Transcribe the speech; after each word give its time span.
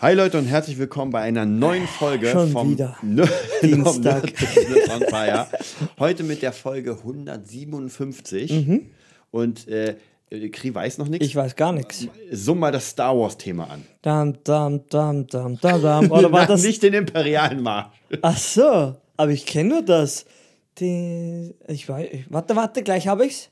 Hi 0.00 0.14
Leute 0.14 0.38
und 0.38 0.44
herzlich 0.44 0.78
willkommen 0.78 1.10
bei 1.10 1.20
einer 1.22 1.44
neuen 1.44 1.86
Folge 1.88 2.28
Schon 2.30 2.50
vom 2.52 2.70
wieder. 2.70 2.96
Nerd- 3.02 3.28
Dienstag. 3.62 4.32
Nerd. 5.10 5.48
Heute 5.98 6.22
mit 6.22 6.42
der 6.42 6.52
Folge 6.52 6.92
157 6.92 8.82
und 9.32 9.66
äh, 9.68 9.96
Kri 10.52 10.72
weiß 10.74 10.98
noch 10.98 11.08
nichts. 11.08 11.24
Mhm. 11.24 11.28
Ich 11.30 11.36
weiß 11.36 11.56
gar 11.56 11.72
nichts. 11.72 12.06
Summ 12.30 12.60
mal 12.60 12.70
das 12.70 12.90
Star 12.90 13.18
Wars 13.18 13.36
Thema 13.38 13.64
an. 13.70 13.82
Dam, 14.02 14.34
dam, 14.44 14.86
dam, 14.88 15.26
dam, 15.26 15.58
dam, 15.60 15.82
dam. 15.82 16.10
Oder 16.12 16.30
war 16.30 16.46
das? 16.48 16.62
nicht 16.62 16.82
den 16.82 16.94
imperialen 16.94 17.60
Marsch. 17.62 17.92
Ach 18.22 18.38
so, 18.38 18.94
aber 19.16 19.30
ich 19.32 19.46
kenne 19.46 19.68
nur 19.70 19.82
das. 19.82 20.26
Die, 20.78 21.54
ich 21.66 21.88
weiß, 21.88 22.08
ich, 22.12 22.24
warte, 22.32 22.54
warte, 22.54 22.84
gleich 22.84 23.08
habe 23.08 23.26
ich's. 23.26 23.50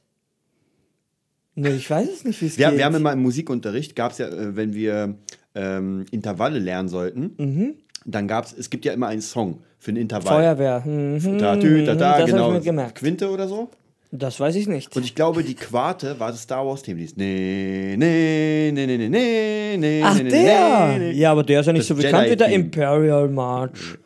Nee, 1.57 1.71
ich 1.71 1.91
weiß 1.91 2.09
es 2.09 2.23
nicht, 2.25 2.41
wie 2.41 2.47
es 2.47 2.57
Wir, 2.59 2.69
geht. 2.69 2.79
wir 2.79 2.85
haben 2.85 2.95
immer 2.95 3.13
im 3.13 3.23
Musikunterricht, 3.23 3.97
gab 3.97 4.13
es 4.13 4.19
ja, 4.19 4.29
äh, 4.29 4.55
wenn 4.55 4.75
wir 4.75 5.17
ähm, 5.57 6.05
Intervalle 6.13 6.59
lernen 6.61 6.89
sollten, 6.89 7.33
Mhm. 7.39 7.75
dann 8.05 8.29
gab 8.29 8.45
es, 8.45 8.53
es 8.53 8.71
gibt 8.71 8.85
ja 8.85 8.93
immer 8.93 9.09
einen 9.09 9.23
Song 9.23 9.63
für 9.79 9.91
ein 9.91 9.97
Intervall. 9.97 10.37
Feuerwehr. 10.37 10.83
Mhm, 10.85 11.39
Da, 11.39 11.57
tü, 11.57 11.85
da, 11.85 11.95
da, 11.97 12.19
das 12.21 12.31
genau. 12.31 12.59
Quinte 12.95 13.29
oder 13.31 13.49
so. 13.49 13.69
Das 14.13 14.39
weiß 14.39 14.55
ich 14.55 14.69
nicht. 14.69 14.95
Und 14.97 15.05
ich 15.05 15.15
glaube, 15.17 15.43
die 15.43 15.55
Quarte 15.55 16.19
war 16.21 16.31
das 16.31 16.43
Star 16.43 16.65
Wars-Thema. 16.65 16.99
Die 16.99 17.05
ist 17.05 17.17
nee, 17.17 17.97
nee, 17.99 18.71
nee, 18.73 18.87
nee, 18.87 18.97
nee, 18.97 19.09
nee, 19.09 19.77
nee, 19.77 20.03
Ach, 20.05 20.15
nee, 20.17 20.23
nee, 20.23 20.31
der! 20.31 20.99
nee. 20.99 21.11
Ja, 21.13 21.33
aber 21.33 21.43
der 21.43 21.61
ist 21.61 21.67
ja 21.67 21.73
nicht 21.73 21.81
Das 21.91 21.97
so 21.97 22.03
bekannt 22.03 22.31
wie 22.31 22.37
der 22.37 22.49
Jedi-Theme. 22.49 22.65
Imperial 22.65 23.29
March. 23.29 23.99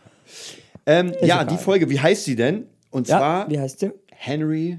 Ähm, 0.86 1.12
ja, 1.20 1.42
egal. 1.42 1.46
die 1.46 1.56
Folge, 1.58 1.90
wie 1.90 2.00
heißt 2.00 2.24
sie 2.24 2.34
denn? 2.34 2.64
Und 2.90 3.08
Ja, 3.08 3.18
zwar 3.18 3.50
wie 3.50 3.58
heißt 3.60 3.82
der? 3.82 3.92
Henry, 4.10 4.78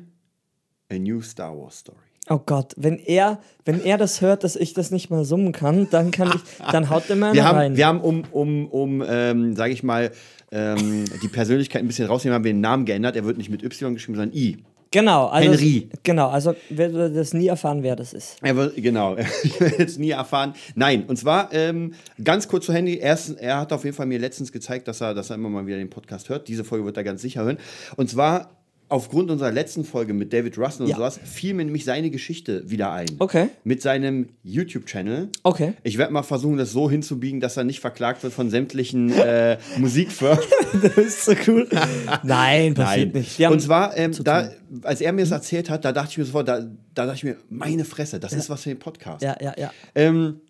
A 0.91 0.95
New 0.97 1.21
Star 1.21 1.55
Wars 1.57 1.77
Story. 1.79 1.97
Oh 2.31 2.39
Gott, 2.45 2.73
wenn 2.77 2.97
er, 2.97 3.39
wenn 3.65 3.83
er 3.83 3.97
das 3.97 4.21
hört, 4.21 4.45
dass 4.45 4.55
ich 4.55 4.73
das 4.73 4.89
nicht 4.89 5.09
mal 5.09 5.25
summen 5.25 5.51
kann, 5.51 5.89
dann 5.91 6.11
kann 6.11 6.31
ich, 6.33 6.41
dann 6.71 6.89
haut 6.89 7.09
er 7.09 7.17
mir 7.17 7.33
Wir 7.33 7.43
haben, 7.43 7.57
rein. 7.57 7.75
wir 7.75 7.85
haben 7.85 7.99
um, 7.99 8.23
um, 8.31 8.67
um 8.67 9.03
ähm, 9.05 9.53
sage 9.53 9.73
ich 9.73 9.83
mal, 9.83 10.11
ähm, 10.49 11.03
die 11.21 11.27
Persönlichkeit 11.27 11.81
ein 11.83 11.87
bisschen 11.87 12.07
rausnehmen, 12.07 12.35
haben 12.35 12.45
wir 12.45 12.53
den 12.53 12.61
Namen 12.61 12.85
geändert. 12.85 13.17
Er 13.17 13.25
wird 13.25 13.37
nicht 13.37 13.49
mit 13.49 13.63
Y 13.63 13.93
geschrieben, 13.93 14.15
sondern 14.15 14.33
I. 14.33 14.59
Genau, 14.91 15.27
also 15.27 15.51
Henry. 15.51 15.89
Genau, 16.03 16.29
also 16.29 16.55
wir 16.69 16.93
werden 16.93 17.15
das 17.15 17.33
nie 17.33 17.47
erfahren, 17.47 17.83
wer 17.83 17.97
das 17.97 18.13
ist. 18.13 18.37
Er 18.41 18.55
wird, 18.55 18.75
genau, 18.77 19.17
ich 19.43 19.59
werde 19.59 19.79
jetzt 19.79 19.99
nie 19.99 20.11
erfahren. 20.11 20.53
Nein, 20.75 21.03
und 21.07 21.17
zwar 21.17 21.51
ähm, 21.51 21.95
ganz 22.23 22.47
kurz 22.47 22.65
zu 22.65 22.73
Handy. 22.73 22.97
Erst, 22.97 23.37
er 23.39 23.59
hat 23.59 23.73
auf 23.73 23.83
jeden 23.83 23.95
Fall 23.95 24.05
mir 24.05 24.19
letztens 24.19 24.53
gezeigt, 24.53 24.87
dass 24.87 25.01
er, 25.01 25.13
dass 25.13 25.31
er 25.31 25.35
immer 25.35 25.49
mal 25.49 25.65
wieder 25.65 25.77
den 25.77 25.89
Podcast 25.89 26.29
hört. 26.29 26.47
Diese 26.47 26.63
Folge 26.63 26.85
wird 26.85 26.95
er 26.95 27.03
ganz 27.03 27.21
sicher 27.21 27.43
hören. 27.43 27.57
Und 27.97 28.09
zwar 28.09 28.51
aufgrund 28.91 29.31
unserer 29.31 29.51
letzten 29.51 29.83
Folge 29.85 30.13
mit 30.13 30.33
David 30.33 30.57
Russell 30.57 30.83
und 30.83 30.89
Ja. 30.89 30.97
sowas 30.97 31.19
fiel 31.23 31.53
mir 31.53 31.63
nämlich 31.65 31.85
seine 31.85 32.09
Geschichte 32.09 32.69
wieder 32.69 32.91
ein. 32.91 33.07
Okay. 33.19 33.47
Mit 33.63 33.81
seinem 33.81 34.29
YouTube-Channel. 34.43 35.29
Okay. 35.43 35.73
Ich 35.83 35.97
werde 35.97 36.11
mal 36.13 36.23
versuchen, 36.23 36.57
das 36.57 36.71
so 36.71 36.89
hinzubiegen, 36.89 37.39
dass 37.39 37.55
er 37.57 37.63
nicht 37.63 37.79
verklagt 37.79 38.21
wird 38.23 38.33
von 38.33 38.49
sämtlichen 38.49 39.11
äh, 39.13 39.57
Musikfirmen. 39.77 40.39
Das 40.83 40.97
ist 40.97 41.25
so 41.25 41.33
cool. 41.47 41.67
Nein, 42.23 42.73
passiert 42.73 43.13
nicht. 43.13 43.37
Die 43.39 43.45
haben- 43.45 43.53
Und 43.53 43.59
zwar, 43.61 43.95
ähm, 43.97 44.11
da, 44.23 44.51
als 44.83 45.01
er 45.01 45.13
mir 45.13 45.21
das 45.21 45.31
erzählt 45.31 45.69
hat, 45.69 45.85
da 45.85 45.91
dachte 45.91 46.11
ich 46.11 46.17
mir 46.17 46.25
sofort, 46.25 46.47
da, 46.47 46.59
da 46.93 47.05
dachte 47.05 47.15
ich 47.15 47.23
mir, 47.23 47.37
meine 47.49 47.85
Fresse, 47.85 48.19
das 48.19 48.33
ist 48.33 48.49
was 48.49 48.63
für 48.63 48.69
den 48.69 48.79
Podcast. 48.79 49.21
ja, 49.23 49.35
ja, 49.41 49.53
ja. 49.57 49.71
Ähm, 49.95 50.41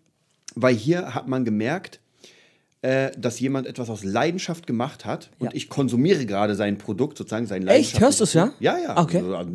weil 0.54 0.74
hier 0.74 1.14
hat 1.14 1.28
man 1.28 1.44
gemerkt, 1.44 2.00
äh, 2.82 3.10
dass 3.16 3.38
jemand 3.40 3.66
etwas 3.66 3.88
aus 3.90 4.04
Leidenschaft 4.04 4.66
gemacht 4.66 5.04
hat 5.04 5.30
und 5.38 5.46
Ja. 5.46 5.52
ich 5.54 5.68
konsumiere 5.68 6.26
gerade 6.26 6.54
sein 6.56 6.78
Produkt, 6.78 7.16
sozusagen 7.16 7.46
sein 7.46 7.66
Echt? 7.68 8.00
Hörst 8.00 8.20
du's, 8.20 8.34
ja? 8.34 8.52
Ja, 8.60 8.76
ja. 8.78 8.96
Okay. 9.00 9.18
Also, 9.18 9.36
also, 9.36 9.50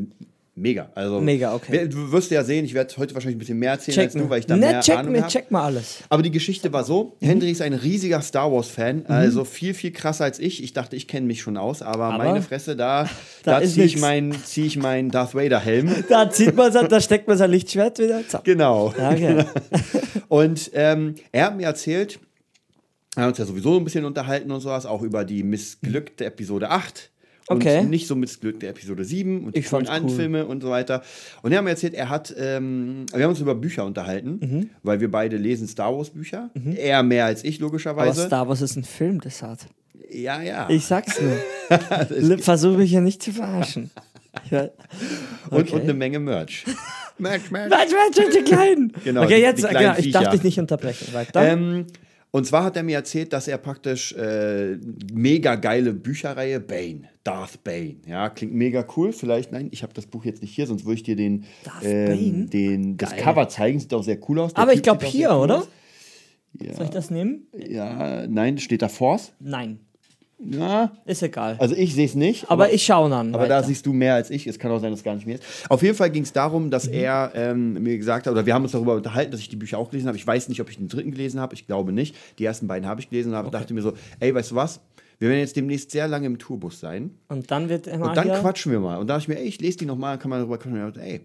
mega. 0.55 0.89
Also, 0.95 1.19
Mega, 1.21 1.53
okay. 1.53 1.87
Du 1.87 2.11
wirst 2.11 2.31
ja 2.31 2.43
sehen, 2.43 2.65
ich 2.65 2.73
werde 2.73 2.91
heute 2.97 3.13
wahrscheinlich 3.13 3.35
ein 3.35 3.39
bisschen 3.39 3.59
mehr 3.59 3.71
erzählen 3.71 3.95
Check 3.95 4.03
als 4.05 4.13
du, 4.13 4.29
weil 4.29 4.39
ich 4.39 4.45
da 4.47 4.55
Ne, 4.55 4.67
mehr 4.67 4.79
check 4.79 4.97
Ahnung 4.97 5.11
mir, 5.11 5.27
check 5.27 5.51
mal 5.51 5.65
alles. 5.65 5.99
Aber 6.09 6.23
die 6.23 6.31
Geschichte 6.31 6.71
war 6.73 6.83
so: 6.83 7.15
Mhm. 7.19 7.27
Henry 7.27 7.51
ist 7.51 7.61
ein 7.61 7.73
riesiger 7.73 8.21
Star 8.21 8.51
Wars-Fan, 8.51 9.05
also 9.07 9.43
viel, 9.43 9.73
viel 9.75 9.91
krasser 9.91 10.23
als 10.23 10.39
ich. 10.39 10.63
Ich 10.63 10.73
dachte, 10.73 10.95
ich 10.95 11.07
kenne 11.07 11.27
mich 11.27 11.41
schon 11.41 11.57
aus, 11.57 11.81
aber, 11.83 12.05
Aber 12.05 12.23
meine 12.23 12.41
Fresse, 12.41 12.75
da, 12.75 13.03
da 13.43 13.59
da, 13.59 13.65
ziehe 13.67 13.85
ich 13.85 13.99
meinen 13.99 14.31
zieh 14.45 14.75
meinen 14.79 15.11
Darth 15.11 15.35
Vader-Helm. 15.35 15.93
Da 16.09 16.29
zieht 16.31 16.55
man 16.55 16.71
sein, 16.71 16.87
da 16.89 17.01
steckt 17.01 17.27
man 17.27 17.37
sein 17.37 17.51
Lichtschwert 17.51 17.99
wieder. 17.99 18.25
Zack. 18.27 18.43
genau. 18.45 18.93
Ja, 18.97 19.11
okay. 19.11 19.45
Und 20.29 20.71
ähm, 20.73 21.15
er 21.31 21.45
hat 21.47 21.57
mir 21.57 21.65
erzählt, 21.65 22.19
er 23.17 23.23
hat 23.23 23.29
uns 23.29 23.37
ja 23.39 23.45
sowieso 23.45 23.77
ein 23.77 23.83
bisschen 23.83 24.05
unterhalten 24.05 24.51
und 24.51 24.61
sowas, 24.61 24.85
auch 24.85 25.01
über 25.01 25.25
die 25.25 25.43
missglückte 25.43 26.25
Episode 26.25 26.69
8. 26.69 27.11
Und 27.49 27.57
Okay. 27.57 27.81
nicht 27.83 28.07
so 28.07 28.15
missglückte 28.15 28.67
Episode 28.67 29.05
7 29.05 29.45
und 29.45 29.55
die 29.55 29.61
Ich 29.61 29.69
coolen 29.69 29.87
cool. 30.03 30.09
Filme 30.09 30.45
und 30.45 30.61
so 30.61 30.69
weiter. 30.69 31.01
Und 31.43 31.53
er 31.53 31.59
hat 31.59 31.63
mir 31.63 31.69
erzählt, 31.69 31.93
er 31.93 32.09
hat, 32.09 32.35
ähm, 32.37 33.05
wir 33.13 33.23
haben 33.23 33.29
uns 33.29 33.39
über 33.39 33.55
Bücher 33.55 33.85
unterhalten, 33.85 34.39
Mhm. 34.41 34.69
weil 34.83 34.99
wir 34.99 35.09
beide 35.09 35.37
lesen 35.37 35.65
Star 35.67 35.95
Wars 35.95 36.09
Bücher. 36.09 36.49
Er 36.75 37.03
mehr 37.03 37.23
als 37.25 37.45
ich, 37.45 37.55
Aber 37.55 37.67
logischerweise. 37.67 38.25
Star 38.25 38.49
Wars 38.49 38.61
ist 38.61 38.75
ein 38.75 38.83
Film, 38.83 39.21
das 39.21 39.41
hat. 39.41 39.59
ja, 40.11 40.41
ja. 40.41 40.67
Ich 40.69 40.85
sag's 40.85 41.21
nur. 42.19 42.37
Versuche 42.39 42.77
mich 42.79 42.89
hier 42.89 43.01
nicht 43.01 43.21
zu 43.23 43.31
verarschen. 43.31 43.91
Ja. 44.51 44.69
und, 45.49 45.61
okay. 45.61 45.73
und 45.73 45.81
eine 45.81 45.95
Menge 45.95 46.19
Merch. 46.19 46.63
Merch, 47.17 47.49
Merch. 47.49 47.71
Mensch, 47.71 47.91
Mensch, 48.17 48.35
die 48.35 48.43
Kleinen. 48.43 48.93
Genau, 49.03 49.23
okay, 49.23 49.37
die- 49.37 49.41
jetzt, 49.41 49.63
die 49.63 49.67
kleinen 49.67 49.95
genau, 49.95 50.07
ich 50.07 50.11
darf 50.11 50.29
dich 50.29 50.43
nicht 50.43 50.59
unterbrechen. 50.59 51.11
Weiter. 51.11 51.41
Ähm, 51.43 51.85
und 52.31 52.45
zwar 52.45 52.63
hat 52.63 52.75
er 52.75 52.83
mir 52.83 52.95
erzählt, 52.95 53.33
dass 53.33 53.47
er 53.47 53.57
praktisch 53.57 54.13
äh, 54.13 54.77
mega 55.13 55.55
geile 55.55 55.93
Bücherreihe 55.93 56.59
Bane, 56.59 57.03
Darth 57.23 57.63
Bane. 57.63 57.97
Ja, 58.05 58.29
klingt 58.29 58.53
mega 58.53 58.85
cool. 58.95 59.13
Vielleicht, 59.13 59.51
nein, 59.51 59.69
ich 59.71 59.83
habe 59.83 59.93
das 59.93 60.05
Buch 60.05 60.25
jetzt 60.25 60.41
nicht 60.41 60.53
hier, 60.53 60.67
sonst 60.67 60.85
würde 60.85 60.95
ich 60.95 61.03
dir 61.03 61.15
den, 61.15 61.45
ähm, 61.83 62.49
den 62.49 62.97
das. 62.97 63.15
Cover 63.15 63.47
zeigen. 63.49 63.79
Sieht 63.79 63.93
auch 63.93 64.03
sehr 64.03 64.19
cool 64.29 64.39
aus. 64.39 64.53
Der 64.53 64.63
Aber 64.63 64.71
ich 64.73 64.79
Typ 64.79 64.83
glaube 64.83 64.99
sieht 65.05 65.09
auch 65.09 65.11
hier, 65.11 65.29
cool 65.31 65.43
oder? 65.43 65.57
aus. 65.59 65.67
Soll 66.75 66.85
ich 66.85 66.91
das 66.91 67.11
nehmen? 67.11 67.47
Ja, 67.55 68.25
nein, 68.27 68.57
steht 68.57 68.81
da 68.81 68.87
Force. 68.89 69.33
Nein. 69.39 69.79
Ja, 70.39 70.91
Ist 71.05 71.23
egal. 71.23 71.55
also 71.59 71.73
ich 71.75 71.95
sehe 71.95 72.05
es 72.05 72.13
nicht. 72.13 72.49
aber, 72.51 72.71
ich 72.71 72.83
schaue 72.85 73.13
an. 73.15 73.33
Aber 73.33 73.47
da 73.47 73.55
weiter. 73.57 73.67
siehst 73.67 73.85
du 73.87 73.93
mehr 73.93 74.13
als 74.13 74.29
ich. 74.29 74.45
Es 74.45 74.59
kann 74.59 74.71
auch 74.71 74.79
sein, 74.79 74.91
dass 74.91 74.99
es 74.99 75.03
gar 75.03 75.15
nicht 75.15 75.25
mehr 75.25 75.35
ist. 75.35 75.43
Auf 75.69 75.81
jeden 75.81 75.95
Fall 75.95 76.11
ging 76.11 76.23
es 76.23 76.31
darum, 76.31 76.65
Mhm. 76.65 76.69
dass 76.71 76.85
er 76.87 77.31
ähm, 77.33 77.73
mir 77.73 77.97
gesagt 77.97 78.27
hat, 78.27 78.31
oder 78.33 78.45
wir 78.45 78.53
haben 78.53 78.61
uns 78.63 78.71
darüber 78.73 78.93
unterhalten, 78.95 79.31
dass 79.31 79.39
ich 79.39 79.49
die 79.49 79.55
Bücher 79.55 79.79
auch 79.79 79.89
gelesen 79.89 80.07
habe. 80.07 80.17
Ich 80.17 80.27
weiß 80.27 80.47
nicht, 80.49 80.61
ob 80.61 80.69
ich 80.69 80.77
den 80.77 80.87
dritten 80.89 81.09
gelesen 81.11 81.39
habe. 81.39 81.55
Ich 81.55 81.65
glaube 81.65 81.91
nicht. 81.91 82.15
Die 82.37 82.45
ersten 82.45 82.67
beiden 82.67 82.87
habe 82.87 83.01
ich 83.01 83.09
gelesen 83.09 83.29
und 83.31 83.35
habe 83.35 83.49
dachte 83.49 83.73
mir 83.73 83.81
so, 83.81 83.93
ey, 84.19 84.33
weißt 84.33 84.51
du 84.51 84.55
was? 84.55 84.79
Wir 85.19 85.29
werden 85.29 85.39
jetzt 85.39 85.55
demnächst 85.55 85.89
sehr 85.89 86.07
lange 86.07 86.27
im 86.27 86.37
Tourbus 86.37 86.79
sein. 86.79 87.09
Und 87.29 87.49
dann 87.49 87.69
wird 87.69 87.87
immer 87.87 88.09
Und 88.09 88.17
dann 88.17 88.27
quatschen 88.29 88.71
wir 88.71 88.79
mal. 88.79 88.97
Und 88.99 89.07
da 89.07 89.15
dachte 89.15 89.23
ich 89.31 89.35
mir, 89.35 89.41
ey, 89.41 89.47
ich 89.47 89.59
lese 89.59 89.79
die 89.79 89.85
nochmal, 89.87 90.19
kann 90.19 90.29
man 90.29 90.39
darüber 90.39 90.59
quatschen. 90.59 90.83
Und 90.83 90.95
dachte, 90.95 91.01
ey, 91.07 91.21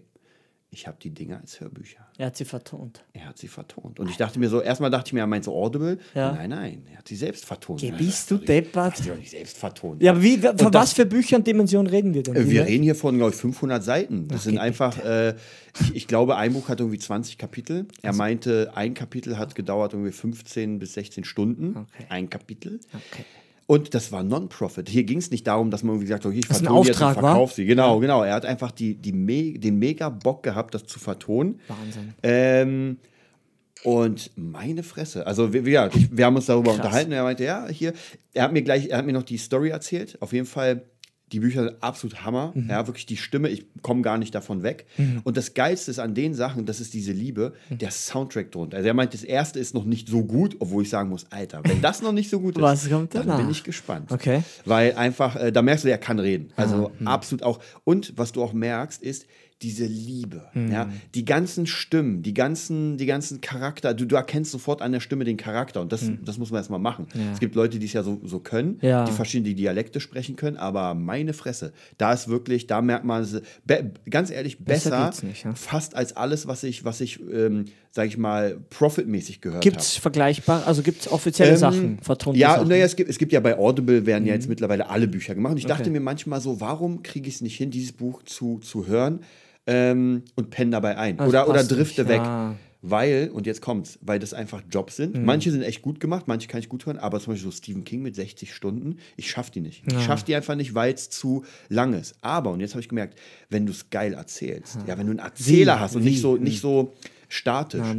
ich 0.73 0.87
habe 0.87 0.97
die 1.01 1.11
Dinger 1.11 1.39
als 1.39 1.59
Hörbücher. 1.59 1.99
Er 2.17 2.27
hat 2.27 2.37
sie 2.37 2.45
vertont. 2.45 3.03
Er 3.13 3.25
hat 3.27 3.37
sie 3.37 3.47
vertont. 3.47 3.99
Und 3.99 4.09
ich 4.09 4.17
dachte 4.17 4.39
mir 4.39 4.49
so, 4.49 4.61
erstmal 4.61 4.89
dachte 4.89 5.07
ich 5.09 5.13
mir, 5.13 5.21
er 5.21 5.27
meint 5.27 5.43
so 5.45 5.53
Audible. 5.55 5.97
Ja. 6.15 6.31
Nein, 6.33 6.49
nein, 6.49 6.83
er 6.91 6.97
hat 6.97 7.07
sie 7.07 7.15
selbst 7.15 7.45
vertont. 7.45 7.81
Ja, 7.81 7.95
bist 7.95 8.29
du 8.31 8.35
hat 8.35 8.41
er 8.43 8.47
deppert? 8.47 8.85
Hat 8.93 8.97
sie 8.97 9.09
doch 9.09 9.17
nicht 9.17 9.31
selbst 9.31 9.57
vertont. 9.57 10.01
Ja, 10.01 10.21
wie, 10.21 10.37
von 10.37 10.55
das- 10.57 10.73
was 10.73 10.93
für 10.93 11.05
Bücher 11.05 11.37
und 11.37 11.47
Dimensionen 11.47 11.87
reden 11.87 12.13
wir 12.13 12.23
denn? 12.23 12.35
Äh, 12.35 12.49
Wir 12.49 12.65
reden 12.65 12.83
hier 12.83 12.95
von, 12.95 13.15
glaube 13.17 13.31
ich, 13.31 13.37
500 13.37 13.83
Seiten. 13.83 14.27
Das 14.27 14.43
sind 14.43 14.53
geht 14.53 14.61
einfach, 14.61 14.97
äh, 15.03 15.35
ich, 15.79 15.95
ich 15.95 16.07
glaube, 16.07 16.35
ein 16.35 16.53
Buch 16.53 16.67
hat 16.69 16.79
irgendwie 16.79 16.99
20 16.99 17.37
Kapitel. 17.37 17.87
Er 18.01 18.13
meinte, 18.13 18.71
ein 18.75 18.93
Kapitel 18.93 19.37
hat 19.37 19.55
gedauert 19.55 19.93
irgendwie 19.93 20.11
15 20.11 20.79
bis 20.79 20.93
16 20.93 21.23
Stunden. 21.23 21.77
Okay. 21.77 22.05
Ein 22.09 22.29
Kapitel. 22.29 22.79
Okay. 22.93 23.23
Und 23.65 23.93
das 23.93 24.11
war 24.11 24.23
Non-Profit. 24.23 24.89
Hier 24.89 25.03
ging 25.03 25.19
es 25.19 25.31
nicht 25.31 25.47
darum, 25.47 25.71
dass 25.71 25.83
man 25.83 25.95
irgendwie 25.95 26.07
gesagt 26.07 26.25
hat, 26.25 26.31
okay, 26.31 26.39
ich 26.39 26.47
vertone 26.47 26.85
jetzt 26.85 27.01
und 27.01 27.13
verkaufe 27.13 27.55
sie. 27.55 27.65
Genau, 27.65 27.99
genau. 27.99 28.23
Er 28.23 28.33
hat 28.33 28.45
einfach 28.45 28.71
die, 28.71 28.95
die 28.95 29.13
me 29.13 29.57
den 29.57 29.79
mega 29.79 30.09
Bock 30.09 30.43
gehabt, 30.43 30.73
das 30.73 30.85
zu 30.85 30.99
vertonen. 30.99 31.59
Wahnsinn. 31.67 32.13
Ähm, 32.23 32.97
und 33.83 34.31
meine 34.35 34.83
Fresse, 34.83 35.27
also 35.27 35.51
wir, 35.53 35.65
wir, 35.65 35.89
ich, 35.93 36.15
wir 36.15 36.25
haben 36.25 36.35
uns 36.35 36.45
darüber 36.45 36.71
Krass. 36.71 36.85
unterhalten. 36.85 37.11
Er 37.11 37.23
meinte, 37.23 37.43
ja, 37.43 37.67
hier, 37.67 37.93
er 38.33 38.43
hat 38.43 38.53
mir 38.53 38.61
gleich, 38.61 38.87
er 38.87 38.97
hat 38.97 39.05
mir 39.05 39.13
noch 39.13 39.23
die 39.23 39.37
Story 39.37 39.69
erzählt. 39.69 40.17
Auf 40.21 40.33
jeden 40.33 40.45
Fall, 40.45 40.83
die 41.33 41.39
Bücher 41.39 41.63
sind 41.63 41.83
absolut 41.83 42.23
Hammer. 42.23 42.51
Mhm. 42.55 42.69
Ja, 42.69 42.87
wirklich 42.87 43.05
die 43.05 43.17
Stimme, 43.17 43.49
ich 43.49 43.65
komme 43.81 44.01
gar 44.03 44.17
nicht 44.17 44.33
davon 44.35 44.63
weg. 44.63 44.85
Und 45.23 45.35
das 45.35 45.53
Geilste 45.55 45.91
ist 45.91 45.99
an 45.99 46.13
den 46.13 46.33
Sachen, 46.35 46.65
das 46.65 46.79
ist 46.79 46.93
diese 46.93 47.11
Liebe, 47.11 47.53
Mhm. 47.69 47.79
der 47.79 47.91
Soundtrack 47.91 48.51
drunter. 48.51 48.77
Also 48.77 48.87
er 48.87 48.93
meint, 48.93 49.13
das 49.13 49.23
erste 49.23 49.59
ist 49.59 49.73
noch 49.73 49.83
nicht 49.85 50.07
so 50.07 50.23
gut, 50.23 50.55
obwohl 50.59 50.83
ich 50.83 50.89
sagen 50.89 51.09
muss, 51.09 51.25
Alter, 51.31 51.61
wenn 51.63 51.81
das 51.81 52.01
noch 52.01 52.11
nicht 52.11 52.29
so 52.29 52.39
gut 52.39 52.57
ist, 52.57 52.91
dann 52.91 53.37
bin 53.37 53.49
ich 53.49 53.63
gespannt. 53.63 54.11
Okay. 54.11 54.43
Weil 54.65 54.93
einfach, 54.93 55.35
äh, 55.35 55.51
da 55.51 55.61
merkst 55.61 55.85
du, 55.85 55.89
er 55.89 55.97
kann 55.97 56.19
reden. 56.19 56.51
Also 56.55 56.91
hm. 56.97 57.07
absolut 57.07 57.43
auch. 57.43 57.59
Und 57.83 58.13
was 58.15 58.31
du 58.31 58.43
auch 58.43 58.53
merkst, 58.53 59.01
ist 59.01 59.25
diese 59.63 59.85
Liebe. 59.85 60.43
Hm. 60.53 60.71
Ja? 60.71 60.89
Die 61.15 61.25
ganzen 61.25 61.65
Stimmen, 61.65 62.21
die 62.21 62.33
ganzen, 62.33 62.97
die 62.97 63.05
ganzen 63.05 63.41
Charakter, 63.41 63.93
du, 63.93 64.05
du 64.05 64.15
erkennst 64.15 64.51
sofort 64.51 64.81
an 64.81 64.91
der 64.91 64.99
Stimme 64.99 65.23
den 65.23 65.37
Charakter. 65.37 65.81
Und 65.81 65.91
das, 65.91 66.03
das 66.23 66.37
muss 66.37 66.51
man 66.51 66.59
erstmal 66.59 66.79
machen. 66.79 67.07
Es 67.33 67.39
gibt 67.39 67.55
Leute, 67.55 67.79
die 67.79 67.85
es 67.85 67.93
ja 67.93 68.03
so, 68.03 68.19
so 68.23 68.39
können. 68.39 68.77
Ja. 68.81 69.05
die 69.05 69.11
verschiedene 69.11 69.55
Dialekte 69.55 69.99
sprechen 69.99 70.35
können, 70.35 70.57
aber 70.57 70.93
meine 70.93 71.33
Fresse, 71.33 71.73
da 71.97 72.13
ist 72.13 72.27
wirklich, 72.27 72.67
da 72.67 72.81
merkt 72.81 73.05
man, 73.05 73.25
ganz 74.09 74.29
ehrlich, 74.29 74.59
Besser 74.59 74.89
besser, 75.07 75.25
nicht, 75.25 75.45
ja. 75.45 75.53
fast 75.55 75.95
als 75.95 76.15
alles, 76.15 76.47
was 76.47 76.63
ich, 76.63 76.83
was 76.83 76.99
ich, 77.01 77.19
ähm, 77.21 77.65
sag 77.91 78.07
ich 78.07 78.17
mal, 78.17 78.57
profitmäßig 78.69 79.39
gehört 79.41 79.57
habe. 79.63 79.69
Gibt 79.69 79.81
es 79.81 79.95
vergleichbar, 79.97 80.65
also 80.67 80.81
gibt 80.81 81.01
es 81.01 81.11
offizielle 81.11 81.57
Sachen, 81.57 81.99
vertonte 82.01 82.37
Ähm, 82.37 82.41
Ja, 82.41 82.55
Sachen? 82.55 82.67
naja, 82.67 82.85
es 82.85 82.95
gibt, 82.95 83.09
es 83.09 83.17
gibt 83.17 83.31
ja 83.31 83.39
bei 83.39 83.57
Audible 83.57 84.05
werden 84.05 84.23
Mhm. 84.23 84.27
ja 84.29 84.33
jetzt 84.35 84.49
mittlerweile 84.49 84.89
alle 84.89 85.07
Bücher 85.07 85.35
gemacht. 85.35 85.51
Und 85.53 85.57
ich 85.59 85.65
dachte 85.65 85.89
mir 85.89 85.99
manchmal 86.01 86.41
so, 86.41 86.59
warum 86.59 87.03
kriege 87.03 87.27
ich 87.29 87.35
es 87.35 87.41
nicht 87.41 87.55
hin, 87.57 87.71
dieses 87.71 87.91
Buch 87.93 88.23
zu, 88.23 88.59
zu 88.59 88.87
hören 88.87 89.19
ähm, 89.67 90.23
und 90.35 90.49
penne 90.49 90.71
dabei 90.71 90.97
ein? 90.97 91.17
Das 91.17 91.27
oder 91.27 91.47
oder 91.47 91.63
drifte 91.63 92.01
nicht, 92.03 92.09
weg. 92.09 92.21
ja. 92.21 92.55
weil, 92.81 93.29
und 93.33 93.47
jetzt 93.47 93.61
kommt's, 93.61 93.97
weil 94.01 94.19
das 94.19 94.33
einfach 94.33 94.61
Jobs 94.69 94.97
sind. 94.97 95.15
Mhm. 95.15 95.25
Manche 95.25 95.51
sind 95.51 95.61
echt 95.61 95.81
gut 95.81 95.99
gemacht, 95.99 96.27
manche 96.27 96.47
kann 96.47 96.59
ich 96.59 96.69
gut 96.69 96.85
hören, 96.85 96.97
aber 96.97 97.19
zum 97.19 97.33
Beispiel 97.33 97.51
so 97.51 97.55
Stephen 97.55 97.83
King 97.83 98.01
mit 98.01 98.15
60 98.15 98.53
Stunden, 98.53 98.97
ich 99.15 99.29
schaff 99.29 99.51
die 99.51 99.61
nicht. 99.61 99.83
Ich 99.87 100.03
schaff 100.03 100.23
die 100.23 100.35
einfach 100.35 100.55
nicht, 100.55 100.75
weil 100.75 100.93
es 100.93 101.09
zu 101.09 101.45
lang 101.69 101.93
ist. 101.93 102.15
Aber, 102.21 102.51
und 102.51 102.59
jetzt 102.59 102.71
habe 102.71 102.81
ich 102.81 102.89
gemerkt, 102.89 103.17
wenn 103.49 103.65
du 103.65 103.71
es 103.71 103.89
geil 103.89 104.13
erzählst, 104.13 104.79
ja, 104.87 104.97
wenn 104.97 105.05
du 105.05 105.11
einen 105.11 105.19
Erzähler 105.19 105.75
Wie? 105.75 105.79
hast 105.79 105.95
und 105.95 106.03
Wie? 106.03 106.09
nicht 106.09 106.21
so, 106.21 106.37
nicht 106.37 106.61
so 106.61 106.93
statisch 107.33 107.81
Ja, 107.81 107.95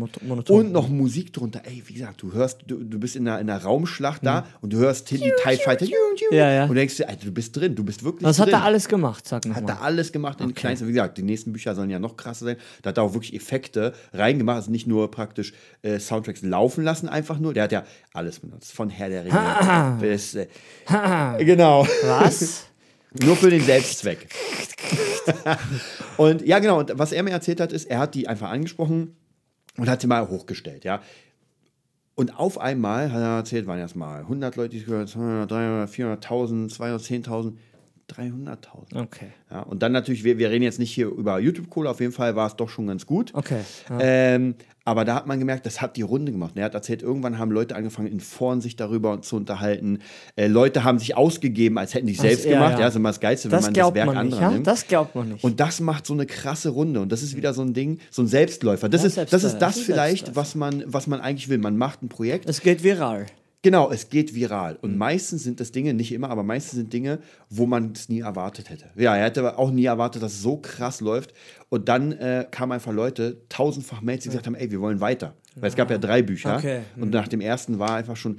und 0.55 0.73
noch 0.73 0.89
Musik 0.89 1.33
drunter, 1.33 1.63
ey, 1.65 1.83
wie 1.87 1.95
gesagt, 1.95 2.23
du 2.23 2.33
hörst, 2.33 2.61
du, 2.67 2.83
du 2.85 2.99
bist 2.99 3.17
in 3.17 3.27
einer, 3.29 3.41
in 3.41 3.51
einer 3.51 3.63
Raumschlacht 3.63 4.25
da 4.25 4.47
und 4.61 4.73
du 4.73 4.79
hörst 4.79 5.09
Tilly 5.09 5.33
TIE 5.43 5.57
Fighter 5.57 5.85
Mhm. 5.87 5.91
Ja, 6.37 6.51
ja. 6.51 6.65
und 6.67 6.75
denkst 6.75 6.97
dir, 6.97 7.09
Alter, 7.09 7.27
du 7.27 7.33
bist 7.33 7.57
drin, 7.57 7.75
du 7.75 7.85
bist 7.85 8.05
wirklich 8.05 8.23
Was 8.25 8.37
drin. 8.37 8.47
hat 8.47 8.53
er 8.53 8.63
alles 8.63 8.89
gemacht, 8.89 9.27
sag 9.27 9.45
Hat 9.49 9.69
er 9.69 9.83
alles 9.83 10.13
gemacht 10.13 10.41
in 10.41 10.55
kleinsten. 10.55 10.87
Wie 10.89 10.93
gesagt, 10.93 11.19
die 11.19 11.23
nächsten 11.23 11.53
Bücher 11.53 11.75
sollen 11.75 11.91
ja 11.91 11.99
noch 11.99 12.17
krasser 12.17 12.45
sein. 12.47 12.57
Da 12.83 12.91
hat 12.91 12.99
er 12.99 13.03
auch 13.03 13.13
wirklich 13.15 13.35
Effekte 13.35 13.93
reingemacht. 14.13 14.57
Also 14.57 14.71
nicht 14.71 14.87
nur 14.87 15.11
praktisch 15.11 15.53
äh, 15.83 15.99
Soundtracks 15.99 16.43
laufen 16.43 16.85
lassen, 16.85 17.09
einfach 17.09 17.39
nur. 17.39 17.53
Der 17.55 17.65
hat 17.65 17.73
ja 17.73 17.85
alles 18.13 18.39
benutzt. 18.41 18.73
Von 18.73 18.89
Herr 18.91 19.09
der 19.09 19.25
Ringe 19.25 19.97
bis. 20.01 20.35
Äh, 20.35 20.47
genau. 21.45 21.87
Was? 22.05 22.67
Nur 23.25 23.37
für 23.37 23.49
den 23.49 23.63
Selbstzweck. 23.63 24.27
und 26.17 26.43
ja, 26.47 26.59
genau. 26.59 26.81
Und 26.81 26.93
was 26.99 27.13
er 27.13 27.23
mir 27.23 27.31
erzählt 27.31 27.61
hat, 27.61 27.73
ist, 27.73 27.85
er 27.85 27.99
hat 28.01 28.15
die 28.15 28.29
einfach 28.29 28.51
angesprochen 28.51 29.17
und 29.77 29.89
hat 29.89 30.01
sie 30.01 30.07
mal 30.07 30.29
hochgestellt, 30.29 30.85
ja. 30.85 31.01
Und 32.17 32.39
auf 32.39 32.59
einmal 32.59 33.11
hat 33.13 33.21
er 33.21 33.37
erzählt, 33.39 33.67
waren 33.67 33.79
erst 33.79 33.97
mal 33.97 34.21
100 34.21 34.55
Leute, 34.57 34.77
die 34.77 34.85
gehört 34.85 35.15
haben, 35.17 35.49
300, 35.49 35.91
400, 35.91 36.25
400.000, 36.25 36.73
210.000, 36.73 37.55
300.000. 38.11 39.01
Okay. 39.03 39.29
Ja, 39.51 39.61
und 39.61 39.83
dann 39.83 39.93
natürlich, 39.93 40.25
wir, 40.25 40.39
wir 40.39 40.51
reden 40.51 40.65
jetzt 40.65 40.79
nicht 40.79 40.93
hier 40.93 41.09
über 41.09 41.39
YouTube-Kohle, 41.39 41.89
auf 41.89 42.01
jeden 42.01 42.13
Fall 42.13 42.37
war 42.37 42.47
es 42.47 42.57
doch 42.57 42.69
schon 42.69 42.87
ganz 42.87 43.07
gut. 43.07 43.33
Okay. 43.35 43.61
Ja. 43.89 43.99
Ähm, 44.01 44.55
aber 44.87 45.07
da 45.07 45.15
hat 45.15 45.27
man 45.27 45.39
gemerkt, 45.39 45.65
das 45.65 45.81
hat 45.81 45.97
die 45.97 46.03
Runde 46.03 46.31
gemacht. 46.31 46.53
Und 46.55 46.59
er 46.59 46.67
hat 46.67 46.75
erzählt, 46.75 47.03
irgendwann 47.03 47.39
haben 47.39 47.51
Leute 47.51 47.75
angefangen, 47.75 48.09
in 48.09 48.21
Foren 48.21 48.61
sich 48.61 48.77
darüber 48.77 49.23
zu 49.23 49.37
unterhalten. 49.37 50.01
Äh, 50.37 50.49
Leute 50.49 50.85
haben 50.85 50.99
sich 50.99 51.17
ausgegeben, 51.17 51.79
als 51.79 51.95
hätten 51.95 52.07
die 52.07 52.13
es 52.13 52.21
selbst 52.21 52.45
ja, 52.45 52.53
gemacht. 52.53 52.73
ja. 52.73 52.79
Ja, 52.81 52.85
das 52.85 52.95
ist 52.95 52.99
immer 52.99 53.09
das 53.09 53.21
Geilste, 53.21 53.51
wenn 53.51 53.57
Das 53.57 53.65
man 53.65 53.73
das 53.73 53.81
glaubt 53.81 53.97
Werk 53.97 54.07
man 54.07 54.27
nicht, 54.27 54.35
anderer 54.35 54.53
nimmt. 54.53 54.67
Das 54.67 54.87
glaubt 54.87 55.15
man 55.15 55.29
nicht. 55.31 55.43
Und 55.45 55.59
das 55.59 55.81
macht 55.81 56.07
so 56.07 56.13
eine 56.13 56.27
krasse 56.27 56.69
Runde. 56.69 57.01
Und 57.01 57.11
das 57.11 57.23
ist 57.23 57.35
wieder 57.35 57.55
so 57.55 57.63
ein 57.63 57.73
Ding, 57.73 57.99
so 58.11 58.23
ein 58.23 58.29
Selbstläufer. 58.29 58.91
Das, 58.91 59.05
ist, 59.05 59.17
das 59.17 59.45
ist 59.45 59.59
das 59.59 59.79
vielleicht, 59.79 60.37
was 60.37 60.55
man, 60.55 60.85
was 60.87 61.07
man 61.07 61.21
eigentlich 61.21 61.49
will. 61.49 61.59
Man 61.59 61.79
macht 61.79 62.03
ein 62.03 62.11
Projekt. 62.11 62.47
es 62.49 62.61
geht 62.61 62.83
viral. 62.83 63.27
Genau, 63.65 63.91
es 63.91 64.11
geht 64.11 64.35
viral. 64.35 64.75
Mhm. 64.75 64.79
Und 64.83 64.99
meistens 64.99 65.43
sind 65.43 65.59
das 65.59 65.73
Dinge, 65.73 65.95
nicht 65.95 66.13
immer, 66.13 66.29
aber 66.29 66.43
meistens 66.43 66.75
sind 66.75 66.93
Dinge, 66.93 67.21
wo 67.49 67.65
man 67.65 67.93
es 67.93 68.11
nie 68.11 68.21
erwartet 68.21 68.69
hätte. 68.69 68.91
Ja, 68.95 69.17
er 69.17 69.25
hätte 69.25 69.41
aber 69.41 69.59
auch 69.59 69.71
nie 69.71 69.87
erwartet, 69.87 70.23
dass 70.23 70.35
es 70.35 70.43
so 70.43 70.59
krass 70.59 71.01
läuft. 71.01 71.33
Und 71.71 71.89
dann 71.89 72.13
äh, 72.13 72.47
kamen 72.51 72.73
einfach 72.73 72.93
Leute, 72.93 73.39
tausendfach 73.49 74.03
Mails, 74.03 74.25
die 74.25 74.29
gesagt 74.29 74.47
haben, 74.47 74.55
ey, 74.55 74.71
wir 74.71 74.83
wollen 74.83 75.01
weiter. 75.01 75.33
Weil 75.57 75.71
es 75.71 75.77
gab 75.77 75.91
ja 75.91 75.97
drei 75.97 76.21
Bücher. 76.21 76.57
Okay. 76.57 76.81
Und 76.97 77.11
nach 77.11 77.27
dem 77.27 77.41
ersten 77.41 77.79
war 77.79 77.95
einfach 77.95 78.17
schon, 78.17 78.37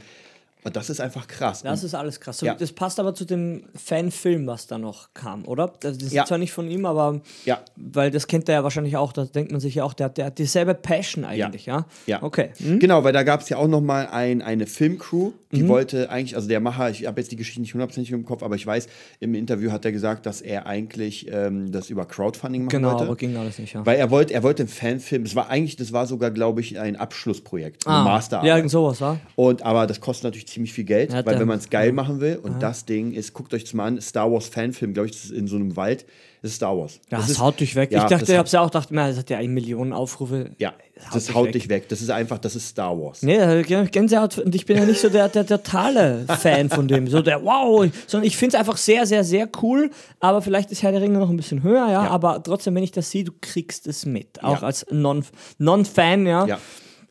und 0.65 0.75
das 0.75 0.89
ist 0.89 0.99
einfach 0.99 1.27
krass. 1.27 1.61
Das 1.63 1.83
ist 1.83 1.93
alles 1.95 2.19
krass. 2.19 2.39
So, 2.39 2.45
Ja. 2.45 2.55
Das 2.55 2.71
passt 2.73 2.99
aber 2.99 3.13
zu 3.13 3.23
dem 3.23 3.63
Fanfilm, 3.75 4.47
was 4.47 4.67
da 4.67 4.77
noch 4.77 5.13
kam, 5.13 5.45
oder? 5.45 5.71
Das 5.79 5.97
ist 5.97 6.11
Ja. 6.11 6.25
zwar 6.25 6.37
nicht 6.39 6.51
von 6.51 6.69
ihm, 6.69 6.85
aber 6.85 7.21
Ja. 7.45 7.59
weil 7.77 8.11
das 8.11 8.27
kennt 8.27 8.49
er 8.49 8.55
ja 8.55 8.63
wahrscheinlich 8.63 8.97
auch, 8.97 9.13
da 9.13 9.25
denkt 9.25 9.51
man 9.51 9.61
sich 9.61 9.75
ja 9.75 9.83
auch, 9.83 9.93
der, 9.93 10.07
hat- 10.07 10.17
der 10.17 10.25
hat 10.25 10.37
dieselbe 10.39 10.73
Passion 10.73 11.23
eigentlich, 11.23 11.65
ja? 11.67 11.85
Ja. 12.07 12.21
Okay. 12.23 12.49
Hm? 12.57 12.79
Genau, 12.79 13.03
weil 13.03 13.13
da 13.13 13.23
gab 13.23 13.41
es 13.41 13.49
ja 13.49 13.57
auch 13.57 13.67
noch 13.67 13.81
mal 13.81 14.07
ein, 14.07 14.41
eine 14.41 14.65
Filmcrew, 14.67 15.31
die 15.55 15.63
Mhm. 15.63 15.67
wollte 15.69 16.09
eigentlich, 16.09 16.35
also 16.35 16.47
der 16.47 16.59
Macher, 16.59 16.89
ich 16.89 17.05
habe 17.07 17.19
jetzt 17.19 17.31
die 17.31 17.35
Geschichte 17.35 17.61
nicht 17.61 17.73
hundertprozentig 17.73 18.11
im 18.11 18.25
Kopf, 18.25 18.43
aber 18.43 18.55
ich 18.55 18.65
weiß, 18.67 18.87
im 19.19 19.33
Interview 19.33 19.71
hat 19.71 19.85
er 19.85 19.91
gesagt, 19.91 20.25
dass 20.25 20.41
er 20.41 20.65
eigentlich 20.67 21.27
ähm, 21.31 21.71
das 21.71 21.89
über 21.89 22.05
Crowdfunding 22.05 22.65
machen 22.65 22.71
Genau, 22.77 22.89
wollte. 22.91 23.03
aber 23.05 23.15
ging 23.15 23.35
alles 23.37 23.57
nicht, 23.59 23.73
ja. 23.73 23.85
Weil 23.85 23.97
er 23.97 24.11
wollte, 24.11 24.33
er 24.33 24.43
wollte 24.43 24.63
einen 24.63 24.69
Fanfilm, 24.69 25.23
das 25.23 25.35
war 25.35 25.49
eigentlich, 25.49 25.75
das 25.75 25.91
war 25.93 26.05
sogar, 26.07 26.31
glaube 26.31 26.61
ich, 26.61 26.79
ein 26.79 26.95
Abschlussprojekt, 26.95 27.87
eine 27.87 27.97
Ah, 27.97 28.03
Masterarbeit. 28.03 28.47
Ja, 28.49 28.55
irgend 28.57 28.71
sowas, 28.71 28.99
ja? 28.99 29.19
Und 29.35 29.61
aber 29.63 29.87
das 29.87 29.99
kostet 30.01 30.25
natürlich 30.25 30.47
ziemlich 30.47 30.73
viel 30.73 30.83
Geld, 30.83 31.11
Ja, 31.11 31.25
weil 31.25 31.39
wenn 31.39 31.47
man 31.47 31.57
es 31.59 31.69
geil 31.69 31.91
machen 31.91 32.19
will 32.21 32.37
und 32.41 32.61
das 32.61 32.85
Ding 32.85 33.13
ist, 33.13 33.33
guckt 33.33 33.53
euch 33.53 33.63
das 33.63 33.73
mal 33.73 33.85
an, 33.85 34.01
Star 34.01 34.31
Wars 34.31 34.47
Fanfilm, 34.47 34.93
glaube 34.93 35.07
ich, 35.07 35.13
das 35.13 35.25
ist 35.25 35.31
in 35.31 35.47
so 35.47 35.55
einem 35.55 35.75
Wald, 35.75 36.05
das 36.45 36.51
ist 36.51 36.57
Star 36.57 36.77
Wars. 36.77 36.99
Ja, 37.09 37.17
das 37.17 37.27
das 37.27 37.39
haut 37.39 37.59
dich 37.59 37.75
weg. 37.75 37.91
Ja, 37.91 38.03
ich 38.03 38.09
dachte, 38.09 38.23
ich 38.25 38.29
haut- 38.31 38.37
hab's 38.37 38.51
ja 38.51 38.61
auch 38.61 38.67
gedacht, 38.67 38.89
na, 38.91 39.07
das 39.07 39.17
hat 39.17 39.29
ja 39.31 39.37
eine 39.39 39.47
Million 39.47 39.91
Aufrufe. 39.93 40.51
Ja, 40.59 40.73
das 41.11 41.33
haut 41.33 41.53
dich 41.53 41.67
weg. 41.69 41.89
Das 41.89 42.01
ist 42.01 42.11
einfach, 42.11 42.37
das 42.37 42.55
ist 42.55 42.67
Star 42.69 42.95
Wars. 42.99 43.23
Nee, 43.23 43.63
Gänsehaut. 43.63 44.37
Und 44.37 44.53
ich 44.53 44.65
bin 44.65 44.77
ja 44.77 44.85
nicht 44.85 45.01
so 45.01 45.09
der, 45.09 45.27
der 45.29 45.45
totale 45.47 46.25
Fan 46.39 46.69
von 46.69 46.87
dem. 46.87 47.07
So 47.07 47.21
der 47.21 47.43
Wow. 47.43 47.87
Sondern 48.07 48.27
ich 48.27 48.37
finde 48.37 48.55
es 48.55 48.59
einfach 48.59 48.77
sehr, 48.77 49.05
sehr, 49.07 49.23
sehr 49.23 49.49
cool. 49.61 49.89
Aber 50.19 50.41
vielleicht 50.43 50.71
ist 50.71 50.83
Herr 50.83 50.91
der 50.91 51.01
Ringe 51.01 51.17
noch 51.17 51.29
ein 51.31 51.37
bisschen 51.37 51.63
höher, 51.63 51.87
ja. 51.87 52.03
Ja. 52.05 52.09
Aber 52.11 52.41
trotzdem, 52.43 52.75
wenn 52.75 52.83
ich 52.83 52.91
das 52.91 53.09
sehe, 53.09 53.23
du 53.23 53.31
kriegst 53.41 53.87
es 53.87 54.05
mit. 54.05 54.43
Auch 54.43 54.61
als 54.61 54.85
Non- 54.91 55.25
Non-Fan, 55.57 56.27
ja. 56.27 56.45
Ja. 56.45 56.59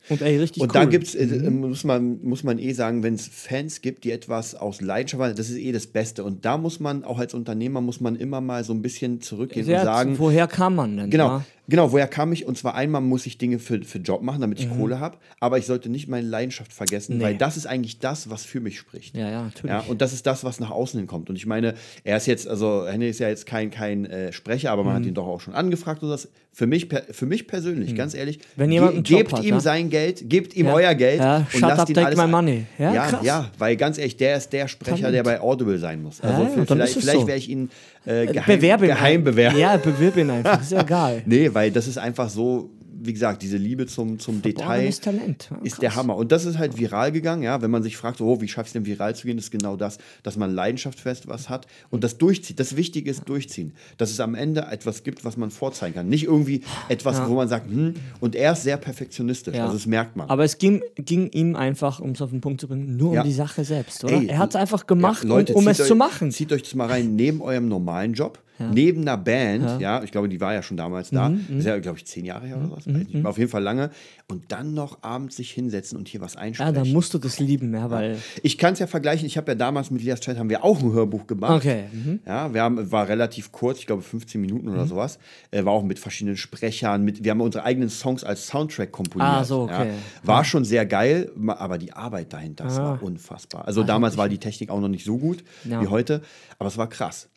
Und 0.09 0.21
ey, 0.21 0.37
richtig 0.37 0.61
Und 0.61 0.69
cool. 0.69 0.73
da 0.73 0.85
gibt's, 0.85 1.15
äh, 1.15 1.25
muss, 1.49 1.83
man, 1.83 2.19
muss 2.21 2.43
man 2.43 2.59
eh 2.59 2.73
sagen, 2.73 3.01
wenn 3.03 3.15
es 3.15 3.27
Fans 3.27 3.81
gibt, 3.81 4.03
die 4.03 4.11
etwas 4.11 4.55
aus 4.55 4.81
Leidenschaft 4.81 5.37
das 5.37 5.49
ist 5.49 5.57
eh 5.57 5.71
das 5.71 5.87
Beste. 5.87 6.23
Und 6.23 6.45
da 6.45 6.57
muss 6.57 6.79
man, 6.79 7.03
auch 7.03 7.19
als 7.19 7.33
Unternehmer, 7.33 7.81
muss 7.81 8.01
man 8.01 8.15
immer 8.15 8.41
mal 8.41 8.63
so 8.63 8.73
ein 8.73 8.81
bisschen 8.81 9.21
zurückgehen 9.21 9.67
ja, 9.67 9.79
und 9.79 9.85
sagen, 9.85 10.19
woher 10.19 10.47
kam 10.47 10.75
man 10.75 10.97
denn? 10.97 11.09
Genau, 11.09 11.27
Ja? 11.27 11.45
Genau, 11.67 11.91
woher 11.91 12.07
kam 12.07 12.31
ich? 12.33 12.45
Und 12.45 12.57
zwar 12.57 12.75
einmal 12.75 13.01
muss 13.01 13.25
ich 13.25 13.37
Dinge 13.37 13.59
für, 13.59 13.81
für 13.83 13.99
Job 13.99 14.21
machen, 14.21 14.41
damit 14.41 14.59
Mhm. 14.59 14.65
ich 14.71 14.77
Kohle 14.77 14.99
habe, 14.99 15.17
aber 15.39 15.57
ich 15.57 15.65
sollte 15.65 15.89
nicht 15.89 16.07
meine 16.07 16.27
Leidenschaft 16.27 16.71
vergessen, 16.73 17.19
weil 17.21 17.35
das 17.35 17.57
ist 17.57 17.65
eigentlich 17.67 17.99
das, 17.99 18.29
was 18.29 18.43
für 18.45 18.59
mich 18.59 18.77
spricht. 18.79 19.15
Ja, 19.15 19.29
ja, 19.29 19.43
natürlich. 19.43 19.71
Ja, 19.71 19.79
und 19.81 20.01
das 20.01 20.13
ist 20.13 20.25
das, 20.25 20.43
was 20.43 20.59
nach 20.59 20.71
außen 20.71 20.99
hin 20.99 21.07
kommt. 21.07 21.29
Und 21.29 21.35
ich 21.35 21.45
meine, 21.45 21.73
er 22.03 22.17
ist 22.17 22.25
jetzt, 22.27 22.47
also 22.47 22.85
Henry 22.87 23.09
ist 23.09 23.19
ja 23.19 23.29
jetzt 23.29 23.45
kein, 23.45 23.71
kein 23.71 24.05
äh, 24.05 24.31
Sprecher, 24.33 24.71
aber 24.71 24.83
man 24.83 24.93
Mhm. 24.93 24.97
hat 24.99 25.05
ihn 25.07 25.13
doch 25.13 25.27
auch 25.27 25.41
schon 25.41 25.53
angefragt 25.53 26.01
und 26.03 26.09
das. 26.09 26.27
Für 26.57 26.67
mich, 26.67 26.87
für 27.11 27.25
mich 27.25 27.47
persönlich, 27.47 27.95
ganz 27.95 28.13
ehrlich, 28.13 28.39
Wenn 28.55 28.71
jemand 28.71 29.05
ge 29.05 29.17
gebt 29.17 29.33
hat, 29.33 29.43
ihm 29.43 29.55
ja? 29.55 29.59
sein 29.59 29.89
Geld, 29.89 30.29
gebt 30.29 30.55
ihm 30.55 30.67
Ja. 30.67 30.73
euer 30.73 30.93
Geld 30.95 31.19
Ja, 31.19 31.37
und 31.39 31.51
shut 31.51 31.61
lasst 31.63 31.79
up, 31.81 31.89
ihn 31.89 31.95
take 31.95 32.07
alles 32.07 32.17
my 32.17 32.27
money. 32.27 32.65
Ja, 32.79 32.93
ja, 32.93 33.19
ja, 33.21 33.51
weil 33.57 33.75
ganz 33.75 33.97
ehrlich, 33.97 34.15
der 34.15 34.37
ist 34.37 34.53
der 34.53 34.69
Sprecher, 34.69 34.95
Talent. 34.99 35.15
der 35.15 35.23
bei 35.23 35.41
Audible 35.41 35.77
sein 35.79 36.01
muss. 36.01 36.21
Also 36.21 36.45
für, 36.47 36.65
vielleicht, 36.65 36.93
vielleicht 36.93 37.19
so. 37.19 37.27
wäre 37.27 37.37
ich 37.37 37.49
ihn 37.49 37.69
äh, 38.05 38.25
geheim, 38.27 38.57
Bewerb 38.59 38.81
ihn. 38.81 38.87
geheim 38.87 39.23
bewerben. 39.23 39.57
Ja, 39.57 39.77
bewirb 39.77 40.17
ihn 40.17 40.29
einfach. 40.29 40.61
Ist 40.61 40.71
ja 40.71 40.81
egal. 40.83 41.21
Nee, 41.25 41.49
weil 41.53 41.71
das 41.71 41.87
ist 41.87 41.97
einfach 41.97 42.29
so, 42.29 42.69
wie 43.05 43.13
gesagt, 43.13 43.41
diese 43.41 43.57
Liebe 43.57 43.85
zum, 43.87 44.19
zum 44.19 44.41
Detail 44.41 44.91
Talent. 44.91 45.49
Ja, 45.51 45.57
ist 45.63 45.73
krass. 45.73 45.79
der 45.79 45.95
Hammer. 45.95 46.15
Und 46.15 46.31
das 46.31 46.45
ist 46.45 46.57
halt 46.57 46.77
viral 46.77 47.11
gegangen, 47.11 47.43
ja. 47.43 47.61
Wenn 47.61 47.71
man 47.71 47.83
sich 47.83 47.97
fragt, 47.97 48.17
so, 48.17 48.25
oh, 48.25 48.41
wie 48.41 48.47
schaffst 48.47 48.75
du 48.75 48.79
denn 48.79 48.85
viral 48.85 49.15
zu 49.15 49.27
gehen, 49.27 49.37
ist 49.37 49.51
genau 49.51 49.75
das, 49.75 49.97
dass 50.23 50.37
man 50.37 50.53
Leidenschaft 50.53 50.99
fest 50.99 51.27
was 51.27 51.49
hat 51.49 51.67
und 51.89 52.03
das 52.03 52.17
durchzieht. 52.17 52.59
Das 52.59 52.75
Wichtige 52.75 53.09
ist 53.09 53.27
durchziehen. 53.27 53.73
Dass 53.97 54.11
es 54.11 54.19
am 54.19 54.35
Ende 54.35 54.61
etwas 54.71 55.03
gibt, 55.03 55.25
was 55.25 55.37
man 55.37 55.51
vorzeigen 55.51 55.95
kann. 55.95 56.09
Nicht 56.09 56.23
irgendwie 56.25 56.61
etwas, 56.89 57.21
wo 57.27 57.35
man 57.35 57.47
sagt, 57.47 57.69
hm, 57.69 57.93
und 58.19 58.35
er 58.35 58.53
ist 58.53 58.63
sehr 58.63 58.77
perfektionistisch. 58.77 59.55
Ja. 59.55 59.63
Also 59.63 59.75
das 59.75 59.85
merkt 59.85 60.15
man. 60.15 60.29
Aber 60.29 60.43
es 60.43 60.57
ging, 60.57 60.81
ging 60.95 61.29
ihm 61.29 61.55
einfach, 61.55 61.99
um 61.99 62.11
es 62.11 62.21
auf 62.21 62.29
den 62.31 62.41
Punkt 62.41 62.61
zu 62.61 62.67
bringen, 62.67 62.97
nur 62.97 63.13
Ja. 63.13 63.21
um 63.21 63.27
die 63.27 63.33
Sache 63.33 63.63
selbst, 63.63 64.03
oder? 64.03 64.13
Ey, 64.13 64.27
er 64.27 64.37
hat 64.37 64.49
es 64.51 64.55
einfach 64.55 64.87
gemacht, 64.87 65.23
Ja, 65.23 65.29
Leute, 65.29 65.53
um, 65.53 65.63
um 65.63 65.67
es 65.67 65.79
euch, 65.79 65.87
zu 65.87 65.95
machen. 65.95 66.31
Zieht 66.31 66.51
euch 66.51 66.63
das 66.63 66.75
mal 66.75 66.87
rein, 66.87 67.15
neben 67.15 67.41
eurem 67.41 67.67
normalen 67.67 68.13
Job, 68.13 68.39
neben 68.71 69.01
einer 69.01 69.17
Band, 69.17 69.81
ja. 69.81 70.03
ich 70.03 70.11
glaube, 70.11 70.29
die 70.29 70.39
war 70.41 70.53
ja 70.53 70.61
schon 70.63 70.77
damals 70.77 71.09
da, 71.09 71.29
Mhm, 71.29 71.57
ist 71.59 71.65
ja, 71.65 71.77
glaube 71.79 71.97
ich, 71.97 72.05
zehn 72.05 72.25
Jahre 72.25 72.47
her 72.47 72.57
oder 72.57 72.71
was, 72.71 72.87
weiß 72.87 72.93
nicht, 72.93 73.15
aber 73.15 73.29
auf 73.29 73.37
jeden 73.37 73.49
Fall 73.49 73.63
lange, 73.63 73.89
und 74.27 74.51
dann 74.51 74.73
noch 74.73 75.03
abends 75.03 75.35
sich 75.35 75.51
hinsetzen 75.51 75.97
und 75.97 76.07
hier 76.07 76.21
was 76.21 76.33
Ja, 76.35 76.39
einsprechen. 76.41 76.73
dann 76.73 76.91
musst 76.91 77.13
du 77.13 77.17
das 77.19 77.39
lieben, 77.39 77.73
ja, 77.73 77.89
weil. 77.91 78.17
Ich 78.43 78.57
kann 78.57 78.73
es 78.73 78.79
ja 78.79 78.87
vergleichen, 78.87 79.25
ich 79.27 79.37
habe 79.37 79.51
ja 79.51 79.55
damals 79.55 79.91
mit 79.91 80.01
Lias 80.03 80.19
Chat 80.19 80.37
haben 80.39 80.49
wir 80.49 80.63
auch 80.63 80.81
ein 80.81 80.91
Hörbuch 80.93 81.27
gemacht. 81.27 81.53
Okay. 81.57 81.83
Mhm. 81.91 82.19
Ja, 82.25 82.53
wir 82.53 82.61
haben, 82.61 82.91
war 82.91 83.07
relativ 83.07 83.51
kurz, 83.51 83.79
ich 83.79 83.85
glaube 83.87 84.01
15 84.01 84.39
Minuten 84.41 84.69
oder 84.69 84.85
sowas. 84.87 85.19
Äh, 85.51 85.63
war 85.65 85.73
auch 85.73 85.83
mit 85.83 85.99
verschiedenen 85.99 86.37
Sprechern, 86.37 87.03
mit, 87.03 87.23
wir 87.23 87.31
haben 87.31 87.41
unsere 87.41 87.63
eigenen 87.65 87.89
Songs 87.89 88.23
als 88.23 88.47
Soundtrack 88.47 88.91
komponiert. 88.91 89.29
Ah, 89.29 89.43
so, 89.43 89.63
okay. 89.63 89.89
Ja. 89.89 89.93
War 90.23 90.43
schon 90.45 90.63
sehr 90.65 90.85
geil, 90.85 91.31
aber 91.47 91.77
die 91.77 91.93
Arbeit 91.93 92.33
dahinter, 92.33 92.63
das 92.65 92.77
war 92.77 93.01
unfassbar. 93.03 93.65
Also 93.67 93.83
damals 93.83 94.17
war 94.17 94.29
die 94.29 94.37
Technik 94.39 94.69
auch 94.69 94.79
noch 94.79 94.87
nicht 94.87 95.05
so 95.05 95.17
gut 95.17 95.43
Ja. 95.69 95.81
wie 95.81 95.87
heute, 95.87 96.21
aber 96.59 96.67
es 96.69 96.77
war 96.77 96.87
krass. 96.89 97.29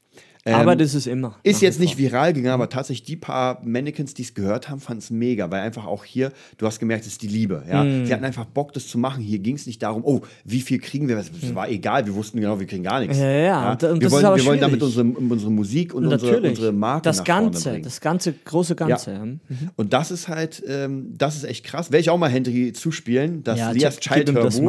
Aber 0.54 0.72
Ähm, 0.72 0.78
das 0.78 0.94
ist 0.94 1.06
immer. 1.06 1.36
ist 1.42 1.60
jetzt 1.62 1.80
nicht 1.80 1.98
viral 1.98 2.32
gegangen, 2.32 2.54
aber 2.54 2.68
tatsächlich 2.68 3.04
die 3.06 3.16
paar 3.16 3.60
Mannequins, 3.64 4.14
die 4.14 4.22
es 4.22 4.34
gehört 4.34 4.68
haben, 4.68 4.80
fanden 4.80 4.98
es 5.02 5.10
mega, 5.10 5.50
weil 5.50 5.60
einfach 5.62 5.86
auch 5.86 6.04
hier, 6.04 6.32
du 6.56 6.66
hast 6.66 6.78
gemerkt, 6.78 7.06
es 7.06 7.12
ist 7.12 7.22
die 7.22 7.28
Liebe. 7.28 7.62
Ja? 7.68 7.84
Mhm. 7.84 8.06
Wir 8.06 8.14
hatten 8.14 8.24
einfach 8.24 8.44
Bock, 8.44 8.72
das 8.72 8.86
zu 8.88 8.98
machen. 8.98 9.22
Hier 9.22 9.38
ging 9.38 9.56
es 9.56 9.66
nicht 9.66 9.82
darum, 9.82 10.02
oh, 10.04 10.20
wie 10.44 10.60
viel 10.60 10.78
kriegen 10.78 11.08
wir? 11.08 11.16
Es 11.18 11.30
war 11.54 11.68
egal, 11.68 12.06
wir 12.06 12.14
wussten 12.14 12.40
genau, 12.40 12.58
wir 12.58 12.66
kriegen 12.66 12.84
gar 12.84 13.00
nichts. 13.00 13.16
Mhm. 13.16 13.22
Ja, 13.22 13.30
ja, 13.30 13.72
und- 13.72 13.82
und 13.84 14.00
wir 14.00 14.10
wollen, 14.10 14.24
aber 14.24 14.36
wir 14.36 14.44
wollen 14.46 14.60
damit 14.60 14.82
unsere, 14.82 15.04
unsere 15.04 15.50
Musik 15.50 15.94
und 15.94 16.04
unsere, 16.06 16.32
Natürlich. 16.32 16.50
unsere 16.50 16.72
Marke 16.72 17.02
das 17.04 17.18
nach 17.18 17.26
vorne 17.26 17.42
Ganze, 17.50 17.70
bringen. 17.70 17.84
das 17.84 18.00
ganze, 18.00 18.32
große 18.32 18.74
Ganze. 18.76 19.12
Ja. 19.12 19.24
Mhm. 19.24 19.40
Und 19.76 19.92
das 19.92 20.10
ist 20.10 20.28
halt, 20.28 20.62
ähm, 20.66 21.14
das 21.16 21.36
ist 21.36 21.44
echt 21.44 21.64
krass. 21.64 21.90
Werde 21.90 22.00
ich 22.00 22.10
auch 22.10 22.18
mal 22.18 22.30
Henry 22.30 22.72
zuspielen, 22.72 23.42
das 23.44 23.58
Ja, 23.58 23.70
Lias 23.70 23.98
gib 24.00 24.28
ihm 24.28 24.34
das 24.34 24.60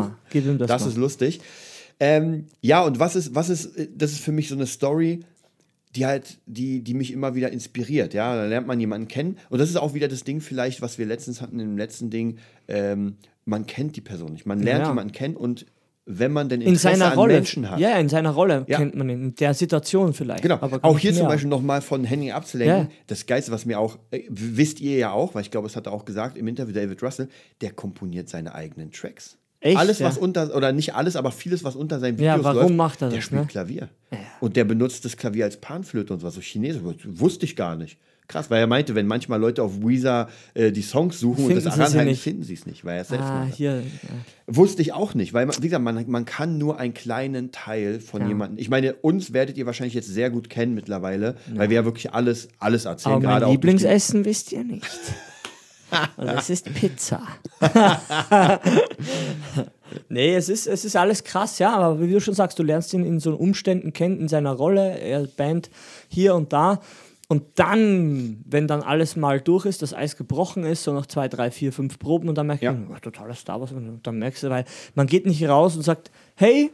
das 0.68 0.68
das 0.68 0.86
ist 0.86 0.98
lustig. 0.98 1.40
Ähm, 2.00 2.46
ja, 2.62 2.82
und 2.84 3.00
was 3.00 3.16
ist, 3.16 3.36
was 3.36 3.50
ist, 3.50 3.76
äh, 3.78 3.88
das 3.96 4.12
ist 4.12 4.22
für 4.22 4.32
mich 4.32 4.48
so 4.48 4.56
eine 4.56 4.66
Story, 4.68 5.20
die 5.96 6.06
halt, 6.06 6.38
die, 6.46 6.84
die 6.84 6.94
mich 6.94 7.12
immer 7.12 7.34
wieder 7.36 7.52
inspiriert. 7.52 8.14
Ja, 8.14 8.36
da 8.36 8.46
lernt 8.46 8.68
man 8.68 8.80
jemanden 8.80 9.08
kennen. 9.08 9.38
Und 9.50 9.60
das 9.60 9.70
ist 9.70 9.76
auch 9.76 9.94
wieder 9.94 10.08
das 10.08 10.24
Ding, 10.24 10.40
vielleicht, 10.42 10.82
was 10.82 10.98
wir 11.00 11.06
letztens 11.06 11.42
hatten 11.42 11.60
im 11.60 11.78
letzten 11.78 12.10
Ding. 12.10 12.38
Ähm, 12.68 13.16
man 13.46 13.66
kennt 13.66 13.96
die 13.96 14.02
Person 14.02 14.34
nicht. 14.34 14.46
Man 14.46 14.62
lernt 14.62 14.84
Ja. 14.84 14.90
jemanden 14.90 15.12
kennen 15.14 15.36
und 15.36 15.66
wenn 16.12 16.32
man 16.32 16.50
denn 16.50 16.62
In 16.62 16.70
Interesse 16.70 16.96
seiner 16.98 17.12
an 17.12 17.18
Rolle. 17.18 17.34
Menschen 17.36 17.70
hat. 17.70 17.80
Ja, 17.80 17.98
in 18.00 18.10
seiner 18.10 18.32
Rolle 18.32 18.66
Ja. 18.68 18.78
kennt 18.78 18.96
man 18.96 19.10
ihn. 19.10 19.22
In 19.26 19.36
der 19.36 19.54
Situation 19.54 20.14
vielleicht. 20.14 20.42
Genau. 20.42 20.56
Aber 20.60 20.80
auch 20.84 20.98
hier 20.98 21.14
zum. 21.14 21.28
Beispiel 21.28 21.50
nochmal 21.50 21.82
von 21.82 22.04
Henning 22.04 22.32
abzulenken. 22.32 22.88
Ja. 22.90 22.96
Das 23.08 23.26
Geiste, 23.28 23.52
was 23.52 23.66
mir 23.66 23.80
auch, 23.80 23.98
äh, 24.12 24.24
wisst 24.30 24.80
ihr 24.82 24.98
ja 24.98 25.12
auch, 25.12 25.36
weil 25.36 25.42
ich 25.44 25.52
glaube, 25.52 25.68
es 25.68 25.76
hat 25.76 25.86
er 25.88 25.92
auch 25.94 26.06
gesagt 26.06 26.36
im 26.38 26.48
Interview 26.48 26.74
David 26.74 27.02
Russell, 27.04 27.30
der 27.62 27.72
komponiert 27.74 28.28
seine 28.30 28.56
eigenen 28.56 28.92
Tracks. 28.92 29.38
Echt, 29.62 29.78
Alles, 29.78 30.00
ja? 30.00 30.08
was 30.08 30.18
unter, 30.18 30.56
oder 30.56 30.72
nicht 30.72 30.96
alles, 30.96 31.16
aber 31.18 31.32
vieles, 31.32 31.64
was 31.66 31.76
unter 31.76 32.00
seinen 32.00 32.18
Ja, 32.18 32.36
Videos 32.36 32.46
warum 32.46 32.62
läuft, 32.62 32.76
macht 32.76 33.02
er 33.02 33.10
der 33.10 33.18
das, 33.18 33.26
spielt 33.26 33.42
ne? 33.42 33.48
Klavier. 33.48 33.90
Und 34.40 34.56
der 34.56 34.64
benutzt 34.64 35.04
das 35.04 35.18
Klavier 35.18 35.44
als 35.46 35.58
Panflöte 35.58 36.14
und 36.14 36.20
so, 36.22 36.30
so 36.30 36.40
Chinesisch. 36.40 36.82
Wusste 37.06 37.46
ich 37.46 37.56
gar 37.58 37.76
nicht. 37.76 37.98
Krass, 38.30 38.50
weil 38.52 38.60
er 38.62 38.68
meinte, 38.68 38.94
wenn 38.94 39.08
manchmal 39.08 39.40
Leute 39.40 39.64
auf 39.64 39.82
Weezer 39.82 40.30
äh, 40.54 40.72
die 40.72 40.84
Songs 40.84 41.20
suchen 41.20 41.48
Finden 41.48 41.58
und 41.58 41.66
das 41.66 41.74
anhalten, 41.80 42.06
nicht. 42.12 42.22
finden 42.22 42.44
sie 42.44 42.54
es 42.54 42.68
nicht, 42.68 42.86
weil 42.86 42.98
er 42.98 43.02
es 43.02 43.08
selbst 43.08 43.26
Ah, 43.26 43.46
macht. 43.46 43.56
hier. 43.56 43.80
Ja. 43.80 43.84
Wusste 44.46 44.84
ich 44.84 44.94
auch 44.94 45.16
nicht, 45.16 45.34
weil, 45.34 45.48
man, 45.48 45.56
wie 45.58 45.62
gesagt, 45.68 45.84
man, 45.84 46.06
man 46.08 46.26
kann 46.26 46.60
nur 46.60 46.80
einen 46.80 46.94
kleinen 46.94 47.52
Teil 47.52 48.00
von 48.00 48.22
Ja. 48.22 48.28
jemandem. 48.28 48.60
Ich 48.60 48.70
meine, 48.70 48.94
uns 48.94 49.34
werdet 49.34 49.58
ihr 49.58 49.66
wahrscheinlich 49.66 49.96
jetzt 49.96 50.08
sehr 50.10 50.30
gut 50.30 50.48
kennen 50.50 50.76
mittlerweile, 50.76 51.36
weil 51.56 51.70
wir 51.70 51.78
ja 51.78 51.86
wirklich 51.86 52.14
alles, 52.14 52.50
alles 52.60 52.86
erzählen. 52.86 53.16
Aber 53.16 53.24
gerade 53.24 53.46
mein 53.48 53.52
Lieblingsessen 53.54 54.24
wisst 54.26 54.52
ihr 54.52 54.64
nicht. 54.64 54.86
Und 56.18 56.28
das 56.28 56.50
ist 56.50 56.74
Pizza. 56.74 57.22
nee, 60.10 60.36
es 60.36 60.50
ist, 60.50 60.68
es 60.68 60.86
ist 60.86 60.96
alles 60.96 61.24
krass, 61.24 61.60
ja, 61.60 61.76
aber 61.76 62.02
wie 62.02 62.12
du 62.12 62.22
schon 62.22 62.34
sagst, 62.34 62.60
du 62.60 62.64
lernst 62.64 62.94
ihn 62.94 63.06
in 63.06 63.20
so 63.20 63.36
Umständen 63.36 63.94
kennen, 63.94 64.20
in 64.20 64.28
seiner 64.28 64.52
Rolle, 64.52 65.00
er 65.00 65.24
Band 65.24 65.70
hier 66.08 66.36
und 66.36 66.54
da. 66.54 66.80
Und 67.28 67.44
dann, 67.60 68.44
wenn 68.46 68.68
dann 68.68 68.82
alles 68.82 69.16
mal 69.16 69.40
durch 69.40 69.66
ist, 69.68 69.84
das 69.84 69.94
Eis 69.94 70.18
gebrochen 70.18 70.64
ist, 70.64 70.84
so 70.84 70.94
noch 70.94 71.06
zwei, 71.06 71.28
drei, 71.28 71.52
vier, 71.52 71.72
fünf 71.72 72.00
Proben 72.00 72.28
und 72.28 72.36
dann 72.36 72.48
merkt 72.48 72.64
Ja. 72.64 72.74
man, 72.74 72.88
oh, 72.92 73.00
totaler 73.00 73.36
Star 73.36 73.62
Wars. 73.62 73.72
Und 73.72 74.00
dann 74.02 74.18
merkst 74.18 74.42
du, 74.42 74.50
weil 74.50 74.66
man 74.96 75.06
geht 75.06 75.28
nicht 75.28 75.48
raus 75.48 75.76
und 75.76 75.84
sagt, 75.84 76.10
hey, 76.36 76.72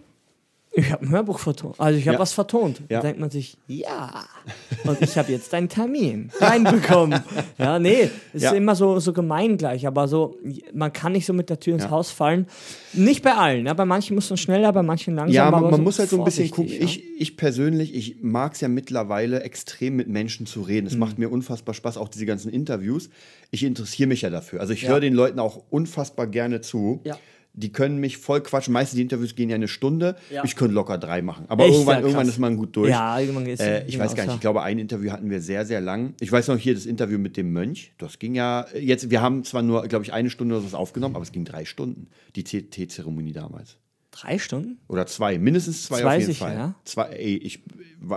ich 0.75 0.91
habe 0.91 1.05
ein 1.05 1.10
Hörbuch 1.10 1.39
vertont. 1.39 1.79
Also 1.79 1.98
ich 1.98 2.05
habe 2.08 2.15
Ja. 2.15 2.20
was 2.20 2.34
vertont. 2.34 2.79
Ja. 2.82 2.86
Dann 2.98 3.01
denkt 3.03 3.20
man 3.20 3.29
sich, 3.32 3.58
ja. 3.67 4.25
Und 4.84 5.01
ich 5.01 5.17
habe 5.17 5.32
jetzt 5.32 5.53
einen 5.53 5.70
Termin 5.70 6.29
reinbekommen. 6.39 7.22
ja, 7.58 7.79
nee, 7.79 8.10
es 8.34 8.44
Ja. 8.44 8.51
ist 8.51 8.58
immer 8.58 8.75
so, 8.75 9.00
so 9.00 9.13
gemein 9.13 9.58
gleich, 9.58 9.88
aber 9.88 10.08
so, 10.08 10.38
man 10.74 10.91
kann 10.94 11.13
nicht 11.13 11.25
so 11.25 11.34
mit 11.34 11.50
der 11.50 11.60
Tür 11.60 11.75
ins. 11.75 11.89
Haus 11.89 12.12
fallen. 12.12 12.48
Nicht 12.94 13.24
bei 13.24 13.34
allen. 13.36 13.65
Ja, 13.67 13.74
bei 13.74 13.86
manchen 13.86 14.15
muss 14.15 14.29
man 14.29 14.38
schneller, 14.38 14.74
bei 14.74 14.82
manchen 14.84 15.15
langsamer. 15.15 15.34
Ja, 15.34 15.51
man, 15.51 15.70
man 15.72 15.84
muss 15.84 16.00
halt 16.00 16.10
so 16.10 16.17
ein 16.17 16.24
bisschen 16.25 16.50
gucken. 16.51 16.72
Ich, 16.72 17.03
ich 17.20 17.38
persönlich, 17.38 17.94
ich 17.96 18.17
mag 18.22 18.53
es 18.53 18.62
ja 18.62 18.67
mittlerweile 18.67 19.41
extrem 19.44 19.96
mit 19.96 20.08
Menschen 20.08 20.46
zu 20.48 20.62
reden. 20.62 20.88
Es 20.88 20.94
Mhm. 20.94 21.00
macht 21.00 21.20
mir 21.20 21.29
unfassbar 21.32 21.74
Spaß, 21.75 21.98
auch 21.98 22.10
diese 22.10 22.25
ganzen 22.25 22.50
Interviews. 22.51 23.10
Ich 23.51 23.63
interessiere 23.63 24.08
mich 24.10 24.22
ja 24.24 24.29
dafür. 24.29 24.60
Also 24.62 24.74
ich 24.74 24.88
höre 24.88 25.00
den 25.00 25.13
Leuten 25.13 25.39
auch 25.39 25.62
unfassbar 25.70 26.27
gerne 26.27 26.62
zu. 26.62 27.01
Ja. 27.03 27.17
Die 27.58 27.72
können 27.72 28.00
mich 28.00 28.18
voll 28.18 28.42
quatschen. 28.42 28.74
Meistens 28.74 28.98
die 28.98 29.02
Interviews 29.02 29.36
gehen 29.36 29.50
ja 29.50 29.56
eine 29.56 29.68
Stunde. 29.68 30.18
Ja. 30.30 30.44
Ich 30.44 30.56
könnte 30.56 30.74
locker 30.74 30.98
drei 30.98 31.22
machen. 31.22 31.46
Aber 31.48 31.64
Echt, 31.64 31.74
irgendwann, 31.74 31.96
ja, 31.96 32.02
irgendwann 32.02 32.28
ist 32.28 32.38
man 32.38 32.58
gut 32.58 32.76
durch. 32.76 32.90
Ja, 32.90 33.20
irgendwann 33.20 33.46
ist 33.46 33.62
Äh, 33.62 33.86
ich 33.88 33.98
weiß 33.98 34.14
gar 34.16 34.26
nicht, 34.26 34.36
ich 34.36 34.42
glaube, 34.42 34.62
ein 34.62 34.78
Interview 34.78 35.12
hatten 35.12 35.30
wir 35.30 35.42
sehr, 35.42 35.66
sehr 35.66 35.82
lang. 35.82 36.14
Ich 36.20 36.32
weiß 36.32 36.50
noch 36.50 36.58
hier 36.58 36.74
das 36.74 36.86
Interview 36.86 37.18
mit 37.18 37.38
dem 37.38 37.54
Mönch. 37.54 37.94
Das 37.98 38.20
ging 38.20 38.36
ja 38.36 38.66
jetzt, 38.78 39.10
wir 39.10 39.22
haben 39.22 39.44
zwar 39.44 39.62
nur, 39.62 39.88
glaube 39.88 40.04
ich, 40.04 40.14
eine 40.14 40.30
Stunde 40.30 40.56
oder 40.58 40.68
so 40.68 40.76
aufgenommen, 40.76 41.16
aber 41.16 41.24
es 41.24 41.32
ging 41.32 41.46
drei 41.46 41.66
Stunden, 41.66 42.10
die 42.36 42.44
Teezeremonie 42.44 43.32
damals. 43.32 43.78
Drei 44.12 44.38
Stunden? 44.40 44.80
Oder 44.88 45.08
zwei, 45.08 45.38
mindestens 45.38 45.84
zwei 45.84 46.02
Das 46.02 46.14
auf 46.14 46.20
jeden 46.20 46.32
ich, 46.32 46.38
Fall. 46.38 46.54
ja. 46.54 46.76
Zwei, 46.86 47.04
ey, 47.08 47.36
ich, 47.36 47.64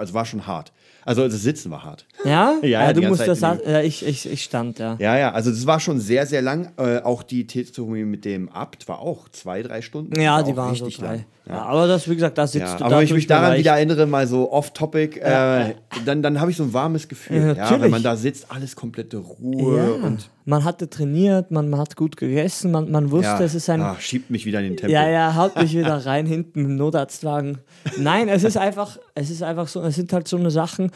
es 0.03 0.15
war 0.15 0.25
schon 0.25 0.47
hart. 0.47 0.73
Also 1.05 1.25
das 1.27 1.43
Sitzen 1.43 1.71
war 1.71 1.85
hart. 1.85 2.07
Ja? 2.25 2.57
Ja, 2.63 2.83
ja, 2.83 2.93
du 2.93 3.01
musst 3.03 3.21
Zeit 3.25 3.29
das, 3.29 3.41
ja, 3.41 3.81
ich, 3.81 4.07
ich, 4.07 4.31
ich 4.31 4.45
stand, 4.45 4.79
ja. 4.79 4.97
Ja, 4.99 5.17
ja, 5.17 5.33
also 5.33 5.51
das 5.51 5.65
war 5.67 5.81
schon 5.81 6.01
sehr, 6.01 6.27
sehr 6.27 6.43
lang. 6.43 6.73
Äh, 6.77 6.99
auch 6.99 7.23
die 7.23 7.47
Teezeremonie 7.47 8.05
mit 8.05 8.25
dem 8.27 8.49
Abt 8.51 8.89
war 8.89 8.99
auch 8.99 9.29
zwei, 9.31 9.63
drei 9.63 9.81
Stunden. 9.81 10.21
Ja, 10.21 10.37
War 10.37 10.43
die 10.43 10.57
waren 10.57 10.75
so 10.75 10.89
drei. 10.91 11.07
lang. 11.07 11.25
Ja. 11.49 11.63
aber 11.63 11.87
das, 11.87 12.07
wie 12.11 12.15
gesagt, 12.15 12.37
da 12.37 12.47
sitzt 12.47 12.73
Ja, 12.73 12.77
du 12.77 12.85
aber 12.85 13.03
ich 13.03 13.11
mich 13.15 13.27
daran 13.27 13.57
wieder 13.57 13.73
erinnere, 13.73 14.05
mal 14.05 14.27
so 14.27 14.53
off-topic, 14.53 15.19
äh, 15.19 15.75
dann, 16.05 16.23
dann 16.23 16.41
habe 16.43 16.51
ich 16.51 16.59
so 16.59 16.63
ein 16.65 16.75
warmes 16.75 17.09
Gefühl. 17.09 17.55
Ja, 17.57 17.81
wenn 17.81 17.91
man 17.91 18.03
da 18.03 18.17
sitzt, 18.17 18.53
alles 18.53 18.77
komplette 18.77 19.17
Ruhe 19.17 19.79
Ja, 19.79 20.07
und 20.07 20.29
man 20.45 20.65
hatte 20.65 20.91
trainiert, 20.91 21.51
man, 21.51 21.71
man 21.71 21.81
hat 21.81 21.97
gut 21.97 22.19
gegessen, 22.19 22.71
man, 22.71 22.91
man 22.91 23.11
wusste, 23.11 23.45
es 23.45 23.55
ist 23.55 23.71
ein. 23.71 23.81
ah, 23.81 23.97
schiebt 23.99 24.29
mich 24.31 24.45
wieder 24.45 24.59
in 24.61 24.67
den 24.67 24.77
Tempel. 24.77 24.91
Ja, 24.93 25.09
ja, 25.09 25.35
haut 25.37 25.57
mich 25.57 25.73
wieder 25.75 26.05
rein 26.05 26.27
hinten 26.27 26.67
im 26.67 26.77
Notarztwagen. 26.77 27.59
Nein, 27.97 28.29
es 28.29 28.45
ist 28.45 28.57
einfach, 28.59 28.99
es 29.15 29.31
ist 29.31 29.43
einfach 29.43 29.69
so, 29.69 29.78
es 29.85 29.97
sind 29.97 30.13
halt 30.13 30.29
so 30.29 30.37
eine 30.37 30.51
Sachen. 30.51 30.91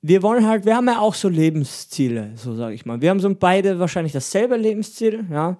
Wir 0.00 0.22
wollen 0.22 0.46
halt, 0.46 0.64
wir 0.64 0.76
haben 0.76 0.86
ja 0.86 1.00
auch 1.00 1.14
so 1.14 1.28
Lebensziele, 1.28 2.30
so 2.36 2.54
sage 2.54 2.74
ich 2.74 2.86
mal. 2.86 3.00
Wir 3.00 3.10
haben 3.10 3.20
so 3.20 3.34
beide 3.34 3.78
wahrscheinlich 3.80 4.12
dasselbe 4.12 4.56
Lebensziel, 4.56 5.24
ja. 5.30 5.58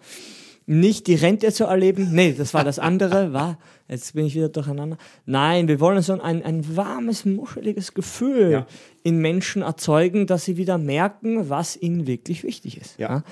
Nicht 0.70 1.06
die 1.06 1.14
Rente 1.14 1.50
zu 1.50 1.64
erleben. 1.64 2.10
Nee, 2.12 2.34
das 2.36 2.52
war 2.52 2.62
das 2.62 2.78
andere, 2.78 3.32
war. 3.32 3.58
Jetzt 3.88 4.12
bin 4.12 4.26
ich 4.26 4.34
wieder 4.34 4.50
durcheinander. 4.50 4.98
Nein, 5.24 5.66
wir 5.66 5.80
wollen 5.80 6.02
so 6.02 6.12
ein, 6.20 6.42
ein 6.44 6.76
warmes, 6.76 7.24
muscheliges 7.24 7.94
Gefühl 7.94 8.50
Ja. 8.52 8.66
in 9.02 9.16
Menschen 9.16 9.62
erzeugen, 9.62 10.26
dass 10.26 10.44
sie 10.44 10.58
wieder 10.58 10.76
merken, 10.76 11.48
was 11.48 11.74
ihnen 11.74 12.06
wirklich 12.06 12.42
wichtig 12.44 12.78
ist. 12.78 12.98
Ja. 12.98 13.22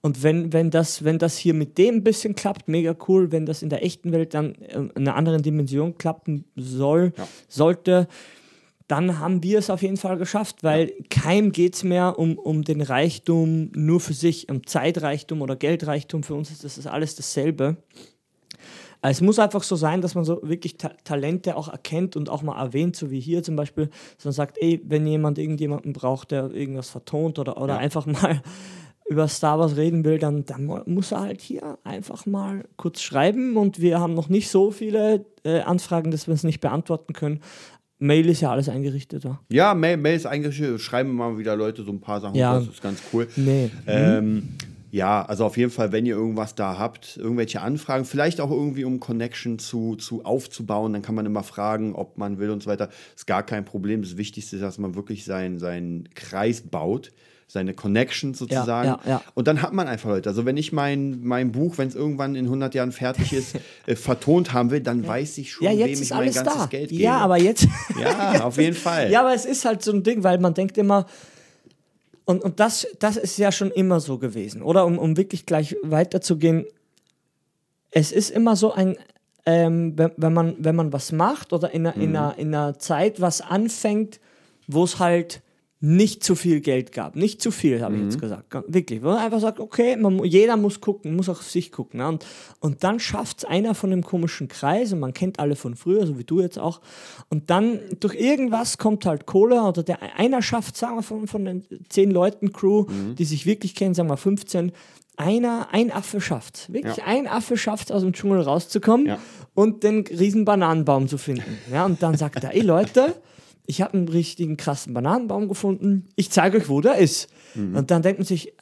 Und 0.00 0.22
wenn, 0.22 0.54
wenn, 0.54 0.70
das, 0.70 1.04
wenn 1.04 1.18
das 1.18 1.36
hier 1.36 1.52
mit 1.52 1.76
dem 1.76 1.96
ein 1.96 2.02
bisschen 2.02 2.34
klappt, 2.34 2.66
mega 2.66 2.96
cool. 3.08 3.30
Wenn 3.30 3.44
das 3.44 3.60
in 3.62 3.68
der 3.68 3.84
echten 3.84 4.10
Welt 4.12 4.32
dann 4.32 4.54
äh, 4.54 4.76
in 4.78 4.90
einer 4.96 5.16
anderen 5.16 5.42
Dimension 5.42 5.98
klappen 5.98 6.44
soll, 6.56 7.12
Ja. 7.18 7.28
sollte, 7.46 8.08
dann 8.88 9.18
haben 9.18 9.42
wir 9.42 9.58
es 9.58 9.68
auf 9.70 9.82
jeden 9.82 9.96
Fall 9.96 10.16
geschafft, 10.16 10.62
weil 10.62 10.92
keinem 11.10 11.50
geht 11.52 11.74
es 11.74 11.82
mehr 11.84 12.18
um, 12.18 12.38
um 12.38 12.62
den 12.62 12.80
Reichtum 12.80 13.70
nur 13.74 14.00
für 14.00 14.12
sich, 14.14 14.48
um 14.48 14.64
Zeitreichtum 14.66 15.42
oder 15.42 15.56
Geldreichtum. 15.56 16.22
Für 16.22 16.34
uns 16.34 16.50
ist 16.50 16.62
das 16.62 16.78
ist 16.78 16.86
alles 16.86 17.16
dasselbe. 17.16 17.76
Es 19.02 19.20
muss 19.20 19.38
einfach 19.38 19.62
so 19.62 19.76
sein, 19.76 20.00
dass 20.00 20.14
man 20.14 20.24
so 20.24 20.40
wirklich 20.42 20.78
Ta 20.78 20.90
Talente 21.04 21.56
auch 21.56 21.68
erkennt 21.68 22.16
und 22.16 22.28
auch 22.28 22.42
mal 22.42 22.58
erwähnt, 22.60 22.96
so 22.96 23.10
wie 23.10 23.20
hier 23.20 23.42
zum 23.42 23.54
Beispiel, 23.54 23.88
dass 24.16 24.24
man 24.24 24.32
sagt, 24.32 24.56
ey, 24.60 24.80
wenn 24.84 25.06
jemand 25.06 25.38
irgendjemanden 25.38 25.92
braucht, 25.92 26.30
der 26.30 26.50
irgendwas 26.50 26.90
vertont 26.90 27.38
oder, 27.38 27.60
oder 27.60 27.74
Ja. 27.74 27.80
einfach 27.80 28.06
mal 28.06 28.40
über 29.08 29.28
Star 29.28 29.60
Wars 29.60 29.76
reden 29.76 30.04
will, 30.04 30.18
dann, 30.18 30.44
dann 30.44 30.64
muss 30.86 31.12
er 31.12 31.20
halt 31.20 31.40
hier 31.40 31.78
einfach 31.84 32.26
mal 32.26 32.64
kurz 32.76 33.00
schreiben 33.00 33.56
und 33.56 33.80
wir 33.80 34.00
haben 34.00 34.14
noch 34.14 34.28
nicht 34.28 34.48
so 34.50 34.72
viele 34.72 35.24
äh, 35.44 35.60
Anfragen, 35.60 36.10
dass 36.10 36.26
wir 36.26 36.34
es 36.34 36.42
nicht 36.42 36.60
beantworten 36.60 37.12
können. 37.12 37.40
Mail 37.98 38.28
ist 38.28 38.40
ja 38.42 38.50
alles 38.50 38.68
eingerichtet. 38.68 39.24
Ja. 39.24 39.40
Ja, 39.48 39.74
Mail, 39.74 39.96
Mail 39.96 40.16
ist 40.16 40.26
äh, 40.26 40.78
schreiben 40.78 41.14
mal 41.14 41.38
wieder 41.38 41.56
Leute 41.56 41.82
so 41.82 41.92
ein 41.92 42.00
paar 42.00 42.20
Sachen, 42.20 42.34
Ja. 42.36 42.58
das 42.58 42.68
ist 42.68 42.82
ganz 42.82 43.00
cool. 43.12 43.26
Nee. 43.36 43.70
Ähm, 43.86 44.48
ja, 44.90 45.24
also 45.24 45.44
auf 45.44 45.56
jeden 45.56 45.70
Fall, 45.70 45.92
wenn 45.92 46.06
ihr 46.06 46.14
irgendwas 46.14 46.54
da 46.54 46.78
habt, 46.78 47.16
irgendwelche 47.16 47.60
Anfragen, 47.60 48.04
vielleicht 48.04 48.40
auch 48.40 48.50
irgendwie 48.50 48.84
um 48.84 49.00
Connection 49.00 49.58
zu, 49.58 49.96
zu 49.96 50.24
aufzubauen, 50.24 50.92
dann 50.92 51.02
kann 51.02 51.14
man 51.14 51.26
immer 51.26 51.42
fragen, 51.42 51.94
ob 51.94 52.18
man 52.18 52.38
will 52.38 52.50
und 52.50 52.62
so 52.62 52.70
weiter. 52.70 52.88
Ist 53.14 53.26
gar 53.26 53.42
kein 53.44 53.64
Problem. 53.64 54.02
Das 54.02 54.16
Wichtigste 54.16 54.56
ist, 54.56 54.62
dass 54.62 54.78
man 54.78 54.94
wirklich 54.94 55.24
seinen 55.24 55.58
seinen 55.58 56.08
Kreis 56.14 56.62
baut, 56.62 57.12
seine 57.48 57.74
Connection 57.74 58.34
sozusagen. 58.34 58.88
ja, 58.88 59.00
ja. 59.06 59.22
Und 59.34 59.46
dann 59.46 59.62
hat 59.62 59.72
man 59.72 59.86
einfach 59.86 60.08
Leute. 60.10 60.28
Also 60.28 60.44
wenn 60.44 60.56
ich 60.56 60.72
mein, 60.72 61.20
mein 61.22 61.52
Buch, 61.52 61.78
wenn 61.78 61.86
es 61.88 61.94
irgendwann 61.94 62.34
in 62.34 62.46
100 62.46 62.74
Jahren 62.74 62.90
fertig 62.90 63.32
ist, 63.32 63.54
äh, 63.86 63.94
vertont 63.94 64.52
haben 64.52 64.70
will, 64.72 64.80
dann 64.80 65.06
weiß 65.06 65.38
ich 65.38 65.52
schon, 65.52 65.64
Ja, 65.66 65.70
wem 65.78 65.86
ich 65.86 66.00
ist 66.00 66.10
mein 66.10 66.18
alles 66.20 66.34
ganzes 66.36 66.54
da. 66.62 66.66
Geld 66.66 66.90
gebe. 66.90 67.02
Ja, 67.02 67.18
aber 67.18 67.38
jetzt. 67.40 67.68
Ja, 68.00 68.44
auf 68.44 68.58
jeden 68.58 68.74
Fall. 68.76 69.10
Ja, 69.12 69.20
aber 69.20 69.32
es 69.34 69.44
ist 69.44 69.64
halt 69.64 69.82
so 69.82 69.92
ein 69.92 70.02
Ding, 70.02 70.24
weil 70.24 70.38
man 70.38 70.54
denkt 70.54 70.76
immer, 70.76 71.06
und, 72.24 72.42
und 72.42 72.58
das, 72.58 72.86
das 72.98 73.16
ist 73.16 73.38
ja 73.38 73.52
schon 73.52 73.70
immer 73.70 74.00
so 74.00 74.18
gewesen, 74.18 74.60
oder? 74.62 74.84
Um, 74.84 74.98
um 74.98 75.16
wirklich 75.16 75.46
gleich 75.46 75.76
weiterzugehen, 75.84 76.64
es 77.92 78.10
ist 78.10 78.30
immer 78.30 78.56
so 78.56 78.72
ein, 78.72 78.96
ähm, 79.46 79.92
wenn, 79.96 80.10
wenn, 80.16 80.32
man, 80.32 80.56
wenn 80.58 80.74
man 80.74 80.92
was 80.92 81.12
macht 81.12 81.52
oder 81.52 81.70
in 81.72 81.86
einer, 81.86 81.96
in, 81.96 82.10
Mhm. 82.10 82.16
einer, 82.16 82.38
in 82.38 82.54
einer 82.54 82.78
Zeit 82.80 83.20
was 83.20 83.40
anfängt, 83.40 84.18
wo 84.66 84.82
es 84.82 84.98
halt 84.98 85.40
nicht 85.80 86.24
zu 86.24 86.34
viel 86.34 86.60
Geld 86.60 86.90
gab. 86.92 87.16
Nicht 87.16 87.42
zu 87.42 87.50
viel, 87.50 87.82
habe 87.82 87.94
ich 87.94 88.00
Mhm. 88.00 88.06
jetzt 88.08 88.20
gesagt. 88.20 88.48
Ganz- 88.50 88.64
Wirklich. 88.68 89.02
Wo 89.02 89.08
man 89.08 89.18
einfach 89.18 89.40
sagt, 89.40 89.60
okay, 89.60 89.94
man, 89.96 90.24
jeder 90.24 90.56
muss 90.56 90.80
gucken, 90.80 91.14
muss 91.14 91.28
auch 91.28 91.38
auf 91.40 91.50
sich 91.50 91.70
gucken. 91.70 92.00
Ja? 92.00 92.08
Und, 92.08 92.24
und 92.60 92.82
dann 92.82 92.98
schafft 92.98 93.38
es 93.38 93.44
einer 93.44 93.74
von 93.74 93.90
dem 93.90 94.02
komischen 94.02 94.48
Kreis, 94.48 94.92
und 94.94 95.00
man 95.00 95.12
kennt 95.12 95.38
alle 95.38 95.54
von 95.54 95.76
früher, 95.76 96.06
so 96.06 96.18
wie 96.18 96.24
du 96.24 96.40
jetzt 96.40 96.58
auch. 96.58 96.80
Und 97.28 97.50
dann 97.50 97.78
durch 98.00 98.14
irgendwas 98.14 98.78
kommt 98.78 99.04
halt 99.04 99.26
Kohle 99.26 99.62
oder 99.62 99.82
der 99.82 99.98
einer 100.18 100.40
schafft, 100.40 100.76
sagen 100.78 100.96
wir 100.96 101.02
von, 101.02 101.26
von 101.26 101.44
den 101.44 101.62
zehn 101.90 102.10
Leuten 102.10 102.52
Crew, 102.52 102.86
Mhm. 102.88 103.14
die 103.16 103.24
sich 103.26 103.44
wirklich 103.44 103.74
kennen, 103.74 103.94
sagen 103.94 104.08
wir 104.08 104.16
15, 104.16 104.72
einer, 105.18 105.68
ein 105.72 105.90
Affe 105.92 106.20
schafft 106.20 106.72
Wirklich 106.72 106.96
Ja. 106.98 107.04
ein 107.06 107.26
Affe 107.26 107.56
schafft 107.56 107.90
aus 107.92 108.02
dem 108.02 108.12
Dschungel 108.12 108.40
rauszukommen 108.40 109.06
Ja. 109.06 109.18
und 109.54 109.82
den 109.82 110.06
riesen 110.06 110.44
Bananenbaum 110.46 111.08
zu 111.08 111.16
finden. 111.18 111.58
Ja, 111.72 111.84
und 111.86 112.02
dann 112.02 112.16
sagt 112.16 112.42
er, 112.44 112.54
ey 112.54 112.60
Leute, 112.62 113.14
ich 113.66 113.82
habe 113.82 113.94
einen 113.94 114.08
richtigen 114.08 114.56
krassen 114.56 114.94
Bananenbaum 114.94 115.48
gefunden, 115.48 116.08
ich 116.16 116.30
zeige 116.30 116.58
euch, 116.58 116.68
wo 116.68 116.80
der 116.80 116.96
ist. 116.96 117.28
Und 117.74 117.90
dann 117.90 118.02
denkt 118.02 118.18
man 118.18 118.26
sich, 118.26 118.52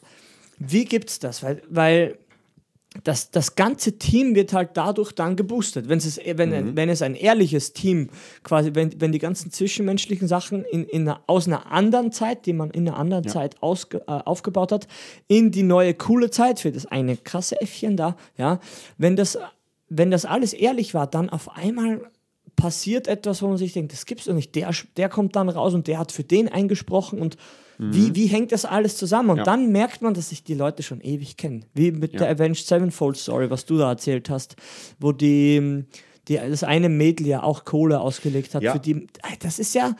wie 0.58 0.84
gibt's 0.84 1.18
das? 1.18 1.42
Weil, 1.42 1.62
weil 1.68 2.18
das, 3.02 3.32
das 3.32 3.56
ganze 3.56 3.98
Team 3.98 4.36
wird 4.36 4.52
halt 4.52 4.70
dadurch 4.74 5.12
dann 5.12 5.34
geboostet. 5.34 5.88
Wenn's 5.88 6.04
es, 6.04 6.20
wenn, 6.24 6.76
wenn 6.76 6.88
es 6.88 7.02
ein 7.02 7.16
ehrliches 7.16 7.72
Team, 7.72 8.08
quasi, 8.44 8.70
wenn, 8.74 9.00
wenn 9.00 9.10
die 9.10 9.18
ganzen 9.18 9.50
zwischenmenschlichen 9.50 10.28
Sachen 10.28 10.64
in, 10.64 10.84
in 10.84 11.02
einer, 11.02 11.20
aus 11.26 11.48
einer 11.48 11.72
anderen 11.72 12.12
Zeit, 12.12 12.46
die 12.46 12.52
man 12.52 12.70
in 12.70 12.88
einer 12.88 12.96
anderen 12.96 13.26
Zeit 13.26 13.60
ausge, 13.62 13.98
äh, 14.06 14.12
aufgebaut 14.12 14.70
hat, 14.70 14.86
in 15.26 15.50
die 15.50 15.64
neue 15.64 15.94
coole 15.94 16.30
Zeit 16.30 16.60
für 16.60 16.70
das 16.70 16.86
eine 16.86 17.16
krasse 17.16 17.60
Äffchen 17.60 17.96
da, 17.96 18.16
ja, 18.36 18.60
wenn 18.96 19.16
das 19.16 19.38
wenn 19.96 20.10
das 20.10 20.24
alles 20.24 20.52
ehrlich 20.52 20.94
war, 20.94 21.06
dann 21.06 21.30
auf 21.30 21.56
einmal 21.56 22.10
passiert 22.56 23.08
etwas, 23.08 23.42
wo 23.42 23.48
man 23.48 23.56
sich 23.56 23.72
denkt, 23.72 23.92
das 23.92 24.06
gibt's 24.06 24.24
doch 24.26 24.34
nicht. 24.34 24.54
Der, 24.54 24.70
der 24.96 25.08
kommt 25.08 25.36
dann 25.36 25.48
raus 25.48 25.74
und 25.74 25.86
der 25.86 25.98
hat 25.98 26.12
für 26.12 26.24
den 26.24 26.48
eingesprochen 26.48 27.20
und 27.20 27.36
wie, 27.78 28.14
wie 28.14 28.26
hängt 28.26 28.52
das 28.52 28.64
alles 28.64 28.96
zusammen? 28.96 29.30
Und 29.30 29.38
Ja. 29.38 29.42
dann 29.42 29.72
merkt 29.72 30.00
man, 30.00 30.14
dass 30.14 30.28
sich 30.28 30.44
die 30.44 30.54
Leute 30.54 30.84
schon 30.84 31.00
ewig 31.00 31.36
kennen. 31.36 31.64
Wie 31.74 31.90
mit 31.90 32.12
Ja. 32.12 32.20
der 32.20 32.30
Avenged 32.30 32.64
Sevenfold 32.64 33.16
Story, 33.16 33.50
was 33.50 33.64
du 33.66 33.76
da 33.78 33.90
erzählt 33.90 34.30
hast, 34.30 34.54
wo 35.00 35.10
die, 35.10 35.84
die 36.28 36.36
das 36.36 36.62
eine 36.62 36.88
Mädel 36.88 37.26
ja 37.26 37.42
auch 37.42 37.64
Kohle 37.64 37.98
ausgelegt 38.00 38.54
hat 38.54 38.62
Ja. 38.62 38.74
für 38.74 38.78
die. 38.78 39.08
Das 39.40 39.58
ist 39.58 39.74
ja. 39.74 39.96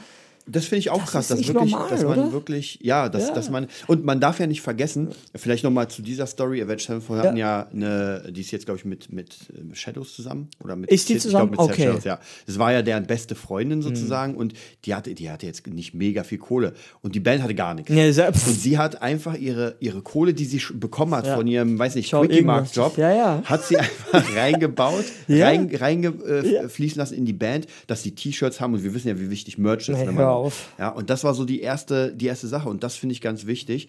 Das 0.46 0.64
finde 0.66 0.80
ich 0.80 0.90
auch 0.90 1.00
Das 1.00 1.10
krass, 1.10 1.28
dass, 1.28 1.38
wirklich, 1.48 1.72
normal, 1.72 1.88
dass 1.88 2.02
man 2.02 2.18
oder? 2.18 2.32
wirklich, 2.32 2.78
ja, 2.82 3.08
dass, 3.08 3.28
Ja. 3.28 3.34
dass 3.34 3.48
man, 3.50 3.66
und 3.86 4.04
man 4.04 4.20
darf 4.20 4.38
ja 4.40 4.46
nicht 4.46 4.60
vergessen, 4.60 5.08
vielleicht 5.34 5.64
nochmal 5.64 5.88
zu 5.88 6.02
dieser 6.02 6.26
Story, 6.26 6.60
Avenged 6.62 6.82
Sevenfold 6.86 7.22
hatten 7.24 7.36
ja 7.38 7.66
eine, 7.72 8.30
die 8.30 8.42
ist 8.42 8.50
jetzt, 8.50 8.66
glaube 8.66 8.78
ich, 8.78 8.84
mit, 8.84 9.10
mit 9.10 9.36
äh, 9.50 9.74
Shadows 9.74 10.14
zusammen, 10.14 10.48
oder 10.62 10.76
mit 10.76 10.90
Ist 10.90 11.08
die 11.08 11.16
zusammen? 11.18 11.50
Ich 11.52 11.56
glaub, 11.56 11.70
Okay. 11.70 11.84
Shadows, 11.84 12.04
ja. 12.04 12.18
Das 12.46 12.58
war 12.58 12.72
ja 12.72 12.82
deren 12.82 13.06
beste 13.06 13.34
Freundin 13.34 13.80
sozusagen 13.80 14.34
und 14.34 14.52
die 14.84 14.94
hatte, 14.94 15.14
die 15.14 15.30
hatte 15.30 15.46
jetzt 15.46 15.66
nicht 15.66 15.94
mega 15.94 16.24
viel 16.24 16.38
Kohle 16.38 16.74
und 17.00 17.14
die 17.14 17.20
Band 17.20 17.42
hatte 17.42 17.54
gar 17.54 17.72
nichts. 17.74 17.90
Ja, 17.90 18.12
sehr- 18.12 18.28
und 18.28 18.36
sie 18.36 18.76
hat 18.76 19.00
einfach 19.00 19.34
ihre, 19.38 19.76
ihre 19.80 20.02
Kohle, 20.02 20.34
die 20.34 20.44
sie 20.44 20.60
bekommen 20.74 21.14
hat 21.14 21.26
Ja. 21.26 21.36
von 21.36 21.46
ihrem, 21.46 21.78
weiß 21.78 21.94
nicht, 21.94 22.10
Quickie-Markt-Job. 22.12 22.98
Ja, 22.98 23.10
ja. 23.14 23.42
hat 23.46 23.64
sie 23.64 23.78
einfach 23.78 24.24
reingebaut, 24.36 25.04
Ja. 25.26 25.46
rein, 25.46 25.70
reingefließen 25.74 26.78
äh, 26.78 26.86
Ja. 26.86 26.96
lassen 26.96 27.14
in 27.14 27.24
die 27.24 27.32
Band, 27.32 27.66
dass 27.86 28.02
sie 28.02 28.10
T-Shirts 28.14 28.60
haben 28.60 28.74
und 28.74 28.84
wir 28.84 28.92
wissen 28.94 29.08
ja, 29.08 29.18
wie 29.18 29.30
wichtig 29.30 29.56
Merch 29.58 29.88
ist. 29.88 29.98
Wenn 29.98 30.14
man, 30.14 30.33
auf. 30.34 30.72
Ja, 30.78 30.90
und 30.90 31.10
das 31.10 31.24
war 31.24 31.34
so 31.34 31.44
die 31.44 31.60
erste, 31.60 32.14
die 32.14 32.26
erste 32.26 32.48
Sache 32.48 32.68
und 32.68 32.82
das 32.82 32.96
finde 32.96 33.12
ich 33.14 33.20
ganz 33.20 33.46
wichtig. 33.46 33.88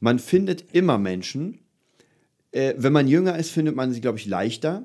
Man 0.00 0.18
findet 0.18 0.74
immer 0.74 0.98
Menschen, 0.98 1.60
äh, 2.54 2.72
wenn 2.78 2.92
man 2.92 3.08
jünger 3.08 3.36
ist, 3.36 3.50
findet 3.50 3.74
man 3.74 3.92
sie, 3.92 4.00
glaube 4.00 4.16
ich, 4.18 4.26
leichter, 4.26 4.84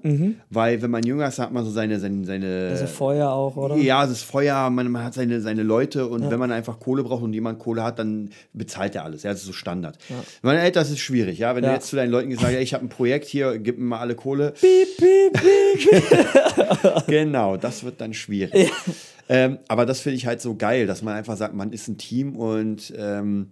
weil 0.50 0.82
wenn 0.82 0.90
man 0.90 1.04
jünger 1.04 1.28
ist, 1.28 1.38
hat 1.38 1.54
man 1.54 1.64
so 1.64 1.70
seine, 1.72 2.00
seine, 2.00 2.26
seine 2.26 2.68
Also 2.72 2.88
Feuer 2.88 3.30
auch, 3.30 3.56
oder? 3.58 3.76
ja, 3.78 4.04
ist 4.04 4.24
Feuer, 4.24 4.70
man, 4.72 4.90
man 4.92 5.04
hat 5.04 5.14
seine, 5.14 5.40
seine 5.40 5.62
Leute 5.64 6.08
und 6.08 6.30
wenn 6.32 6.40
man 6.40 6.52
einfach 6.52 6.80
Kohle 6.80 7.04
braucht 7.04 7.22
und 7.24 7.32
jemand 7.34 7.60
Kohle 7.60 7.84
hat, 7.84 8.00
dann 8.00 8.32
bezahlt 8.54 8.96
er 8.96 9.04
alles. 9.04 9.22
Ja, 9.24 9.30
das 9.32 9.42
ist 9.42 9.46
so 9.48 9.54
Standard. 9.54 9.98
Wenn 10.42 10.56
man 10.56 10.58
älter 10.58 10.82
ist, 10.82 10.88
ist 10.88 10.94
es 10.96 11.00
schwierig. 11.00 11.38
Ja? 11.40 11.56
Wenn 11.56 11.64
Ja. 11.64 11.70
du 11.70 11.76
jetzt 11.76 11.88
zu 11.90 11.96
deinen 11.96 12.10
Leuten 12.12 12.30
gesagt 12.32 12.52
hast, 12.54 12.60
ich 12.62 12.74
habe 12.74 12.86
ein 12.86 12.90
Projekt 12.90 13.26
hier, 13.28 13.60
gib 13.60 13.78
mir 13.78 13.86
mal 13.86 14.00
alle 14.00 14.16
Kohle. 14.16 14.54
Piep, 14.60 14.98
piep, 14.98 15.34
piep. 15.34 17.06
Genau, 17.08 17.58
das 17.58 17.84
wird 17.84 18.02
dann 18.02 18.14
schwierig. 18.14 18.72
Ähm, 19.28 19.60
aber 19.68 19.86
das 19.86 20.00
finde 20.00 20.16
ich 20.18 20.26
halt 20.26 20.42
so 20.42 20.56
geil, 20.56 20.88
dass 20.88 21.02
man 21.04 21.14
einfach 21.16 21.38
sagt, 21.38 21.54
man 21.54 21.72
ist 21.72 21.88
ein 21.88 21.98
Team 21.98 22.36
und 22.36 22.92
ähm, 22.98 23.52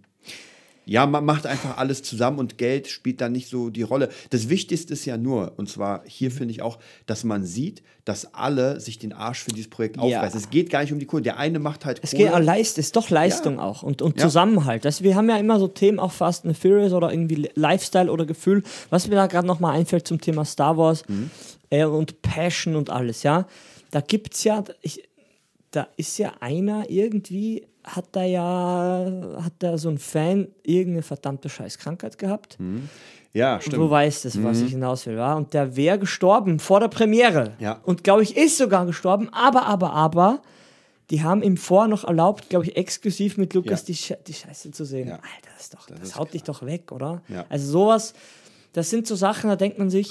ja, 0.87 1.05
man 1.05 1.25
macht 1.25 1.45
einfach 1.45 1.77
alles 1.77 2.01
zusammen 2.01 2.39
und 2.39 2.57
Geld 2.57 2.87
spielt 2.87 3.21
dann 3.21 3.33
nicht 3.33 3.49
so 3.49 3.69
die 3.69 3.81
Rolle. 3.83 4.09
Das 4.29 4.49
Wichtigste 4.49 4.93
ist 4.93 5.05
ja 5.05 5.17
nur, 5.17 5.53
und 5.57 5.69
zwar 5.69 6.01
hier 6.05 6.31
finde 6.31 6.51
ich 6.53 6.61
auch, 6.61 6.79
dass 7.05 7.23
man 7.23 7.43
sieht, 7.45 7.83
dass 8.05 8.33
alle 8.33 8.79
sich 8.79 8.97
den 8.97 9.11
Arsch 9.11 9.43
für 9.43 9.51
dieses 9.51 9.69
Projekt 9.69 9.97
Ja. 9.97 10.03
aufreißen. 10.03 10.39
Es 10.39 10.49
geht 10.49 10.69
gar 10.69 10.81
nicht 10.81 10.93
um 10.93 10.99
die 10.99 11.05
Kohle. 11.05 11.23
Der 11.23 11.37
eine 11.37 11.59
macht 11.59 11.83
halt 11.85 11.99
Es 12.01 12.11
Kohle. 12.11 12.23
geht 12.23 12.33
an 12.33 12.43
Leist, 12.43 12.77
ist 12.77 12.95
doch 12.95 13.09
Leistung 13.09 13.55
Ja. 13.55 13.63
auch 13.63 13.83
und, 13.83 14.01
und 14.01 14.17
Ja. 14.17 14.23
Zusammenhalt. 14.23 14.85
Das, 14.85 15.03
wir 15.03 15.15
haben 15.15 15.29
ja 15.29 15.37
immer 15.37 15.59
so 15.59 15.67
Themen, 15.67 15.99
auch 15.99 16.13
Fast 16.13 16.45
and 16.45 16.57
Furious 16.57 16.93
oder 16.93 17.11
irgendwie 17.11 17.49
Lifestyle 17.55 18.09
oder 18.11 18.25
Gefühl. 18.25 18.63
Was 18.89 19.07
mir 19.09 19.15
da 19.15 19.27
gerade 19.27 19.45
nochmal 19.45 19.75
einfällt 19.77 20.07
zum 20.07 20.21
Thema 20.21 20.45
Star 20.45 20.77
Wars 20.77 21.03
Mhm. 21.09 21.29
äh, 21.69 21.83
und 21.83 22.21
Passion 22.21 22.75
und 22.77 22.89
alles, 22.89 23.23
ja. 23.23 23.45
Da 23.91 23.99
gibt 24.01 24.35
es 24.35 24.43
ja, 24.45 24.63
ich, 24.81 25.03
da 25.71 25.87
ist 25.97 26.17
ja 26.17 26.31
einer 26.39 26.89
irgendwie, 26.89 27.65
hat 27.87 28.05
da 28.11 28.23
ja, 28.23 29.09
hat 29.43 29.53
da 29.59 29.77
so 29.77 29.89
ein 29.89 29.97
Fan 29.97 30.47
irgendeine 30.63 31.01
verdammte 31.03 31.49
Scheißkrankheit 31.49 32.17
gehabt. 32.17 32.57
ja, 33.33 33.55
Du 33.57 33.61
stimmt. 33.63 33.89
weißt 33.89 34.25
es, 34.25 34.43
was 34.43 34.61
ich 34.61 34.71
hinaus 34.71 35.05
will, 35.05 35.15
ja. 35.15 35.33
Und 35.35 35.53
der 35.53 35.75
wäre 35.75 35.97
gestorben 35.99 36.59
vor 36.59 36.79
der 36.79 36.89
Premiere. 36.89 37.53
Ja. 37.59 37.79
Und 37.83 38.03
glaube 38.03 38.23
ich, 38.23 38.35
ist 38.35 38.57
sogar 38.57 38.85
gestorben. 38.85 39.29
Aber, 39.31 39.65
aber, 39.65 39.93
aber, 39.93 40.41
die 41.09 41.23
haben 41.23 41.41
ihm 41.41 41.55
vorher 41.55 41.87
noch 41.87 42.03
erlaubt, 42.03 42.49
glaube 42.49 42.65
ich, 42.65 42.75
exklusiv 42.75 43.37
mit 43.37 43.53
Lukas 43.53 43.81
Ja. 43.81 43.85
die, 43.87 43.95
Sche 43.95 44.17
die 44.27 44.33
Scheiße 44.33 44.71
zu 44.71 44.83
sehen. 44.83 45.07
Ja. 45.07 45.15
Alter, 45.15 45.49
das, 45.55 45.63
ist 45.63 45.73
doch, 45.73 45.85
das, 45.87 45.99
ist 46.01 46.15
haut 46.19 46.33
dich 46.33 46.43
doch 46.43 46.65
weg, 46.65 46.91
oder? 46.91 47.21
Ja. 47.29 47.45
Also 47.47 47.71
sowas, 47.71 48.13
das 48.73 48.89
sind 48.89 49.07
so 49.07 49.15
Sachen, 49.15 49.49
da 49.49 49.55
denkt 49.55 49.79
man 49.79 49.89
sich, 49.89 50.09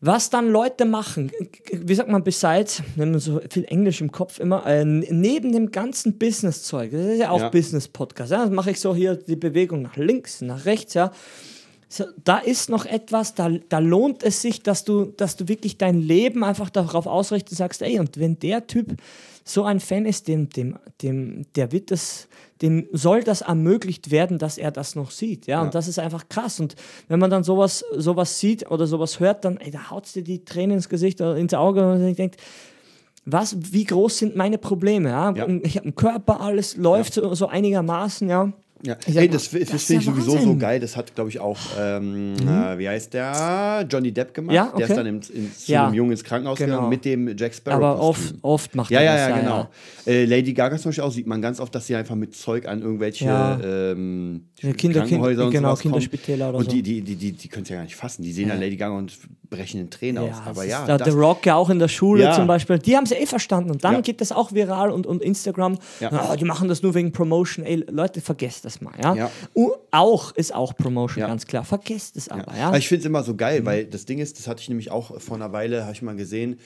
was 0.00 0.28
dann 0.30 0.50
Leute 0.50 0.84
machen, 0.84 1.32
wie 1.72 1.94
sagt 1.94 2.10
man, 2.10 2.22
besides, 2.22 2.82
wenn 2.96 3.12
man 3.12 3.20
so 3.20 3.40
viel 3.50 3.64
Englisch 3.64 4.00
im 4.00 4.12
Kopf 4.12 4.38
immer, 4.38 4.66
äh, 4.66 4.84
neben 4.84 5.52
dem 5.52 5.70
ganzen 5.70 6.18
Business-Zeug, 6.18 6.90
das 6.92 7.06
ist 7.06 7.18
ja 7.20 7.30
auch 7.30 7.40
Ja. 7.40 7.48
Business-Podcast, 7.48 8.30
ja, 8.30 8.44
dann 8.44 8.54
mache 8.54 8.70
ich 8.72 8.80
so 8.80 8.94
hier 8.94 9.16
die 9.16 9.36
Bewegung 9.36 9.82
nach 9.82 9.96
links, 9.96 10.42
nach 10.42 10.64
rechts, 10.66 10.94
ja. 10.94 11.12
So, 11.88 12.04
da 12.24 12.38
ist 12.38 12.68
noch 12.68 12.84
etwas, 12.84 13.34
da, 13.34 13.48
da 13.68 13.78
lohnt 13.78 14.22
es 14.24 14.42
sich, 14.42 14.62
dass 14.62 14.84
du, 14.84 15.04
dass 15.04 15.36
du 15.36 15.48
wirklich 15.48 15.78
dein 15.78 16.00
Leben 16.00 16.42
einfach 16.42 16.68
darauf 16.68 17.06
ausrichtest 17.06 17.52
und 17.52 17.58
sagst, 17.58 17.80
ey, 17.80 18.00
und 18.00 18.18
wenn 18.18 18.38
der 18.40 18.66
Typ 18.66 18.96
so 19.44 19.62
ein 19.62 19.78
Fan 19.78 20.04
ist, 20.04 20.26
dem, 20.26 20.48
dem, 20.50 20.76
dem, 21.02 21.46
der 21.54 21.70
wird 21.70 21.92
das, 21.92 22.26
dem 22.62 22.86
soll 22.92 23.22
das 23.22 23.42
ermöglicht 23.42 24.10
werden, 24.10 24.38
dass 24.38 24.56
er 24.58 24.70
das 24.70 24.94
noch 24.94 25.10
sieht. 25.10 25.46
Ja, 25.46 25.58
Ja. 25.58 25.62
und 25.62 25.74
das 25.74 25.88
ist 25.88 25.98
einfach 25.98 26.28
krass. 26.28 26.58
Und 26.60 26.74
wenn 27.08 27.18
man 27.18 27.30
dann 27.30 27.44
sowas, 27.44 27.84
sowas 27.96 28.38
sieht 28.38 28.70
oder 28.70 28.86
sowas 28.86 29.20
hört, 29.20 29.44
dann, 29.44 29.58
ey, 29.58 29.70
da 29.70 29.90
haut 29.90 30.12
dir 30.14 30.22
die 30.22 30.44
Tränen 30.44 30.76
ins 30.76 30.88
Gesicht 30.88 31.20
oder 31.20 31.36
ins 31.36 31.52
Auge 31.54 31.90
und 31.92 32.06
ich 32.06 32.16
denkt, 32.16 32.36
was, 33.24 33.56
wie 33.72 33.84
groß 33.84 34.18
sind 34.18 34.36
meine 34.36 34.56
Probleme? 34.56 35.08
Ja? 35.10 35.32
Ja. 35.34 35.46
Ich 35.62 35.76
habe 35.76 35.86
einen 35.86 35.94
Körper, 35.96 36.40
alles 36.40 36.76
läuft 36.76 37.14
so, 37.14 37.34
so 37.34 37.46
einigermaßen, 37.48 38.28
ja. 38.28 38.52
Ja. 38.86 38.96
Ich 39.06 39.14
sag 39.14 39.22
Ey, 39.22 39.28
mal, 39.28 39.32
das, 39.34 39.50
das, 39.50 39.60
das 39.68 39.82
finde 39.84 40.00
ich 40.02 40.06
ja 40.06 40.12
sowieso 40.12 40.32
Wahnsinn. 40.34 40.48
Mhm. 40.48 40.52
so 40.54 40.58
geil. 40.58 40.80
Das 40.80 40.96
hat, 40.96 41.14
glaube 41.14 41.30
ich, 41.30 41.38
auch, 41.40 41.58
ähm, 41.78 42.34
äh, 42.40 42.78
wie 42.78 42.88
heißt 42.88 43.12
der? 43.14 43.86
Johnny 43.90 44.12
Depp 44.12 44.32
gemacht. 44.32 44.54
Ja, 44.54 44.66
Der 44.66 44.74
okay. 44.74 44.82
ist 44.84 44.96
dann 44.96 45.06
im, 45.06 45.20
in, 45.34 45.52
zu 45.54 45.72
Ja. 45.72 45.86
einem 45.86 45.94
Jungen 45.94 46.12
ins 46.12 46.24
Krankenhaus 46.24 46.58
Genau. 46.58 46.74
gegangen 46.76 46.88
mit 46.90 47.04
dem 47.04 47.36
Jack 47.36 47.54
Sparrow. 47.54 47.76
Aber 47.84 48.00
oft, 48.00 48.34
oft 48.42 48.74
macht 48.74 48.90
Ja, 48.90 49.00
er 49.00 49.04
ja, 49.04 49.28
das. 49.28 49.28
ja, 49.36 49.40
genau. 49.42 49.68
Äh, 50.06 50.24
Lady 50.24 50.52
Gaga 50.52 50.76
zum 50.78 50.90
Beispiel 50.90 51.04
auch 51.04 51.12
sieht 51.12 51.26
man 51.26 51.42
ganz 51.42 51.60
oft, 51.60 51.74
dass 51.74 51.86
sie 51.86 51.96
einfach 51.96 52.14
mit 52.14 52.34
Zeug 52.36 52.66
an 52.68 52.80
irgendwelche 52.82 53.24
Ja. 53.26 53.58
ähm, 53.62 54.44
Ja, 54.60 54.72
Kinder- 54.72 55.00
Krankenhäuser 55.00 55.46
und 55.46 55.50
genau. 55.50 55.74
Kinderspitäler 55.74 56.50
oder 56.50 56.58
und 56.58 56.64
so. 56.66 56.70
die, 56.70 56.82
die, 56.82 57.02
die, 57.02 57.16
die, 57.16 57.32
die 57.32 57.48
können 57.48 57.64
es 57.64 57.68
ja 57.68 57.76
gar 57.76 57.82
nicht 57.84 57.96
fassen. 57.96 58.22
Die 58.22 58.32
sehen 58.32 58.48
ja. 58.48 58.54
Lady 58.54 58.76
Gaga 58.76 58.96
und 58.96 59.12
brechen 59.50 59.80
in 59.80 59.90
Tränen 59.90 60.22
aus. 60.24 60.30
Ja, 60.30 60.42
Aber 60.50 60.64
ja, 60.64 60.84
da, 60.86 61.04
The 61.04 61.10
Rock 61.10 61.46
ja 61.46 61.54
auch 61.54 61.70
in 61.70 61.78
der 61.78 61.88
Schule 61.88 62.24
Ja. 62.24 62.32
zum 62.32 62.46
Beispiel, 62.46 62.78
die 62.78 62.96
haben 62.96 63.04
es 63.04 63.12
eh 63.12 63.26
verstanden 63.26 63.70
und 63.70 63.84
dann 63.84 63.94
Ja. 63.94 64.00
geht 64.00 64.20
das 64.20 64.32
auch 64.32 64.52
viral 64.52 64.90
und, 64.90 65.06
und 65.06 65.22
Instagram, 65.22 65.78
Ja. 66.00 66.10
ah, 66.12 66.36
die 66.36 66.44
machen 66.44 66.68
das 66.68 66.82
nur 66.82 66.94
wegen 66.94 67.12
Promotion, 67.12 67.64
ey 67.64 67.84
Leute, 67.88 68.20
vergesst 68.20 68.64
das 68.64 68.75
mal, 68.80 68.92
ja. 69.02 69.14
Ja. 69.14 69.30
Auch 69.90 70.32
ist 70.34 70.54
auch 70.54 70.76
Promotion, 70.76 71.20
Ja. 71.22 71.28
ganz 71.28 71.46
klar, 71.46 71.64
vergesst 71.64 72.16
es 72.16 72.28
aber, 72.28 72.56
ja. 72.56 72.68
Aber 72.68 72.78
ich 72.78 72.88
finde 72.88 73.00
es 73.00 73.06
immer 73.06 73.22
so 73.22 73.34
geil, 73.34 73.60
Mhm. 73.62 73.66
weil 73.66 73.84
das 73.86 74.04
Ding 74.06 74.18
ist, 74.18 74.38
das 74.38 74.46
hatte 74.48 74.60
ich 74.62 74.68
nämlich 74.68 74.90
auch 74.90 75.20
vor 75.20 75.36
einer 75.36 75.52
Weile, 75.52 75.82
habe 75.82 75.92
ich 75.92 76.02
mal 76.02 76.16
gesehen, 76.16 76.58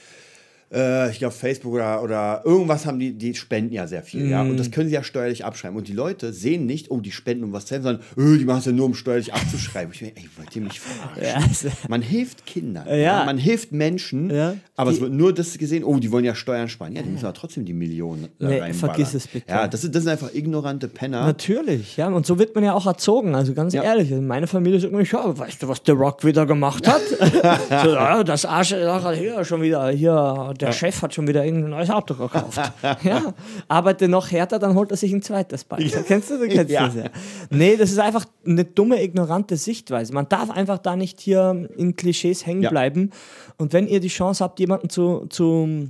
äh, 0.73 1.11
ich 1.11 1.19
glaube 1.19 1.35
Facebook 1.35 1.73
oder, 1.75 2.03
oder 2.03 2.43
irgendwas 2.45 2.87
haben 2.87 2.99
die, 2.99 3.13
die 3.13 3.35
spenden 3.35 3.73
ja 3.75 3.87
sehr 3.87 4.03
viel, 4.03 4.29
ja. 4.29 4.41
Und 4.43 4.53
Mhm. 4.53 4.57
das 4.57 4.71
können 4.71 4.89
sie 4.89 4.95
ja 4.95 5.03
steuerlich 5.03 5.45
abschreiben. 5.45 5.77
Und 5.77 5.89
die 5.89 5.93
Leute 5.93 6.33
sehen 6.33 6.67
nicht, 6.67 6.91
oh, 6.91 7.01
die 7.01 7.11
spenden 7.13 7.45
um 7.45 7.53
was 7.53 7.67
zu 7.67 7.75
helfen, 7.75 7.85
sondern, 7.85 8.05
öh, 8.17 8.39
die 8.39 8.45
machen 8.45 8.59
es 8.61 8.65
ja 8.67 8.73
nur, 8.73 8.87
um 8.87 8.95
steuerlich 8.95 9.33
abzuschreiben. 9.35 9.93
Ich 9.95 10.03
mir, 10.03 10.09
ey, 10.17 10.29
wollt 10.37 10.55
ihr 10.55 10.63
mich 10.63 10.81
verarschen? 10.81 11.23
Ja, 11.25 11.35
also- 11.47 11.69
Man 11.89 12.03
hilft 12.03 12.47
Kindern, 12.47 12.87
Ja. 12.89 12.95
ja. 12.97 13.25
man 13.25 13.39
hilft 13.39 13.73
Menschen, 13.73 14.31
Ja. 14.31 14.55
aber 14.77 14.91
Die- 14.91 14.97
es 14.97 15.03
wird 15.03 15.13
nur 15.13 15.33
das 15.35 15.59
gesehen, 15.59 15.83
oh, 15.85 15.99
die 15.99 16.11
wollen 16.13 16.25
ja 16.25 16.35
Steuern 16.35 16.69
sparen. 16.69 16.95
Ja, 16.95 17.03
die 17.03 17.11
müssen 17.11 17.25
aber 17.25 17.35
trotzdem 17.35 17.65
die 17.65 17.73
Millionen 17.73 18.29
da 18.39 18.47
Nee, 18.49 18.55
reinballern. 18.61 18.75
vergiss 18.75 19.15
es 19.15 19.27
bitte. 19.27 19.47
Ja, 19.49 19.67
das, 19.69 19.83
sind- 19.83 19.95
das 19.95 20.03
sind 20.05 20.13
einfach 20.13 20.33
ignorante 20.35 20.89
Penner. 20.89 21.25
Natürlich, 21.27 21.97
ja, 21.97 22.09
und 22.09 22.27
so 22.27 22.39
wird 22.39 22.55
man 22.55 22.65
ja 22.65 22.75
auch 22.75 22.87
erzogen. 22.87 23.35
Also 23.35 23.55
ganz 23.55 23.75
ehrlich, 23.75 24.11
in 24.11 24.27
meiner 24.27 24.47
Familie 24.47 24.79
sagt 24.81 24.93
man, 24.93 25.05
ja, 25.05 25.39
weißt 25.39 25.63
du, 25.63 25.69
was 25.69 25.83
The 25.85 25.93
Rock 25.93 26.25
wieder 26.25 26.47
gemacht 26.47 26.87
hat? 26.87 27.01
so, 27.85 27.91
ja, 27.95 28.23
das 28.25 28.45
Arsch 28.45 28.69
hier 28.75 29.45
schon 29.45 29.63
wieder, 29.63 29.89
hier, 29.91 30.53
der 30.61 30.73
Chef 30.73 31.03
hat 31.03 31.15
schon 31.15 31.27
wieder 31.29 31.45
irgendein 31.45 31.71
neues 31.71 31.91
Auto 31.91 32.15
gekauft. 32.15 32.61
ja, 33.03 33.35
arbeite 33.69 34.09
noch 34.09 34.31
härter, 34.31 34.59
dann 34.59 34.75
holt 34.75 34.91
er 34.91 34.97
sich 34.97 35.13
ein 35.13 35.23
zweites 35.23 35.65
bald. 35.65 35.91
Kennst 36.07 36.31
du, 36.31 36.39
du 36.39 36.49
kennst 36.49 36.71
Ja. 36.73 36.87
das 36.87 36.95
ja. 36.97 37.05
Nee, 37.51 37.77
das 37.77 37.91
ist 37.91 37.99
einfach 37.99 38.25
eine 38.47 38.65
dumme, 38.65 39.03
ignorante 39.03 39.57
Sichtweise. 39.57 40.13
Man 40.13 40.29
darf 40.29 40.51
einfach 40.51 40.79
da 40.79 40.97
nicht 40.97 41.21
hier 41.21 41.69
in 41.77 41.97
Klischees 41.97 42.47
hängen 42.47 42.63
Ja. 42.63 42.71
bleiben. 42.71 43.11
Und 43.57 43.73
wenn 43.73 43.87
ihr 43.89 44.01
die 44.01 44.09
Chance 44.09 44.45
habt, 44.45 44.61
jemanden 44.61 44.89
zu, 44.91 45.27
zu 45.29 45.89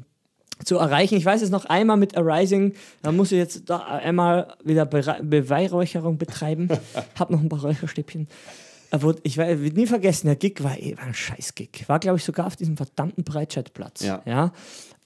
zu 0.63 0.77
erreichen. 0.77 1.15
Ich 1.17 1.25
weiß 1.25 1.41
es 1.41 1.49
noch 1.49 1.65
einmal 1.65 1.97
mit 1.97 2.19
Arising, 2.19 2.75
da 3.01 3.13
muss 3.13 3.33
ich 3.33 3.39
jetzt 3.39 3.71
da 3.71 3.79
einmal 3.79 4.49
wieder 4.63 4.85
Bere- 4.85 5.23
Beweihräucherung 5.23 6.19
betreiben. 6.19 6.69
Hab 7.19 7.31
noch 7.31 7.41
ein 7.41 7.49
paar 7.49 7.63
Räucherstäbchen. 7.63 8.29
Er 8.91 9.03
wurde- 9.03 9.21
Ich 9.23 9.37
werde 9.37 9.57
nie 9.61 9.87
vergessen, 9.87 10.27
der 10.27 10.37
Gig 10.37 10.63
war, 10.63 10.79
eh- 10.79 10.97
war 10.97 11.05
ein 11.05 11.15
scheiß 11.15 11.55
Gig. 11.55 11.85
War, 11.87 11.99
glaube 12.01 12.19
ich, 12.19 12.25
sogar 12.25 12.47
auf 12.47 12.57
diesem 12.57 12.77
verdammten 12.77 13.25
Breitscheidplatz. 13.25 14.03
Ja. 14.03 14.23
Ja? 14.27 14.53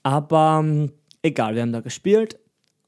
Aber 0.03 0.61
ähm, 0.63 0.91
egal, 1.21 1.55
wir 1.55 1.61
haben 1.61 1.71
da 1.71 1.81
gespielt 1.81 2.37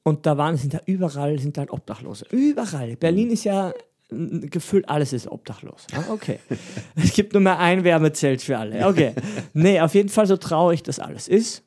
und 0.02 0.26
da 0.26 0.36
waren, 0.36 0.56
sind 0.56 0.74
da 0.74 0.80
überall, 0.86 1.38
sind 1.38 1.56
halt 1.58 1.70
Obdachlose. 1.70 2.24
Überall. 2.30 2.96
Berlin 2.96 3.30
ist 3.30 3.44
ja 3.44 3.72
gefühlt 4.10 4.88
alles 4.88 5.12
ist 5.12 5.26
obdachlos. 5.30 5.86
Ja, 5.92 6.02
okay. 6.10 6.38
es 6.96 7.12
gibt 7.12 7.34
nur 7.34 7.42
mehr 7.42 7.58
ein 7.58 7.84
Wärmezelt 7.84 8.40
für 8.40 8.56
alle. 8.56 8.86
Okay. 8.86 9.12
Nee, 9.52 9.80
auf 9.80 9.94
jeden 9.94 10.08
Fall 10.08 10.26
so 10.26 10.38
traurig 10.38 10.82
das 10.82 10.98
alles 10.98 11.28
ist. 11.28 11.62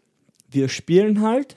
Wir 0.49 0.67
spielen 0.67 1.21
halt 1.21 1.55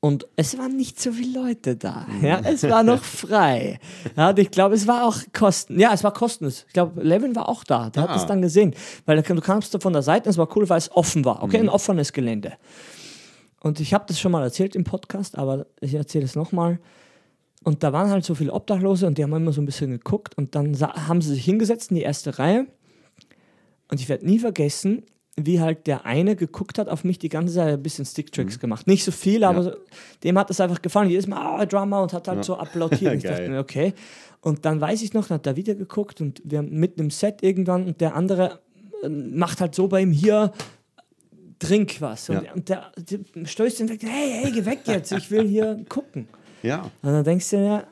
Und 0.00 0.28
es 0.36 0.56
waren 0.56 0.76
nicht 0.76 1.00
so 1.00 1.10
viele 1.10 1.40
Leute 1.42 1.74
da. 1.74 2.06
Ja, 2.22 2.40
es 2.44 2.62
war 2.62 2.84
noch 2.84 3.02
frei. 3.02 3.80
Ja, 4.16 4.30
und 4.30 4.38
ich 4.38 4.52
glaube, 4.52 4.76
es 4.76 4.86
war 4.86 5.04
auch 5.04 5.16
kosten. 5.32 5.80
Ja, 5.80 5.92
es 5.92 6.04
war 6.04 6.12
kostenlos. 6.12 6.64
Ich 6.68 6.72
glaube, 6.72 7.02
Levin 7.02 7.34
war 7.34 7.48
auch 7.48 7.64
da. 7.64 7.90
Der 7.90 8.04
Ah. 8.04 8.08
hat 8.10 8.16
es 8.16 8.26
dann 8.26 8.40
gesehen. 8.40 8.74
Weil 9.06 9.20
du 9.20 9.40
kamst 9.40 9.74
da 9.74 9.80
von 9.80 9.92
der 9.92 10.02
Seite, 10.02 10.30
es 10.30 10.38
war 10.38 10.48
cool, 10.56 10.68
weil 10.68 10.78
es 10.78 10.90
offen 10.92 11.24
war. 11.24 11.42
Okay, 11.42 11.58
ein 11.58 11.68
offenes 11.68 12.12
Gelände. 12.12 12.52
Und 13.60 13.80
ich 13.80 13.92
habe 13.92 14.04
das 14.06 14.20
schon 14.20 14.30
mal 14.30 14.44
erzählt 14.44 14.76
im 14.76 14.84
Podcast, 14.84 15.36
aber 15.36 15.66
ich 15.80 15.94
erzähle 15.94 16.26
es 16.26 16.36
nochmal. 16.36 16.78
Und 17.64 17.82
da 17.82 17.92
waren 17.92 18.08
halt 18.08 18.24
so 18.24 18.36
viele 18.36 18.52
Obdachlose 18.52 19.04
und 19.04 19.18
die 19.18 19.24
haben 19.24 19.32
immer 19.34 19.52
so 19.52 19.60
ein 19.60 19.66
bisschen 19.66 19.90
geguckt 19.90 20.38
und 20.38 20.54
dann 20.54 20.78
haben 20.80 21.20
sie 21.20 21.34
sich 21.34 21.44
hingesetzt 21.44 21.90
in 21.90 21.96
die 21.96 22.02
erste 22.02 22.38
Reihe. 22.38 22.68
Und 23.90 24.00
ich 24.00 24.08
werde 24.08 24.24
nie 24.26 24.38
vergessen, 24.38 25.02
wie 25.46 25.60
halt 25.60 25.86
der 25.86 26.04
eine 26.06 26.36
geguckt 26.36 26.78
hat 26.78 26.88
auf 26.88 27.04
mich 27.04 27.18
die 27.18 27.28
ganze 27.28 27.54
Zeit, 27.54 27.74
ein 27.74 27.82
bisschen 27.82 28.04
Sticktricks 28.04 28.58
gemacht. 28.58 28.86
Nicht 28.86 29.04
so 29.04 29.12
viel, 29.12 29.44
aber 29.44 29.62
so, 29.62 29.72
dem 30.24 30.38
hat 30.38 30.50
das 30.50 30.60
einfach 30.60 30.82
gefallen. 30.82 31.08
Jedes 31.10 31.26
Mal, 31.26 31.38
ah, 31.40 31.66
Drummer 31.66 32.02
und 32.02 32.12
hat 32.12 32.28
halt 32.28 32.44
so 32.44 32.56
applaudiert. 32.56 33.02
Und 33.12 33.18
ich 33.18 33.24
dachte 33.24 33.48
mir, 33.48 33.60
okay. 33.60 33.94
Und 34.40 34.64
dann 34.64 34.80
weiß 34.80 35.02
ich 35.02 35.14
noch, 35.14 35.26
dann 35.28 35.36
hat 35.38 35.46
er 35.46 35.56
wieder 35.56 35.74
geguckt 35.74 36.20
und 36.20 36.40
wir 36.44 36.58
haben 36.58 36.70
mitten 36.70 37.00
im 37.00 37.10
Set 37.10 37.42
irgendwann 37.42 37.86
und 37.86 38.00
der 38.00 38.14
andere 38.14 38.60
äh, 39.02 39.08
macht 39.08 39.60
halt 39.60 39.74
so 39.74 39.88
bei 39.88 40.00
ihm 40.02 40.12
hier, 40.12 40.52
trink 41.58 42.00
was. 42.00 42.30
Und, 42.30 42.44
Ja. 42.44 42.52
und 42.52 42.68
der, 42.68 42.92
der 42.96 43.44
stößt 43.46 43.80
ihn 43.80 43.88
weg, 43.88 44.00
hey, 44.04 44.42
hey, 44.42 44.52
geh 44.52 44.64
weg 44.64 44.80
jetzt, 44.86 45.10
ich 45.12 45.30
will 45.30 45.46
hier 45.46 45.84
gucken. 45.88 46.28
Ja. 46.62 46.82
Und 47.02 47.12
dann 47.12 47.24
denkst 47.24 47.50
du 47.50 47.56
dir, 47.56 47.84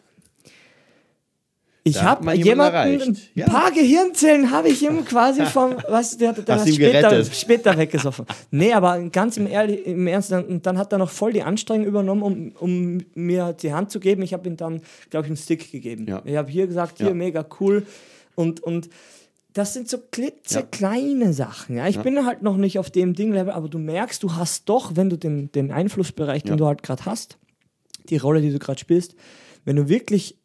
ich 1.86 2.02
hat 2.02 2.06
habe 2.18 2.24
man 2.24 2.36
jemanden 2.36 2.76
ein 2.76 3.00
erreicht. 3.00 3.30
Ja. 3.34 3.46
paar 3.46 3.70
Gehirnzellen 3.70 4.50
habe 4.50 4.68
ich 4.68 4.82
ihm 4.82 5.04
quasi 5.04 5.44
vom, 5.46 5.76
was, 5.88 6.16
der 6.18 6.30
hat 6.30 6.48
Hast 6.48 6.66
ihm 6.66 6.74
später, 6.74 7.24
später 7.24 7.78
weggesoffen. 7.78 8.26
Nee, 8.50 8.72
aber 8.72 8.98
ganz 9.10 9.36
im, 9.36 9.46
Ehrlich, 9.46 9.86
im 9.86 10.06
Ernst, 10.06 10.32
dann, 10.32 10.60
dann 10.62 10.78
hat 10.78 10.92
er 10.92 10.98
noch 10.98 11.10
voll 11.10 11.32
die 11.32 11.42
Anstrengung 11.42 11.86
übernommen, 11.86 12.22
um, 12.22 12.52
um 12.58 12.98
mir 13.14 13.52
die 13.52 13.72
Hand 13.72 13.90
zu 13.90 14.00
geben. 14.00 14.22
Ich 14.22 14.32
habe 14.32 14.48
ihm 14.48 14.56
dann, 14.56 14.80
glaube 15.10 15.26
ich, 15.26 15.30
einen 15.30 15.36
Stick 15.36 15.70
gegeben. 15.70 16.06
Ja. 16.08 16.22
Ich 16.24 16.36
habe 16.36 16.50
hier 16.50 16.66
gesagt, 16.66 16.98
hier, 16.98 17.08
Ja. 17.08 17.14
mega 17.14 17.46
cool. 17.60 17.86
Und, 18.34 18.60
und 18.62 18.88
das 19.52 19.72
sind 19.72 19.88
so 19.88 19.98
klitzekleine 20.10 21.32
Sachen. 21.32 21.76
Ja. 21.76 21.86
Ich 21.88 21.98
bin 22.00 22.26
halt 22.26 22.42
noch 22.42 22.56
nicht 22.56 22.78
auf 22.78 22.90
dem 22.90 23.14
Ding-Level, 23.14 23.52
aber 23.52 23.68
du 23.68 23.78
merkst, 23.78 24.22
du 24.22 24.34
hast 24.34 24.68
doch, 24.68 24.96
wenn 24.96 25.08
du 25.08 25.16
den, 25.16 25.50
den 25.52 25.70
Einflussbereich, 25.72 26.42
den 26.42 26.56
du 26.56 26.66
halt 26.66 26.82
gerade 26.82 27.04
hast, 27.06 27.38
die 28.10 28.16
Rolle, 28.18 28.40
die 28.40 28.50
du 28.50 28.58
gerade 28.58 28.78
spielst, 28.78 29.14
wenn 29.64 29.76
du 29.76 29.88
wirklich, 29.88 30.36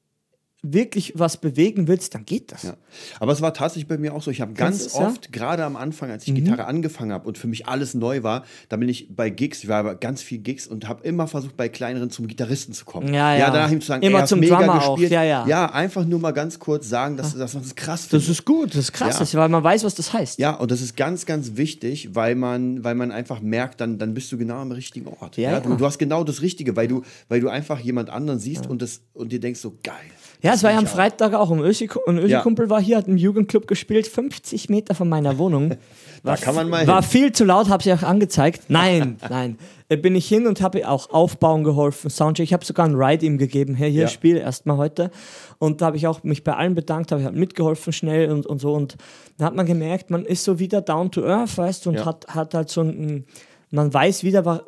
wirklich 0.63 1.13
was 1.15 1.37
bewegen 1.37 1.87
willst, 1.87 2.13
dann 2.13 2.23
geht 2.23 2.51
das. 2.51 2.63
Ja. 2.63 2.73
Aber 3.19 3.31
es 3.31 3.41
war 3.41 3.51
tatsächlich 3.53 3.87
bei 3.87 3.97
mir 3.97 4.13
auch 4.13 4.21
so. 4.21 4.29
Ich 4.29 4.41
habe 4.41 4.53
ganz 4.53 4.93
ja? 4.93 5.07
oft, 5.07 5.31
gerade 5.31 5.63
am 5.65 5.75
Anfang, 5.75 6.11
als 6.11 6.23
ich 6.27 6.31
Mhm. 6.33 6.35
Gitarre 6.35 6.65
angefangen 6.65 7.11
habe 7.11 7.27
und 7.27 7.37
für 7.39 7.47
mich 7.47 7.67
alles 7.67 7.95
neu 7.95 8.21
war, 8.21 8.43
da 8.69 8.77
bin 8.77 8.87
ich 8.87 9.07
bei 9.15 9.29
Gigs, 9.31 9.63
ich 9.63 9.69
war 9.69 9.83
bei 9.83 9.95
ganz 9.95 10.21
viel 10.21 10.37
Gigs 10.37 10.67
und 10.67 10.87
habe 10.87 11.03
immer 11.03 11.27
versucht, 11.27 11.57
bei 11.57 11.67
kleineren 11.67 12.11
zum 12.11 12.27
Gitarristen 12.27 12.73
zu 12.73 12.85
kommen. 12.85 13.11
Ja, 13.11 13.35
ja. 13.35 13.49
danach 13.49 13.71
ihm 13.71 13.81
zu 13.81 13.87
sagen, 13.87 14.03
Immer 14.03 14.19
ey, 14.19 14.25
zum 14.25 14.39
mega 14.39 14.57
Drummer 14.59 14.83
auch, 14.85 14.95
gespielt. 14.95 15.11
ja, 15.13 15.23
ja. 15.23 15.47
Ja, 15.47 15.71
einfach 15.71 16.05
nur 16.05 16.19
mal 16.19 16.31
ganz 16.31 16.59
kurz 16.59 16.87
sagen, 16.87 17.17
dass, 17.17 17.35
dass 17.35 17.53
man 17.55 17.63
es 17.63 17.75
krass 17.75 18.01
Das 18.09 18.23
findet. 18.23 18.29
ist 18.29 18.45
gut, 18.45 18.69
das 18.69 18.75
ist 18.77 18.93
krass, 18.93 19.31
Ja. 19.33 19.39
weil 19.39 19.49
man 19.49 19.63
weiß, 19.63 19.83
was 19.83 19.95
das 19.95 20.13
heißt. 20.13 20.37
Ja, 20.37 20.51
und 20.55 20.69
das 20.69 20.81
ist 20.81 20.95
ganz, 20.95 21.25
ganz 21.25 21.55
wichtig, 21.55 22.13
weil 22.13 22.35
man, 22.35 22.83
weil 22.83 22.93
man 22.93 23.11
einfach 23.11 23.41
merkt, 23.41 23.81
dann, 23.81 23.97
dann 23.97 24.13
bist 24.13 24.31
du 24.31 24.37
genau 24.37 24.57
am 24.57 24.71
richtigen 24.71 25.07
Ort. 25.07 25.37
Ja, 25.37 25.59
Du, 25.59 25.69
ja. 25.71 25.75
du 25.75 25.85
hast 25.85 25.97
genau 25.97 26.23
das 26.23 26.41
Richtige, 26.41 26.75
weil 26.75 26.87
du, 26.87 27.01
weil 27.29 27.39
du 27.41 27.49
einfach 27.49 27.79
jemand 27.79 28.09
anderen 28.11 28.39
siehst 28.39 28.67
und, 28.67 28.81
das, 28.81 29.01
und 29.13 29.31
dir 29.31 29.39
denkst 29.39 29.59
so, 29.59 29.73
geil. 29.83 29.95
Ja, 30.43 30.50
es 30.53 30.63
war 30.63 30.71
ja 30.71 30.77
am. 30.77 30.87
Freitag 30.87 31.33
auch. 31.33 31.51
Ein 31.51 31.59
Ösi- 31.61 31.89
Ja. 32.07 32.11
Ösi-Kumpel 32.39 32.69
war 32.69 32.81
hier, 32.81 32.97
hat 32.97 33.07
im 33.07 33.17
Jugendclub 33.17 33.67
gespielt, 33.67 34.07
50 34.07 34.69
Meter 34.69 34.95
von 34.95 35.07
meiner 35.09 35.37
Wohnung. 35.37 35.75
Da 36.23 36.35
kann 36.37 36.53
man 36.53 36.69
mal 36.69 36.85
War 36.85 37.01
hin. 37.01 37.09
viel 37.09 37.31
zu 37.31 37.45
laut, 37.45 37.69
habe 37.69 37.81
ich 37.81 37.91
auch 37.91 38.03
angezeigt. 38.03 38.65
Nein, 38.67 39.17
nein. 39.31 39.57
Da 39.89 39.95
bin 39.95 40.13
ich 40.15 40.27
hin 40.27 40.45
und 40.45 40.61
habe 40.61 40.87
auch 40.87 41.09
aufbauen 41.09 41.63
geholfen, 41.63 42.11
Soundcheck. 42.11 42.43
Ich 42.43 42.53
habe 42.53 42.63
sogar 42.63 42.85
einen 42.85 42.93
Ride 42.93 43.25
ihm 43.25 43.39
gegeben. 43.39 43.73
Hey, 43.73 43.91
hier, 43.91 44.03
Ja. 44.03 44.07
spiel 44.07 44.37
erstmal 44.37 44.77
heute. 44.77 45.09
Und 45.57 45.81
da 45.81 45.87
habe 45.87 45.97
ich 45.97 46.05
auch 46.05 46.21
mich 46.23 46.43
bei 46.43 46.53
allen 46.53 46.75
bedankt, 46.75 47.11
habe 47.11 47.21
ich 47.21 47.25
halt 47.25 47.35
mitgeholfen 47.35 47.91
schnell 47.91 48.31
und, 48.31 48.45
und 48.45 48.59
so. 48.61 48.71
Und 48.71 48.97
da 49.39 49.45
hat 49.45 49.55
man 49.55 49.65
gemerkt, 49.65 50.11
man 50.11 50.23
ist 50.23 50.43
so 50.43 50.59
wieder 50.59 50.81
down 50.81 51.09
to 51.09 51.25
earth, 51.25 51.57
weißt 51.57 51.87
du, 51.87 51.89
und 51.89 51.95
Ja. 51.95 52.05
hat, 52.05 52.27
hat 52.27 52.53
halt 52.53 52.69
so 52.69 52.81
ein, 52.81 53.25
man 53.71 53.91
weiß 53.91 54.23
wieder, 54.23 54.45
wa 54.45 54.61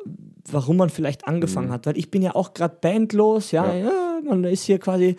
warum 0.50 0.76
man 0.76 0.90
vielleicht 0.90 1.28
angefangen 1.28 1.70
hat. 1.70 1.86
Weil 1.86 1.96
ich 1.96 2.10
bin 2.10 2.20
ja 2.20 2.34
auch 2.34 2.52
gerade 2.52 2.76
bandlos, 2.80 3.52
ja, 3.52 3.62
Mhm. 3.62 3.78
Ja. 3.78 3.84
ja, 3.84 4.20
man 4.28 4.42
ist 4.42 4.64
hier 4.64 4.80
quasi 4.80 5.14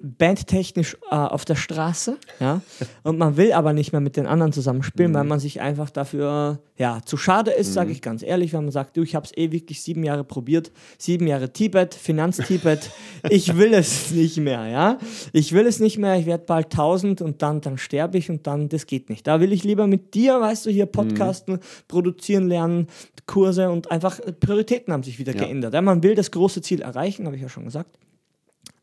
bandtechnisch 0.00 0.96
äh, 1.10 1.14
auf 1.14 1.44
der 1.44 1.56
Straße, 1.56 2.18
ja, 2.40 2.60
und 3.02 3.18
man 3.18 3.36
will 3.36 3.52
aber 3.52 3.72
nicht 3.72 3.92
mehr 3.92 4.00
mit 4.00 4.16
den 4.16 4.26
anderen 4.26 4.52
zusammenspielen, 4.52 5.12
weil 5.14 5.24
man 5.24 5.40
sich 5.40 5.60
einfach 5.60 5.90
dafür, 5.90 6.60
ja, 6.76 7.00
zu 7.04 7.16
schade 7.16 7.50
ist, 7.50 7.72
sage 7.72 7.90
ich 7.90 8.00
ganz 8.02 8.22
ehrlich, 8.22 8.52
wenn 8.52 8.62
man 8.62 8.70
sagt, 8.70 8.96
du, 8.96 9.02
ich 9.02 9.14
habe 9.14 9.26
es 9.26 9.36
eh 9.36 9.50
wirklich 9.50 9.82
sieben 9.82 10.04
Jahre 10.04 10.22
probiert, 10.24 10.70
sieben 10.98 11.26
Jahre 11.26 11.52
Tibet, 11.52 11.94
Finanz-Tibet, 11.94 12.90
ich 13.30 13.56
will 13.56 13.74
es 13.74 14.10
nicht 14.12 14.36
mehr, 14.38 14.66
ja, 14.68 14.98
ich 15.32 15.52
will 15.52 15.66
es 15.66 15.80
nicht 15.80 15.98
mehr, 15.98 16.16
ich 16.18 16.26
werde 16.26 16.44
bald 16.46 16.66
1000 16.66 17.20
und 17.22 17.42
dann, 17.42 17.60
dann 17.60 17.78
sterbe 17.78 18.18
ich 18.18 18.30
und 18.30 18.46
dann, 18.46 18.68
das 18.68 18.86
geht 18.86 19.10
nicht. 19.10 19.26
Da 19.26 19.40
will 19.40 19.52
ich 19.52 19.64
lieber 19.64 19.86
mit 19.86 20.14
dir, 20.14 20.40
weißt 20.40 20.66
du, 20.66 20.70
hier 20.70 20.86
Podcasten, 20.86 21.58
produzieren 21.88 22.48
lernen, 22.48 22.86
Kurse 23.26 23.70
und 23.70 23.90
einfach 23.90 24.20
äh, 24.20 24.32
Prioritäten 24.32 24.92
haben 24.92 25.02
sich 25.02 25.18
wieder 25.18 25.34
Ja. 25.34 25.44
geändert. 25.44 25.74
Ja, 25.74 25.82
man 25.82 26.02
will 26.02 26.14
das 26.14 26.30
große 26.30 26.62
Ziel 26.62 26.82
erreichen, 26.82 27.26
habe 27.26 27.36
ich 27.36 27.42
ja 27.42 27.48
schon 27.48 27.64
gesagt. 27.64 27.98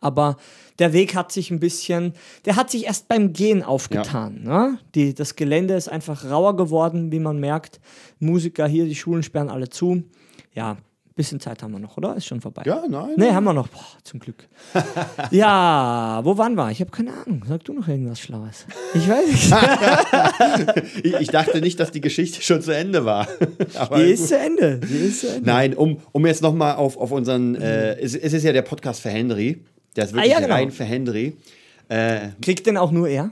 Aber 0.06 0.38
der 0.78 0.94
Weg 0.94 1.16
hat 1.16 1.32
sich 1.32 1.50
ein 1.50 1.60
bisschen, 1.60 2.14
der 2.46 2.58
hat 2.58 2.70
sich 2.70 2.86
erst 2.86 3.08
beim 3.08 3.34
Gehen 3.34 3.64
aufgetan. 3.64 4.44
Ne? 4.44 4.78
Die, 4.94 5.16
das 5.16 5.36
Gelände 5.36 5.74
ist 5.74 5.90
einfach 5.90 6.30
rauer 6.30 6.56
geworden, 6.56 7.12
wie 7.12 7.20
man 7.20 7.40
merkt. 7.40 7.80
Musiker 8.20 8.68
hier, 8.68 8.86
die 8.86 8.94
Schulen 8.94 9.24
sperren 9.24 9.50
alle 9.50 9.70
zu. 9.70 10.04
Ja, 10.54 10.74
ein 10.74 10.78
bisschen 11.16 11.40
Zeit 11.40 11.64
haben 11.64 11.72
wir 11.72 11.80
noch, 11.80 11.98
oder? 11.98 12.16
Ist 12.16 12.26
schon 12.26 12.40
vorbei. 12.40 12.64
Ja, 12.66 12.84
nein. 12.88 13.14
Nee, 13.16 13.32
haben 13.32 13.46
wir 13.46 13.54
noch. 13.54 13.70
Boah, 13.70 13.86
zum 14.04 14.20
Glück. 14.20 14.48
ja, 15.32 16.20
wo 16.24 16.38
waren 16.38 16.54
wir? 16.54 16.70
Ich 16.70 16.82
habe 16.82 16.92
keine 16.92 17.14
Ahnung. 17.14 17.44
Sag 17.48 17.64
du 17.64 17.74
noch 17.74 17.88
irgendwas 17.88 18.20
Schlaues. 18.20 18.66
Ich 18.94 19.10
weiß 19.10 19.28
nicht. 19.28 19.54
Ich, 21.04 21.14
ich 21.14 21.28
dachte 21.30 21.62
nicht, 21.62 21.80
dass 21.80 21.92
die 21.92 22.02
Geschichte 22.02 22.42
schon 22.42 22.62
zu 22.62 22.72
Ende 22.72 23.06
war. 23.06 23.28
Aber 23.76 23.98
Die 23.98 24.12
ist 24.12 24.28
zu 24.28 24.38
Ende. 24.38 24.80
Die 24.80 24.94
ist 24.94 25.22
zu 25.22 25.28
Ende. 25.30 25.46
Nein, 25.46 25.74
um, 25.74 25.98
um 26.12 26.26
jetzt 26.26 26.42
nochmal 26.42 26.76
auf, 26.76 26.98
auf 26.98 27.12
unseren, 27.12 27.56
äh, 27.56 27.98
es, 28.00 28.16
es 28.16 28.34
ist 28.34 28.44
ja 28.44 28.52
der 28.54 28.62
Podcast 28.62 29.02
für 29.02 29.10
Henry. 29.10 29.64
Der 29.96 30.06
ist 30.06 30.14
wirklich 30.14 30.32
Ah, 30.32 30.36
ja, 30.36 30.40
genau. 30.42 30.56
rein 30.56 30.72
für 30.72 30.84
Henry. 30.84 31.36
Äh, 31.88 32.30
Kriegt 32.42 32.66
denn 32.68 32.78
auch 32.78 32.92
nur 32.92 33.08
er? 33.08 33.32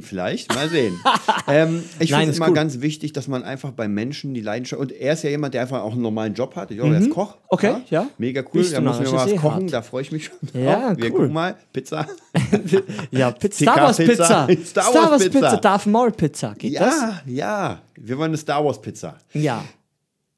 vielleicht, 0.00 0.54
mal 0.54 0.66
sehen. 0.70 0.98
ähm, 1.46 1.84
ich 1.98 2.10
finde 2.14 2.30
es 2.30 2.38
immer 2.38 2.46
gut. 2.46 2.54
ganz 2.54 2.80
wichtig, 2.80 3.12
dass 3.12 3.28
man 3.28 3.42
einfach 3.42 3.70
bei 3.72 3.86
Menschen 3.86 4.32
die 4.32 4.40
Leidenschaft, 4.40 4.80
und 4.80 4.92
er 4.92 5.12
ist 5.12 5.24
ja 5.24 5.28
jemand, 5.28 5.52
der 5.52 5.60
einfach 5.60 5.82
auch 5.82 5.92
einen 5.92 6.00
normalen 6.00 6.32
Job 6.32 6.56
hat. 6.56 6.70
Ich 6.70 6.78
glaube, 6.78 6.94
er 6.94 7.00
ist 7.02 7.10
Koch. 7.10 7.34
Mhm. 7.34 7.40
Okay, 7.48 7.74
ja. 7.90 8.08
Mega 8.16 8.40
cool, 8.40 8.62
Bist 8.62 8.72
da 8.72 8.80
muss 8.80 8.98
mir 8.98 9.04
narrisch, 9.04 9.12
mal 9.12 9.32
was 9.34 9.40
kochen, 9.42 9.62
hart. 9.64 9.72
da 9.74 9.82
freue 9.82 10.00
ich 10.00 10.10
mich 10.10 10.24
schon 10.24 10.36
drauf. 10.40 10.54
Ja, 10.54 10.96
Wir 10.96 11.04
cool. 11.04 11.10
gucken 11.10 11.32
mal, 11.34 11.54
Pizza. 11.72 12.06
Ja, 13.10 13.30
Pizza, 13.32 13.62
Star 13.64 13.76
Wars 13.76 13.96
Pizza. 13.98 14.46
Pizza. 14.46 14.64
Star, 14.70 14.84
Star 14.90 14.94
Wars 15.02 15.10
Wars 15.10 15.22
Pizza. 15.24 15.40
Pizza. 15.40 15.56
Darth 15.58 15.86
Maul 15.86 16.12
Pizza. 16.12 16.54
Geht 16.56 16.80
das? 16.80 16.94
Ja, 17.00 17.20
ja, 17.26 17.82
wir 17.96 18.16
wollen 18.16 18.30
eine 18.30 18.38
Star 18.38 18.64
Wars 18.64 18.80
Pizza, 18.80 19.18
Ja. 19.34 19.62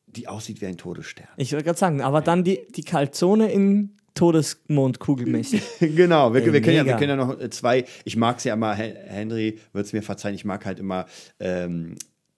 die 0.08 0.26
aussieht 0.26 0.60
wie 0.60 0.66
ein 0.66 0.76
Todesstern. 0.76 1.28
Ich 1.36 1.52
wollte 1.52 1.64
gerade 1.66 1.78
sagen, 1.78 2.00
aber 2.02 2.20
dann 2.20 2.42
die, 2.42 2.66
die 2.74 2.82
Calzone 2.82 3.52
in 3.52 3.95
Todesmondkugelmäßig. 4.16 5.62
Genau, 5.80 6.34
wir, 6.34 6.42
Ey, 6.42 6.52
wir, 6.52 6.60
können 6.60 6.76
ja, 6.76 6.84
wir 6.84 6.94
können 6.96 7.10
ja 7.10 7.16
noch 7.16 7.40
äh, 7.40 7.48
zwei. 7.50 7.84
Ich 8.04 8.16
mag 8.16 8.38
es 8.38 8.44
ja 8.44 8.54
immer, 8.54 8.74
Hen- 8.74 8.96
Henry 9.06 9.58
wird 9.72 9.86
es 9.86 9.92
mir 9.92 10.02
verzeihen, 10.02 10.34
ich 10.34 10.44
mag 10.44 10.64
halt 10.66 10.78
immer 10.80 11.06
ähm, 11.38 11.94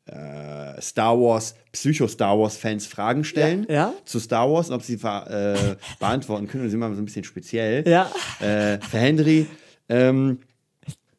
äh, 0.06 0.80
Star 0.80 1.18
Wars, 1.18 1.54
Psycho-Star 1.72 2.38
Wars-Fans 2.38 2.86
Fragen 2.86 3.24
stellen 3.24 3.66
Ja, 3.68 3.74
ja. 3.74 3.94
zu 4.04 4.18
Star 4.20 4.50
Wars 4.50 4.68
und 4.70 4.76
ob 4.76 4.82
sie 4.82 4.94
äh, 4.94 5.76
beantworten 5.98 6.46
können. 6.48 6.64
Das 6.64 6.68
ist 6.70 6.74
immer 6.74 6.94
so 6.94 7.00
ein 7.00 7.04
bisschen 7.04 7.24
speziell. 7.24 7.86
Ja. 7.88 8.10
Äh, 8.40 8.78
für 8.80 8.98
Henry, 8.98 9.46
ähm, 9.88 10.38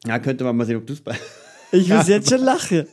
ja, 0.06 0.18
könnte 0.18 0.44
man 0.44 0.56
mal 0.56 0.64
sehen, 0.66 0.76
ob 0.76 0.86
du 0.86 0.92
es 0.92 1.00
bei. 1.00 1.16
Ich 1.72 1.88
muss 1.88 2.08
jetzt 2.08 2.28
schon 2.28 2.40
lachen, 2.44 2.84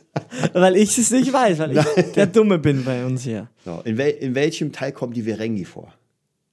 weil 0.52 0.76
ich 0.76 0.96
es 0.98 1.10
nicht 1.10 1.32
weiß, 1.32 1.58
weil 1.58 1.76
ich 1.78 2.12
der 2.12 2.26
Dumme 2.28 2.60
bin 2.60 2.84
bei 2.84 3.04
uns 3.04 3.24
hier. 3.24 3.48
So, 3.64 3.80
in, 3.84 3.98
wel 3.98 4.10
in 4.10 4.36
welchem 4.36 4.70
Teil 4.70 4.92
kommt 4.92 5.16
die 5.16 5.22
Verengi 5.24 5.64
vor? 5.64 5.92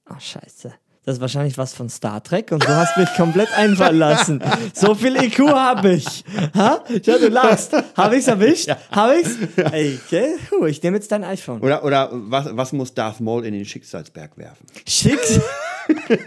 Ach, 0.06 0.20
scheiße. 0.20 0.74
Das 1.06 1.18
ist 1.18 1.20
wahrscheinlich 1.20 1.56
was 1.56 1.72
von 1.72 1.88
Star 1.88 2.20
Trek 2.20 2.50
und 2.50 2.64
du 2.64 2.68
hast 2.68 2.96
mich 2.96 3.08
komplett 3.14 3.48
einfallen 3.56 3.96
lassen. 3.96 4.42
So 4.74 4.96
viel 4.96 5.14
IQ 5.16 5.50
habe 5.50 5.92
ich. 5.92 6.24
Ha? 6.54 6.82
Ja, 7.04 7.18
du 7.18 7.28
lachst. 7.28 7.72
Habe 7.96 8.16
ich's 8.16 8.26
erwischt? 8.26 8.68
Habe 8.90 9.20
ich's? 9.20 9.36
Ey, 9.56 10.00
okay. 10.04 10.34
Puh, 10.48 10.66
ich 10.66 10.82
nehme 10.82 10.96
jetzt 10.96 11.12
dein 11.12 11.22
iPhone. 11.22 11.60
Oder, 11.60 11.84
oder 11.84 12.10
was, 12.12 12.48
was 12.50 12.72
muss 12.72 12.92
Darth 12.92 13.20
Maul 13.20 13.46
in 13.46 13.54
den 13.54 13.64
Schicksalsberg 13.64 14.36
werfen? 14.36 14.66
Schicks. 14.86 15.40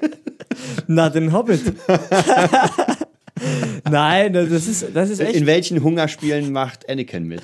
Na, 0.87 1.09
den 1.09 1.33
Hobbit. 1.33 1.73
Nein, 3.89 4.31
das 4.31 4.49
ist, 4.49 4.85
das 4.93 5.09
ist 5.09 5.19
echt 5.19 5.35
In 5.35 5.45
welchen 5.45 5.83
Hungerspielen 5.83 6.53
macht 6.53 6.89
Anakin 6.89 7.27
mit? 7.27 7.41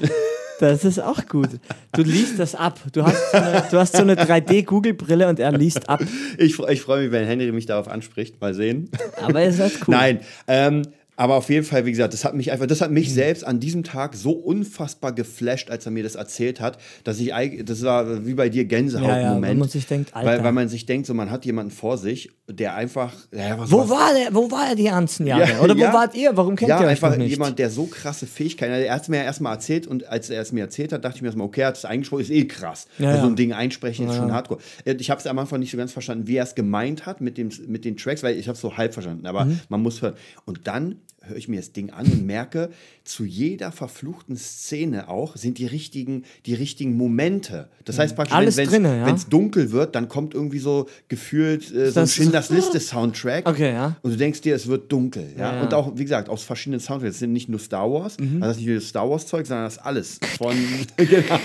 Das 0.60 0.86
ist 0.86 1.00
auch 1.00 1.26
gut. 1.28 1.50
Du 1.92 2.02
liest 2.02 2.40
das 2.40 2.56
ab. 2.56 2.80
Du 2.94 3.04
hast 3.04 3.32
so 3.32 3.38
eine, 3.38 3.64
du 3.70 3.78
hast 3.78 3.96
so 3.96 4.02
eine 4.02 4.16
3D-Google-Brille 4.16 5.28
und 5.28 5.40
er 5.40 5.52
liest 5.52 5.90
ab. 5.90 6.02
Ich, 6.38 6.58
ich 6.60 6.82
freue 6.82 7.04
mich, 7.04 7.12
wenn 7.12 7.26
Henry 7.26 7.52
mich 7.52 7.66
darauf 7.66 7.88
anspricht. 7.88 8.40
Mal 8.42 8.54
sehen. 8.54 8.90
Aber 9.22 9.44
ihr 9.44 9.52
seid 9.52 9.74
cool. 9.88 9.96
Nein, 9.96 10.20
ähm, 10.48 10.84
Aber 11.18 11.36
auf 11.36 11.50
jeden 11.50 11.66
Fall, 11.66 11.86
wie 11.86 11.92
gesagt, 11.92 12.14
das 12.14 12.26
hat 12.26 12.36
mich 12.36 12.52
einfach, 12.52 12.68
das 12.68 12.82
hat 12.82 12.92
mich 12.92 13.14
selbst 13.14 13.46
an 13.46 13.60
diesem 13.60 13.84
Tag 13.84 14.16
so 14.16 14.32
unfassbar 14.32 15.14
geflasht, 15.14 15.70
als 15.70 15.86
er 15.86 15.92
mir 15.92 16.04
das 16.04 16.16
erzählt 16.16 16.60
hat, 16.60 16.78
dass 17.04 17.20
ich 17.20 17.32
das 17.66 17.84
war 17.84 18.26
wie 18.26 18.34
bei 18.34 18.50
dir 18.50 18.66
Gänsehautmoment. 18.66 19.24
Ja, 19.24 19.34
ja, 19.36 19.42
wenn 19.42 19.58
man 19.60 19.70
sich 19.70 19.86
denkt, 19.88 20.16
Alter. 20.16 20.28
weil, 20.28 20.44
weil 20.44 20.52
man 20.52 20.68
sich 20.70 20.86
denkt, 20.86 21.08
so 21.08 21.14
man 21.14 21.32
hat 21.32 21.46
jemanden 21.46 21.72
vor 21.72 21.98
sich, 21.98 22.32
der 22.48 22.76
einfach, 22.76 23.14
ja, 23.32 23.58
was, 23.58 23.72
Wo 23.72 23.80
was, 23.80 23.90
war 23.90 24.14
der? 24.14 24.34
Wo 24.36 24.52
war 24.52 24.70
er 24.70 24.76
die 24.76 24.84
ganzen 24.84 25.26
Jahre? 25.26 25.50
Ja, 25.50 25.60
Oder 25.62 25.76
wo 25.78 25.82
wart 25.82 26.16
ihr? 26.16 26.36
Warum 26.36 26.56
kennt 26.56 26.70
ja, 26.70 26.80
ihr 26.80 26.86
euch 26.86 26.92
einfach 26.92 27.16
nicht? 27.18 27.30
jemand, 27.32 27.58
der 27.60 27.70
so 27.70 27.86
krasse 27.86 28.28
Fähigkeiten 28.28 28.74
hat. 28.74 28.82
Er 28.82 28.94
hat 28.94 29.02
es 29.04 29.08
mir 29.08 29.18
ja 29.18 29.24
erstmal 29.24 29.54
erzählt 29.54 29.88
und 29.88 30.06
als 30.08 30.30
er 30.30 30.42
es 30.42 30.52
mir 30.52 30.62
erzählt 30.62 30.92
hat, 30.94 31.04
dachte 31.06 31.16
ich 31.18 31.22
mir 31.22 31.30
erstmal, 31.30 31.48
okay, 31.48 31.62
er 31.62 31.68
hat 31.68 31.78
es 31.78 31.86
eingesprochen, 31.86 32.22
ist 32.22 32.30
eh 32.32 32.46
krass. 32.46 32.88
Also 33.00 33.22
so 33.22 33.28
ein 33.28 33.36
Ding 33.36 33.54
einsprechen 33.54 34.08
ist 34.10 34.16
schon 34.16 34.32
hardcore. 34.32 34.60
Äh, 34.84 34.96
Ich 35.00 35.10
habe 35.10 35.20
es 35.20 35.28
am 35.28 35.40
Anfang 35.40 35.60
nicht 35.60 35.72
so 35.72 35.78
ganz 35.78 35.92
verstanden, 35.94 36.28
wie 36.28 36.36
er 36.36 36.44
es 36.44 36.56
gemeint 36.56 37.06
hat 37.06 37.22
mit, 37.22 37.38
dem, 37.38 37.50
mit 37.68 37.86
den 37.86 37.98
Tracks, 37.98 38.22
weil 38.22 38.38
ich 38.38 38.48
habe 38.48 38.56
es 38.56 38.62
so 38.62 38.76
halb 38.78 38.94
verstanden, 38.94 39.26
aber 39.26 39.46
Mhm. 39.46 39.60
man 39.70 39.82
muss 39.82 40.02
hören. 40.02 40.14
Und 40.46 40.68
dann 40.68 40.98
höre 41.28 41.38
ich 41.38 41.48
mir 41.48 41.58
das 41.58 41.72
Ding 41.72 41.90
an 41.92 42.06
und 42.06 42.26
merke, 42.26 42.70
zu 43.06 43.24
jeder 43.24 43.72
verfluchten 43.72 44.36
Szene 44.36 45.08
auch 45.10 45.36
sind 45.38 45.58
die 45.60 45.66
richtigen, 45.68 46.24
die 46.46 46.54
richtigen 46.56 46.98
Momente. 46.98 47.70
Das 47.86 48.00
heißt 48.00 48.16
praktisch, 48.16 48.34
Mhm. 48.36 48.38
Alles 48.40 48.58
wenn 48.58 48.68
drinne, 48.70 48.98
ja. 48.98 49.14
es 49.14 49.28
dunkel 49.30 49.72
wird, 49.72 49.96
dann 49.96 50.10
kommt 50.10 50.34
irgendwie 50.34 50.60
so 50.60 50.88
gefühlt 51.08 51.64
äh, 51.74 51.92
so 51.92 52.00
ein 52.00 52.04
das- 52.06 52.14
Schindlers 52.16 52.50
Liste-Soundtrack. 52.50 53.48
Okay, 53.48 53.72
ja. 53.74 53.96
Und 54.02 54.12
du 54.12 54.18
denkst 54.18 54.42
dir, 54.42 54.56
es 54.56 54.68
wird 54.68 54.92
dunkel. 54.92 55.30
Ja? 55.38 55.56
Ja. 55.56 55.62
Und 55.62 55.74
auch, 55.74 55.92
wie 55.96 56.04
gesagt, 56.04 56.30
aus 56.30 56.44
verschiedenen 56.44 56.80
Soundtracks. 56.80 57.14
Es 57.16 57.20
sind 57.20 57.32
nicht 57.34 57.48
nur 57.48 57.60
Star 57.60 57.90
Wars, 57.92 58.18
also 58.20 58.40
das 58.40 58.52
ist 58.52 58.58
nicht 58.58 58.68
nur 58.68 58.76
das 58.80 58.88
Star 58.90 59.10
Wars-Zeug, 59.10 59.46
sondern 59.46 59.66
das 59.66 59.74
ist 59.76 59.80
alles 59.86 60.20
von 60.38 60.56
genau, 60.98 61.40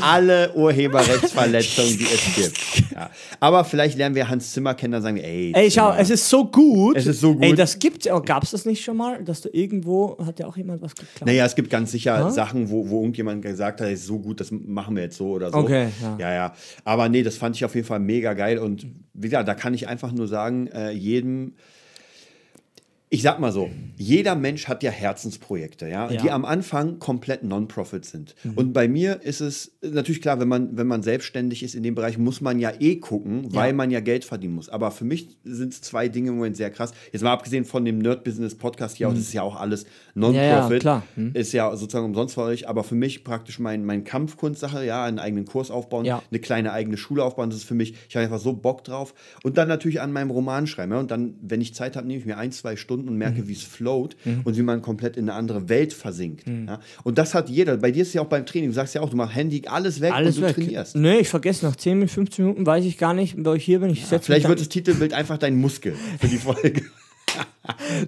alle 0.00 0.52
Urheberrechtsverletzungen, 0.54 1.98
die 1.98 2.04
es 2.04 2.34
gibt. 2.34 2.92
Ja. 2.92 3.10
Aber 3.40 3.64
vielleicht 3.64 3.96
lernen 3.98 4.14
wir 4.14 4.28
Hans 4.28 4.52
Zimmer 4.52 4.74
kennen, 4.74 4.92
dann 4.92 5.02
sagen 5.02 5.16
wir, 5.16 5.24
ey, 5.24 5.52
Ey, 5.54 5.70
schau, 5.70 5.92
es 5.94 6.10
ist 6.10 6.28
so 6.28 6.46
gut. 6.46 6.96
Es 6.96 7.06
ist 7.06 7.20
so 7.20 7.34
gut. 7.34 7.42
Ey, 7.44 7.54
das 7.54 7.78
gibt's. 7.78 8.06
Gab 8.24 8.42
es 8.42 8.50
das 8.52 8.64
nicht 8.64 8.82
schon 8.84 8.96
mal? 8.96 9.22
Dass 9.24 9.40
du 9.40 9.48
irgendwo, 9.52 10.16
hat 10.24 10.38
ja 10.38 10.46
auch 10.46 10.53
jemand 10.56 10.82
was 10.82 10.94
geklaut? 10.94 11.26
Naja, 11.26 11.44
es 11.44 11.54
gibt 11.54 11.70
ganz 11.70 11.90
sicher 11.90 12.30
Sachen, 12.30 12.70
wo, 12.70 12.88
wo 12.88 13.00
irgendjemand 13.00 13.42
gesagt 13.42 13.80
hat, 13.80 13.88
ist 13.88 14.06
so 14.06 14.18
gut, 14.18 14.40
das 14.40 14.50
machen 14.50 14.96
wir 14.96 15.04
jetzt 15.04 15.16
so 15.16 15.30
oder 15.30 15.50
so. 15.50 15.58
Okay, 15.58 15.88
ja. 16.02 16.16
ja, 16.18 16.34
ja. 16.34 16.52
Aber 16.84 17.08
nee, 17.08 17.22
das 17.22 17.36
fand 17.36 17.56
ich 17.56 17.64
auf 17.64 17.74
jeden 17.74 17.86
Fall 17.86 18.00
mega 18.00 18.34
geil. 18.34 18.58
Und 18.58 18.86
wie 19.12 19.28
gesagt, 19.28 19.48
da 19.48 19.54
kann 19.54 19.74
ich 19.74 19.88
einfach 19.88 20.12
nur 20.12 20.28
sagen, 20.28 20.66
äh, 20.68 20.90
jedem. 20.90 21.54
Ich 23.10 23.22
sag 23.22 23.38
mal 23.38 23.52
so, 23.52 23.70
jeder 23.96 24.34
Mensch 24.34 24.66
hat 24.66 24.82
ja 24.82 24.90
Herzensprojekte, 24.90 25.86
ja, 25.88 26.10
Ja. 26.10 26.20
die 26.20 26.32
am 26.32 26.44
Anfang 26.44 26.98
komplett 26.98 27.44
Non-Profit 27.44 28.04
sind. 28.04 28.34
Mhm. 28.42 28.54
Und 28.54 28.72
bei 28.72 28.88
mir 28.88 29.22
ist 29.22 29.40
es 29.40 29.76
natürlich 29.82 30.20
klar, 30.20 30.40
wenn 30.40 30.48
man, 30.48 30.76
wenn 30.76 30.88
man 30.88 31.04
selbstständig 31.04 31.62
ist 31.62 31.76
in 31.76 31.84
dem 31.84 31.94
Bereich, 31.94 32.18
muss 32.18 32.40
man 32.40 32.58
ja 32.58 32.72
eh 32.80 32.96
gucken, 32.96 33.54
weil 33.54 33.72
man 33.72 33.92
ja 33.92 34.00
Geld 34.00 34.24
verdienen 34.24 34.54
muss. 34.54 34.68
Aber 34.68 34.90
für 34.90 35.04
mich 35.04 35.36
sind 35.44 35.72
es 35.74 35.80
zwei 35.82 36.08
Dinge 36.08 36.30
im 36.30 36.36
Moment 36.36 36.56
sehr 36.56 36.70
krass. 36.70 36.92
Jetzt 37.12 37.22
mal 37.22 37.32
abgesehen 37.32 37.64
von 37.64 37.84
dem 37.84 37.98
Nerd-Business-Podcast 37.98 38.96
hier, 38.96 39.06
auch, 39.08 39.12
das 39.12 39.20
ist 39.20 39.32
ja 39.32 39.42
auch 39.42 39.60
alles 39.60 39.84
Non-Profit. 40.14 40.34
Mhm. 40.34 40.48
Ja, 40.48 40.70
ja, 40.70 40.78
klar. 40.80 41.02
Hm. 41.14 41.30
Ist 41.34 41.52
ja 41.52 41.76
sozusagen 41.76 42.06
umsonst 42.06 42.34
für 42.34 42.42
euch, 42.42 42.68
aber 42.68 42.82
für 42.82 42.96
mich 42.96 43.22
praktisch 43.22 43.60
mein, 43.60 43.84
mein 43.84 44.02
Kampfkunstsache, 44.02 44.84
ja, 44.84 45.04
einen 45.04 45.20
eigenen 45.20 45.44
Kurs 45.44 45.70
aufbauen, 45.70 46.04
Ja. 46.04 46.20
eine 46.32 46.40
kleine 46.40 46.72
eigene 46.72 46.96
Schule 46.96 47.22
aufbauen, 47.22 47.50
das 47.50 47.58
ist 47.60 47.64
für 47.64 47.74
mich, 47.74 47.94
ich 48.08 48.16
habe 48.16 48.24
einfach 48.24 48.40
so 48.40 48.54
Bock 48.54 48.82
drauf. 48.82 49.14
Und 49.44 49.56
dann 49.56 49.68
natürlich 49.68 50.00
an 50.00 50.10
meinem 50.10 50.30
Roman 50.30 50.66
schreiben. 50.66 50.90
Ja, 50.92 50.98
und 50.98 51.10
dann, 51.12 51.34
wenn 51.42 51.60
ich 51.60 51.74
Zeit 51.74 51.94
habe, 51.94 52.06
nehme 52.08 52.18
ich 52.18 52.26
mir 52.26 52.38
ein, 52.38 52.50
zwei 52.50 52.74
Stunden 52.74 52.93
und 53.00 53.12
Mhm. 53.12 53.18
merke, 53.18 53.48
wie 53.48 53.52
es 53.52 53.62
float 53.62 54.16
und 54.44 54.56
wie 54.56 54.62
man 54.62 54.82
komplett 54.82 55.16
in 55.16 55.28
eine 55.28 55.38
andere 55.38 55.68
Welt 55.68 55.92
versinkt. 55.92 56.44
Ja. 56.46 56.80
Und 57.02 57.18
das 57.18 57.34
hat 57.34 57.48
jeder. 57.48 57.76
Bei 57.76 57.90
dir 57.90 58.02
ist 58.02 58.08
es 58.08 58.14
ja 58.14 58.22
auch 58.22 58.26
beim 58.28 58.46
Training, 58.46 58.70
du 58.70 58.74
sagst 58.74 58.94
ja 58.94 59.00
auch, 59.00 59.10
du 59.10 59.16
machst 59.16 59.34
Handy, 59.34 59.62
alles 59.66 60.00
weg 60.00 60.12
Alles 60.12 60.36
und 60.36 60.42
du 60.42 60.48
weg. 60.48 60.54
trainierst. 60.56 60.96
Nee, 60.96 61.18
ich 61.18 61.28
vergesse 61.28 61.64
nach 61.66 61.76
10, 61.76 62.06
15 62.08 62.44
Minuten, 62.44 62.66
weiß 62.66 62.84
ich 62.84 62.98
gar 62.98 63.14
nicht, 63.14 63.36
wo 63.44 63.52
ich 63.54 63.64
hier 63.64 63.80
bin. 63.80 63.90
Ich 63.90 64.10
mich 64.10 64.20
Vielleicht 64.22 64.48
wird 64.48 64.60
das 64.60 64.68
Titelbild 64.68 65.12
einfach 65.12 65.38
dein 65.38 65.56
Muskel 65.56 65.94
für 66.20 66.28
die 66.28 66.38
Folge. 66.38 66.82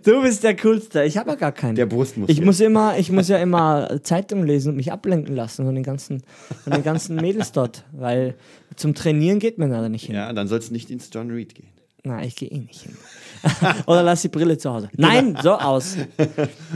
Du 0.05 0.21
bist 0.23 0.45
der 0.45 0.55
Coolste. 0.57 1.03
Ich 1.05 1.17
habe 1.17 1.31
ja 1.31 1.37
gar 1.37 1.51
keinen. 1.53 1.75
Der 1.77 1.87
Brustmuskel. 1.87 2.33
Ich 2.33 2.45
muss 2.45 2.61
immer, 2.61 2.99
ich 2.99 3.11
muss 3.11 3.29
ja 3.29 3.39
immer 3.39 4.01
Zeitung 4.03 4.45
lesen 4.45 4.71
und 4.71 4.77
mich 4.77 4.93
ablenken 4.93 5.35
lassen 5.35 5.65
von 5.65 5.75
den 5.75 5.83
ganzen, 5.83 6.23
von 6.63 6.75
den 6.75 6.83
ganzen 6.85 7.17
Mädels 7.17 7.53
dort, 7.53 7.85
weil 7.93 8.35
zum 8.77 8.95
Trainieren 8.95 9.39
geht 9.39 9.59
man 9.59 9.71
da 9.71 9.89
nicht 9.89 10.07
hin. 10.07 10.15
ja, 10.15 10.33
dann 10.33 10.47
sollst 10.47 10.69
du 10.69 10.75
nicht 10.75 10.91
ins 10.91 11.09
John 11.13 11.31
Reed 11.31 11.55
gehen. 11.55 11.69
Na, 12.09 12.23
ich 12.25 12.37
gehe 12.37 12.49
eh 12.49 12.59
nicht 12.59 12.83
hin. 12.83 12.97
Oder 13.87 14.03
lass 14.05 14.23
die 14.23 14.29
Brille 14.29 14.57
zu 14.59 14.73
Hause. 14.73 14.89
Nein, 14.97 15.37
so 15.43 15.55
aus. 15.55 15.97
Dann 16.17 16.29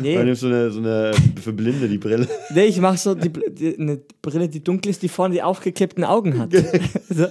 Nee, 0.02 0.22
nimmst 0.22 0.42
du 0.42 0.48
eine, 0.48 0.70
so 0.72 0.80
eine 0.80 1.12
für 1.42 1.52
Blinde 1.52 1.88
die 1.88 1.98
Brille. 1.98 2.26
nee 2.54 2.64
ich 2.64 2.80
mache 2.80 2.96
so 2.98 3.14
die, 3.14 3.30
die, 3.32 3.78
eine 3.78 4.00
Brille, 4.20 4.48
die 4.48 4.62
dunkel 4.62 4.90
ist, 4.90 5.02
die 5.02 5.08
vorne 5.08 5.34
die 5.34 5.42
aufgekippten 5.42 6.02
Augen 6.04 6.38
hat. 6.38 6.50
so. 7.08 7.26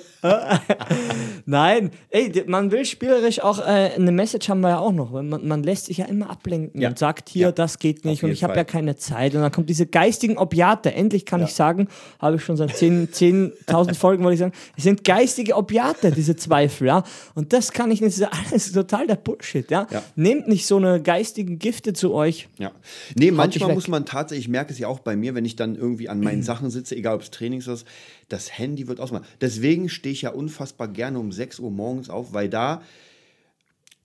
Nein, 1.46 1.92
ey, 2.10 2.44
man 2.48 2.72
will 2.72 2.86
spielerisch 2.86 3.42
auch 3.42 3.60
äh, 3.60 3.92
eine 3.96 4.12
Message 4.12 4.50
haben 4.50 4.62
wir 4.62 4.70
ja 4.70 4.80
auch 4.80 4.92
noch. 4.92 5.14
weil 5.14 5.24
Man, 5.24 5.48
man 5.48 5.64
lässt 5.64 5.86
sich 5.88 5.98
ja 5.98 6.06
immer 6.06 6.30
ablenken 6.30 6.80
Ja. 6.82 6.90
und 6.90 7.00
sagt 7.00 7.30
hier, 7.30 7.48
Ja. 7.48 7.52
das 7.52 7.80
geht 7.80 8.06
nicht 8.06 8.24
und 8.24 8.32
ich 8.32 8.44
habe 8.44 8.56
ja 8.56 8.64
keine 8.64 8.96
Zeit. 8.98 9.36
Und 9.36 9.42
dann 9.42 9.52
kommt 9.52 9.70
diese 9.70 9.86
geistigen 9.86 10.38
Opiate. 10.38 10.94
Endlich 10.94 11.26
kann 11.26 11.42
Ja. 11.42 11.48
ich 11.48 11.54
sagen, 11.54 11.88
habe 12.20 12.36
ich 12.38 12.44
schon 12.44 12.58
seit 12.58 12.76
10 12.76 13.10
10.000 13.12 13.96
Folgen, 13.96 14.24
wollte 14.24 14.34
ich 14.36 14.40
sagen, 14.40 14.54
es 14.78 14.84
sind 14.84 15.04
geistige 15.04 15.56
Opiate, 15.56 16.12
diese 16.12 16.36
Zweifel, 16.36 16.88
ja. 16.88 17.04
Und 17.36 17.54
das 17.54 17.72
kann 17.72 17.89
nicht, 17.90 18.02
das 18.02 18.18
ist 18.18 18.24
alles 18.24 18.72
total 18.72 19.08
der 19.08 19.16
Bullshit, 19.16 19.70
ja. 19.70 19.88
Ja. 19.92 20.04
Nehmt 20.16 20.48
nicht 20.48 20.66
so 20.66 20.78
eine 20.78 21.02
geistigen 21.02 21.60
Gifte 21.60 21.94
zu 21.94 22.14
euch. 22.14 22.48
Ja. 22.58 22.72
Nee, 23.16 23.32
manchmal 23.32 23.74
muss 23.74 23.88
man 23.88 24.06
tatsächlich, 24.06 24.46
ich 24.46 24.52
merke 24.52 24.72
es 24.72 24.80
ja 24.80 24.88
auch 24.88 25.00
bei 25.00 25.16
mir, 25.16 25.36
wenn 25.36 25.46
ich 25.46 25.56
dann 25.56 25.76
irgendwie 25.76 26.10
an 26.10 26.22
meinen 26.22 26.44
Sachen 26.44 26.70
sitze, 26.70 26.96
egal 26.96 27.16
ob 27.16 27.22
es 27.22 27.32
Trainings 27.32 27.68
ist, 27.68 27.86
das 28.30 28.58
Handy 28.58 28.88
wird 28.88 29.00
ausmachen. 29.00 29.26
Deswegen 29.42 29.90
stehe 29.90 30.14
ich 30.14 30.22
ja 30.22 30.32
unfassbar 30.32 30.88
gerne 30.88 31.20
um 31.20 31.32
6 31.32 31.60
Uhr 31.60 31.72
morgens 31.72 32.10
auf, 32.10 32.34
weil 32.34 32.50
da 32.50 32.82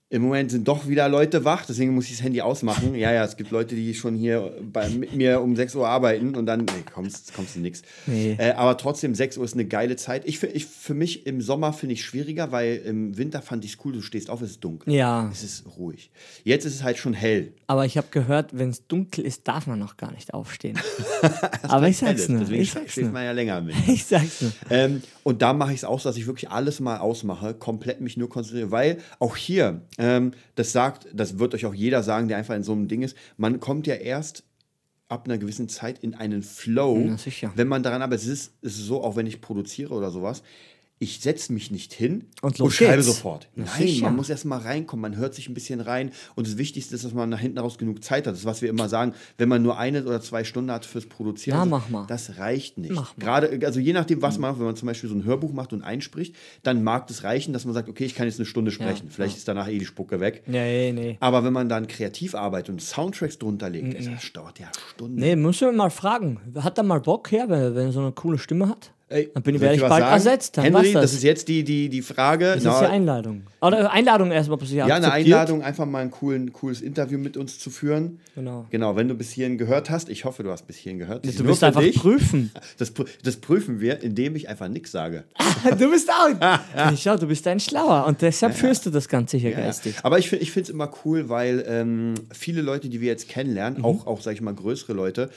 im 0.09 0.21
Moment 0.21 0.51
sind 0.51 0.67
doch 0.67 0.87
wieder 0.87 1.09
Leute 1.09 1.43
wach, 1.45 1.65
deswegen 1.65 1.95
muss 1.95 2.05
ich 2.05 2.11
das 2.11 2.21
Handy 2.23 2.39
ausmachen. 2.39 2.93
Ja, 2.93 3.11
ja, 3.11 3.25
es 3.25 3.37
gibt 3.37 3.49
Leute, 3.49 3.73
die 3.75 3.93
schon 3.95 4.15
hier 4.15 4.53
bei, 4.61 4.87
mit 4.87 5.15
mir 5.15 5.41
um 5.41 5.55
6 5.55 5.75
Uhr 5.75 5.87
arbeiten 5.87 6.35
und 6.35 6.45
dann, 6.45 6.59
nee, 6.61 6.83
kommst, 6.93 7.33
kommst 7.33 7.55
du 7.55 7.59
nix. 7.59 7.81
Nee. 8.05 8.35
Äh, 8.37 8.51
aber 8.51 8.77
trotzdem, 8.77 9.15
6 9.15 9.37
Uhr 9.37 9.45
ist 9.45 9.55
eine 9.55 9.65
geile 9.65 9.95
Zeit. 9.95 10.23
Ich, 10.25 10.41
ich, 10.43 10.67
für 10.67 10.93
mich 10.93 11.25
im 11.25 11.41
Sommer 11.41 11.73
finde 11.73 11.93
ich 11.93 12.05
schwieriger, 12.05 12.51
weil 12.51 12.77
im 12.85 13.17
Winter 13.17 13.41
fand 13.41 13.65
ich 13.65 13.73
es 13.73 13.77
cool, 13.83 13.93
du 13.93 14.01
stehst 14.01 14.29
auf, 14.29 14.41
es 14.41 14.51
ist 14.51 14.63
dunkel. 14.63 14.93
Ja. 14.93 15.27
Es 15.31 15.43
ist 15.43 15.65
ruhig. 15.77 16.11
Jetzt 16.43 16.65
ist 16.65 16.75
es 16.75 16.83
halt 16.83 16.97
schon 16.97 17.13
hell. 17.13 17.53
Aber 17.65 17.85
ich 17.85 17.97
habe 17.97 18.07
gehört, 18.11 18.57
wenn 18.57 18.69
es 18.69 18.85
dunkel 18.87 19.25
ist, 19.25 19.47
darf 19.47 19.65
man 19.65 19.79
noch 19.79 19.97
gar 19.97 20.11
nicht 20.13 20.35
aufstehen. 20.35 20.79
Aber 21.63 21.87
ich 21.87 21.97
sag's 21.97 22.29
nur. 22.29 22.41
Deswegen 22.41 22.61
Ich 22.61 22.71
sag's 22.71 22.91
schläft 22.93 23.07
nur. 23.07 23.13
man 23.13 23.23
ja 23.25 23.31
länger 23.31 23.59
mit. 23.61 23.75
Ich 23.87 24.05
sag's 24.05 24.41
nur. 24.41 24.51
Ähm, 24.69 25.01
und 25.25 25.41
da 25.41 25.53
mache 25.53 25.71
ich 25.71 25.77
es 25.77 25.85
auch 25.85 25.99
so, 25.99 26.07
dass 26.07 26.17
ich 26.17 26.27
wirklich 26.27 26.51
alles 26.51 26.79
mal 26.79 26.99
ausmache, 26.99 27.55
komplett 27.55 27.99
mich 27.99 28.15
nur 28.15 28.29
konzentriere, 28.29 28.69
weil 28.69 28.99
auch 29.17 29.35
hier, 29.35 29.81
ähm, 29.97 30.33
das 30.53 30.71
sagt, 30.71 31.07
das 31.13 31.39
wird 31.39 31.55
euch 31.55 31.65
auch 31.65 31.73
jeder 31.73 32.03
sagen, 32.03 32.27
der 32.27 32.37
einfach 32.37 32.53
in 32.53 32.61
so 32.61 32.73
einem 32.73 32.87
Ding 32.87 33.01
ist, 33.01 33.17
man 33.35 33.59
kommt 33.59 33.87
ja 33.87 33.95
erst 33.95 34.43
ab 35.07 35.25
einer 35.25 35.39
gewissen 35.39 35.67
Zeit 35.67 35.97
in 35.97 36.13
einen 36.13 36.43
Flow, 36.43 37.17
sicher. 37.17 37.51
wenn 37.55 37.67
man 37.67 37.81
daran 37.81 38.03
arbeitet. 38.03 38.25
Es 38.25 38.31
ist, 38.31 38.53
es 38.61 38.73
ist 38.73 38.85
so, 38.85 39.03
auch 39.03 39.15
wenn 39.15 39.25
ich 39.25 39.41
produziere 39.41 39.95
oder 39.95 40.11
sowas, 40.11 40.43
ich 40.97 41.19
setze 41.19 41.51
mich 41.51 41.71
nicht 41.71 41.91
hin 41.93 42.23
Und 42.41 42.57
los 42.57 42.75
schreibe 42.75 42.93
geht's. 42.95 43.07
sofort. 43.07 43.49
Nein, 43.55 43.67
sicher. 43.77 44.05
man 44.05 44.15
muss 44.15 44.29
erst 44.29 44.45
mal 44.45 44.59
reinkommen, 44.59 45.01
man 45.01 45.17
hört 45.19 45.35
sich 45.35 45.49
ein 45.49 45.53
bisschen 45.53 45.81
rein 45.81 46.11
und 46.35 46.47
das 46.47 46.57
Wichtigste 46.57 46.95
ist, 46.95 47.03
dass 47.03 47.13
man 47.13 47.27
nach 47.29 47.39
hinten 47.39 47.57
raus 47.57 47.77
genug 47.77 48.01
Zeit 48.01 48.25
hat. 48.27 48.31
Das 48.33 48.39
ist, 48.39 48.45
was 48.45 48.61
wir 48.61 48.69
immer 48.69 48.87
sagen, 48.87 49.13
wenn 49.37 49.49
man 49.49 49.61
nur 49.61 49.77
eine 49.77 50.05
oder 50.05 50.21
zwei 50.21 50.45
Stunden 50.45 50.71
hat 50.71 50.85
fürs 50.85 51.05
Produzieren, 51.05 51.57
Ja, 51.57 51.63
so, 51.65 51.69
mach 51.69 51.89
mal. 51.89 52.05
das 52.07 52.37
reicht 52.37 52.77
nicht. 52.77 52.95
Gerade, 53.19 53.59
also 53.65 53.81
je 53.81 53.91
nachdem, 53.91 54.21
was 54.21 54.37
man 54.37 54.51
macht, 54.51 54.59
wenn 54.59 54.67
man 54.67 54.75
zum 54.77 54.87
Beispiel 54.87 55.09
so 55.09 55.15
ein 55.15 55.25
Hörbuch 55.25 55.51
macht 55.51 55.73
und 55.73 55.81
einspricht, 55.81 56.33
dann 56.63 56.81
mag 56.81 57.09
es 57.09 57.23
reichen, 57.25 57.51
dass 57.51 57.65
man 57.65 57.73
sagt, 57.73 57.89
okay, 57.89 58.05
ich 58.05 58.15
kann 58.15 58.27
jetzt 58.27 58.39
eine 58.39 58.45
Stunde 58.45 58.71
sprechen. 58.71 59.09
Vielleicht 59.09 59.35
ist 59.35 59.47
danach 59.49 59.67
eh 59.67 59.77
die 59.77 59.85
Spucke 59.85 60.21
weg. 60.21 60.43
Nee, 60.47 60.93
nee. 60.93 61.17
Aber 61.19 61.43
wenn 61.43 61.51
man 61.53 61.67
dann 61.67 61.87
kreativ 61.87 62.35
arbeitet 62.35 62.69
und 62.69 62.81
Soundtracks 62.81 63.37
drunter 63.37 63.69
legt, 63.69 63.97
das 63.99 64.31
dauert 64.33 64.59
ja 64.59 64.71
Stunden. 64.93 65.15
Nee, 65.19 65.35
muss 65.35 65.59
man 65.59 65.75
mal 65.75 65.89
fragen. 65.89 66.39
Hat 66.55 66.77
er 66.77 66.83
mal 66.85 67.01
Bock 67.01 67.31
her, 67.33 67.49
wenn, 67.49 67.75
wenn 67.75 67.87
er 67.87 67.91
so 67.91 67.99
eine 67.99 68.13
coole 68.13 68.37
Stimme 68.37 68.69
hat? 68.69 68.91
Ey, 69.07 69.29
Dann 69.35 69.43
bin 69.43 69.53
ich, 69.53 69.61
werde 69.61 69.75
ich 69.75 69.81
bald 69.81 69.91
sagen? 70.01 70.13
ersetzt. 70.13 70.57
Dann 70.57 70.63
Henry, 70.63 70.91
das. 70.91 71.03
das 71.03 71.13
ist 71.13 71.23
jetzt 71.23 71.47
die, 71.47 71.63
die, 71.63 71.89
die 71.89 72.01
Frage. 72.01 72.53
Das 72.55 72.63
Na, 72.63 72.73
ist 72.73 72.79
die 72.81 72.85
Einladung. 72.87 73.43
Oder 73.61 73.91
Einladung 73.91 74.31
erstmal, 74.31 74.57
sie 74.65 74.77
ja, 74.77 74.85
eine. 74.85 75.11
Einladung, 75.11 75.61
einfach 75.61 75.85
mal 75.85 75.99
ein 76.01 76.09
coolen, 76.09 76.51
cooles 76.53 76.81
Interview 76.81 77.19
mit 77.19 77.37
uns 77.37 77.59
zu 77.59 77.69
führen. 77.69 78.19
Genau. 78.33 78.65
Genau, 78.71 78.95
wenn 78.95 79.07
du 79.07 79.13
bis 79.13 79.29
hierhin 79.29 79.59
gehört 79.59 79.91
hast, 79.91 80.09
ich 80.09 80.25
hoffe, 80.25 80.41
du 80.41 80.49
hast 80.49 80.65
bis 80.65 80.77
hierhin 80.77 80.97
gehört. 80.97 81.23
Das 81.23 81.35
Du 81.35 81.53
für 81.53 81.65
einfach 81.67 81.81
dich. 81.81 81.97
prüfen. 81.99 82.51
Das, 82.79 82.91
das 83.23 83.37
prüfen 83.37 83.79
wir, 83.79 84.01
indem 84.01 84.35
ich 84.35 84.49
einfach 84.49 84.67
nichts 84.69 84.91
sage. 84.91 85.23
du 85.77 85.91
bist 85.91 86.09
auch. 86.09 86.57
Schau, 86.97 87.15
du 87.15 87.27
bist 87.27 87.47
ein 87.47 87.59
Schlauer 87.59 88.05
und 88.07 88.21
deshalb 88.23 88.55
führst 88.55 88.85
du 88.87 88.89
das 88.89 89.07
Ganze 89.07 89.37
hier 89.37 89.51
Ja, 89.51 89.59
ja. 89.59 89.65
geistig. 89.67 89.95
Aber 90.01 90.17
ich, 90.17 90.33
ich 90.33 90.51
finde 90.51 90.63
es 90.63 90.69
immer 90.71 90.91
cool, 91.05 91.29
weil 91.29 91.63
ähm, 91.67 92.15
viele 92.31 92.61
Leute, 92.63 92.89
die 92.89 93.01
wir 93.01 93.07
jetzt 93.07 93.29
kennenlernen, 93.29 93.79
Mhm. 93.79 93.85
auch, 93.85 94.07
auch 94.07 94.21
sage 94.21 94.33
ich 94.35 94.41
mal, 94.41 94.53
größere 94.55 94.93
Leute, 94.93 95.29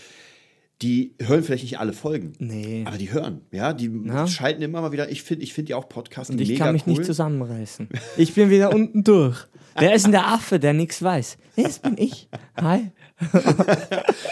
die 0.83 1.15
hören 1.21 1.43
vielleicht 1.43 1.65
nicht 1.65 1.79
alle 1.81 1.93
Folgen. 1.93 2.35
Nee. 2.39 2.85
Aber 2.87 2.99
die 2.99 3.11
hören, 3.13 3.41
ja, 3.51 3.73
die 3.73 3.91
Ja. 4.07 4.27
schalten 4.29 4.63
immer 4.63 4.81
mal 4.81 4.93
wieder. 4.93 5.11
Ich 5.11 5.23
finde 5.23 5.43
ich 5.45 5.53
find 5.53 5.69
ja 5.69 5.77
auch 5.77 5.89
Podcasts 5.89 6.31
Und 6.31 6.41
ich 6.41 6.49
mega 6.51 6.65
kann 6.67 6.73
mich 6.75 6.87
cool. 6.87 6.93
nicht 6.95 7.05
zusammenreißen. 7.05 7.89
Ich 8.17 8.35
bin 8.35 8.49
wieder 8.51 8.73
unten 8.73 9.03
durch. 9.05 9.47
Wer 9.79 9.95
ist 9.95 10.05
denn 10.05 10.13
der 10.13 10.27
Affe, 10.29 10.59
der 10.59 10.73
nichts 10.73 11.03
weiß? 11.03 11.37
Das 11.57 11.79
bin 11.81 11.97
ich. 11.99 12.29
Hi. 12.61 12.91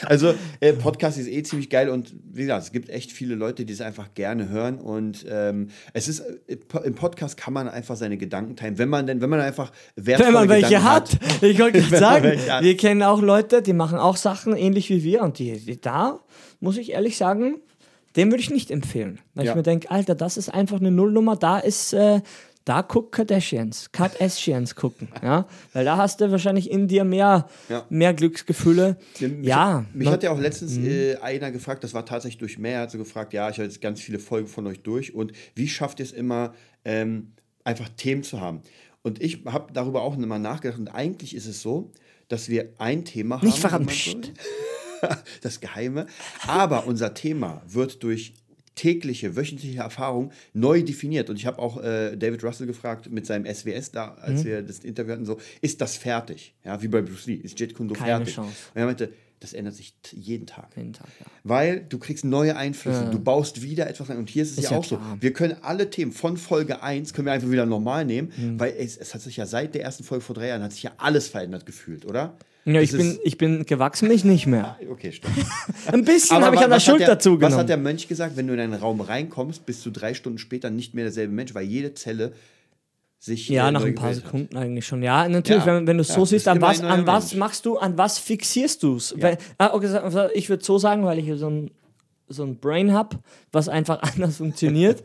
Also 0.07 0.35
äh, 0.61 0.73
Podcast 0.75 1.19
ist 1.19 1.27
eh 1.27 1.43
ziemlich 1.43 1.69
geil 1.71 1.89
und 1.89 2.15
wie 2.33 2.43
gesagt, 2.43 2.63
es 2.63 2.71
gibt 2.73 2.89
echt 2.89 3.11
viele 3.11 3.35
Leute, 3.35 3.65
die 3.65 3.73
es 3.73 3.81
einfach 3.81 4.15
gerne 4.15 4.49
hören 4.49 4.79
und 4.79 5.27
ähm, 5.29 5.71
es 5.93 6.07
ist 6.07 6.21
äh, 6.21 6.57
im 6.85 6.95
Podcast 6.95 7.37
kann 7.37 7.53
man 7.53 7.69
einfach 7.69 7.97
seine 7.97 8.17
Gedanken 8.17 8.55
teilen, 8.55 8.79
wenn 8.79 8.89
man 8.89 9.07
denn, 9.09 9.21
wenn 9.21 9.31
man 9.31 9.41
einfach 9.41 9.73
wertvolle 9.97 10.29
Wenn 10.29 10.35
man 10.35 10.49
welche 10.49 10.69
Gedanken 10.77 10.89
hat. 10.89 11.19
Ich 11.43 11.59
wollte 11.59 11.81
gerade 11.83 11.97
sagen, 11.99 12.39
hat. 12.49 12.63
wir 12.63 12.77
kennen 12.77 13.03
auch 13.03 13.21
Leute, 13.21 13.63
die 13.63 13.73
machen 13.73 13.99
auch 13.99 14.17
Sachen 14.17 14.55
ähnlich 14.57 14.89
wie 14.91 15.03
wir 15.03 15.23
und 15.23 15.39
die, 15.41 15.59
die 15.59 15.81
da, 15.81 16.21
muss 16.61 16.77
ich 16.77 16.93
ehrlich 16.93 17.17
sagen, 17.17 17.57
den 18.15 18.31
würde 18.31 18.41
ich 18.43 18.51
nicht 18.51 18.71
empfehlen. 18.71 19.19
Weil 19.35 19.47
Ja. 19.47 19.53
ich 19.53 19.57
mir 19.57 19.63
denke, 19.65 19.91
Alter, 19.91 20.15
das 20.15 20.37
ist 20.37 20.49
einfach 20.49 20.79
eine 20.79 20.93
Nullnummer, 20.93 21.35
da 21.37 21.59
ist, 21.59 21.93
äh, 21.93 22.21
da 22.67 22.83
guck 22.83 23.13
Kardashians, 23.13 23.91
Kardashians 23.93 24.75
gucken, 24.75 25.09
ja, 25.23 25.47
weil 25.73 25.85
da 25.85 25.97
hast 25.97 26.21
du 26.21 26.31
wahrscheinlich 26.31 26.69
in 26.71 26.89
dir 26.89 27.05
mehr, 27.05 27.49
Ja. 27.69 27.87
mehr 27.89 28.13
Glücksgefühle. 28.13 28.97
Mich, 29.21 29.47
ja, 29.47 29.87
Mich 29.95 30.09
hat 30.09 30.23
ja 30.25 30.33
auch 30.33 30.39
letztens 30.39 30.77
äh, 30.77 31.17
einer 31.23 31.51
gefragt, 31.53 31.85
das 31.85 31.95
war 31.95 32.05
tatsächlich 32.05 32.39
durch 32.39 32.59
mehr, 32.59 32.81
hat 32.81 32.91
so 32.91 32.99
gefragt, 32.99 33.33
ja, 33.33 33.49
ich 33.49 33.57
habe 33.57 33.65
jetzt 33.69 33.81
ganz 33.81 34.01
viele 34.01 34.19
Folgen 34.19 34.49
von 34.49 34.67
euch 34.67 34.81
durch 34.83 35.15
und 35.15 35.33
wie 35.55 35.69
schafft 35.69 36.01
ihr 36.01 36.05
es 36.07 36.13
immer, 36.13 36.55
ähm, 36.85 37.33
einfach 37.65 37.89
Themen 37.97 38.23
zu 38.25 38.41
haben? 38.41 38.63
Und 39.03 39.23
ich 39.23 39.45
habe 39.47 39.73
darüber 39.73 40.03
auch 40.03 40.17
nochmal 40.17 40.41
nachgedacht 40.41 40.81
und 40.81 40.89
eigentlich 40.89 41.37
ist 41.37 41.47
es 41.47 41.63
so, 41.63 41.93
dass 42.27 42.49
wir 42.49 42.73
ein 42.79 43.05
Thema 43.05 43.37
haben. 43.37 43.47
Nicht 43.47 43.59
verraten, 43.59 43.89
so 43.89 44.19
das 45.43 45.61
Geheime. 45.61 46.07
Aber 46.49 46.89
unser 46.89 47.15
Thema 47.15 47.63
wird 47.69 48.03
durch 48.03 48.35
tägliche, 48.77 49.35
wöchentliche 49.35 49.81
Erfahrung 49.81 50.31
neu 50.53 50.83
definiert. 50.83 51.29
Und 51.29 51.37
ich 51.37 51.47
habe 51.47 51.59
auch 51.59 51.83
äh, 51.83 52.15
David 52.17 52.45
Russell 52.45 52.67
gefragt 52.69 53.11
mit 53.11 53.27
seinem 53.27 53.45
SWS 53.53 53.91
da, 53.91 54.11
Mhm. 54.13 54.23
als 54.23 54.45
wir 54.45 54.63
das 54.63 54.79
Interview 54.81 55.13
hatten, 55.15 55.25
so, 55.27 55.39
ist 55.61 55.81
das 55.81 55.97
fertig? 55.97 56.55
Ja, 56.65 56.81
wie 56.83 56.89
bei 56.89 57.03
Bruce 57.03 57.27
Lee, 57.27 57.35
ist 57.35 57.59
Jet 57.59 57.75
Kundo 57.75 57.95
Keine 57.95 58.19
fertig? 58.19 58.35
Chance. 58.37 58.53
Und 58.75 58.81
er 58.81 58.87
meinte, 58.87 59.13
das 59.41 59.53
ändert 59.53 59.75
sich 59.75 59.95
jeden 60.13 60.47
Tag. 60.47 60.71
jeden 60.77 60.95
Tag, 60.95 61.09
ja. 61.21 61.27
Weil 61.45 61.81
du 61.89 61.99
kriegst 61.99 62.25
neue 62.25 62.57
Einflüsse, 62.57 63.11
du 63.11 63.19
baust 63.19 63.61
wieder 63.63 63.87
etwas 63.89 64.09
ein. 64.11 64.17
Und 64.17 64.31
hier 64.31 64.43
ist 64.43 64.53
es 64.53 64.59
Ist 64.59 64.65
ja, 64.65 64.71
ja 64.73 64.77
auch 64.79 64.85
so. 64.85 64.97
klar. 64.97 65.17
Wir 65.21 65.33
können 65.35 65.57
alle 65.63 65.91
Themen 65.91 66.13
von 66.13 66.37
Folge 66.39 66.83
1 66.83 67.13
können 67.13 67.27
wir 67.27 67.33
einfach 67.33 67.51
wieder 67.51 67.67
normal 67.67 68.05
nehmen, 68.07 68.33
Mhm. 68.37 68.59
weil 68.61 68.75
es, 68.79 68.97
es 68.97 69.15
hat 69.15 69.21
sich 69.21 69.37
ja 69.37 69.45
seit 69.47 69.75
der 69.75 69.83
ersten 69.83 70.05
Folge 70.05 70.25
vor 70.25 70.35
drei 70.35 70.49
Jahren 70.49 70.63
hat 70.63 70.73
sich 70.73 70.83
ja 70.85 70.93
alles 70.97 71.29
verändert 71.29 71.67
gefühlt, 71.67 72.07
oder? 72.07 72.37
Ja, 72.67 72.81
ich 72.81 72.91
bin, 72.91 73.19
ich 73.23 73.39
bin 73.39 73.65
gewachsen, 73.65 74.09
mich 74.09 74.25
nicht 74.25 74.47
mehr. 74.47 74.77
Okay, 74.91 75.13
stimmt. 75.13 75.37
Ein 75.87 76.05
bisschen 76.05 76.45
habe 76.45 76.57
ich 76.57 76.63
an 76.63 76.71
der 76.71 76.81
Schulter 76.81 77.19
zugenommen. 77.19 77.53
Was 77.53 77.61
hat 77.61 77.69
der 77.69 77.77
Mönch 77.77 78.09
gesagt? 78.09 78.37
Wenn 78.37 78.49
du 78.49 78.55
in 78.55 78.61
einen 78.61 78.75
Raum 78.75 79.01
reinkommst, 79.01 79.65
bist 79.67 79.87
du 79.87 79.91
drei 79.91 80.15
Stunden 80.15 80.39
später 80.39 80.69
nicht 80.69 80.93
mehr 80.93 81.05
derselbe 81.05 81.33
Mensch, 81.33 81.55
weil 81.55 81.65
jede 81.65 81.95
Zelle 81.95 82.33
sich. 83.21 83.49
Ja, 83.49 83.69
äh, 83.69 83.73
nach 83.73 83.85
ein 83.85 83.95
paar 83.95 84.09
gebildet 84.09 84.25
hat. 84.25 84.33
Sekunden 84.33 84.57
eigentlich 84.57 84.85
schon. 84.85 85.03
Ja, 85.03 85.29
natürlich, 85.29 85.65
Ja, 85.65 85.77
wenn, 85.77 85.87
wenn 85.87 85.99
du 85.99 86.03
ja, 86.03 86.13
so 86.13 86.25
siehst, 86.25 86.49
an 86.49 86.61
was, 86.61 86.83
an 86.83 87.07
was 87.07 87.27
Mensch. 87.27 87.39
machst 87.39 87.67
du, 87.67 87.79
an 87.79 87.97
was 87.97 88.19
fixierst 88.19 88.83
du 88.83 88.97
es? 88.97 89.15
Ah, 89.59 89.71
okay, 89.73 90.29
ich 90.35 90.49
würde 90.49 90.65
so 90.65 90.79
sagen, 90.79 91.05
weil 91.05 91.21
ich 91.21 91.25
hier 91.25 91.37
so 91.37 91.49
ein, 91.49 91.71
so 92.29 92.43
ein 92.43 92.57
Brain 92.59 92.93
habe, 92.93 93.19
was 93.53 93.69
einfach 93.69 94.03
anders 94.15 94.39
funktioniert. 94.39 95.05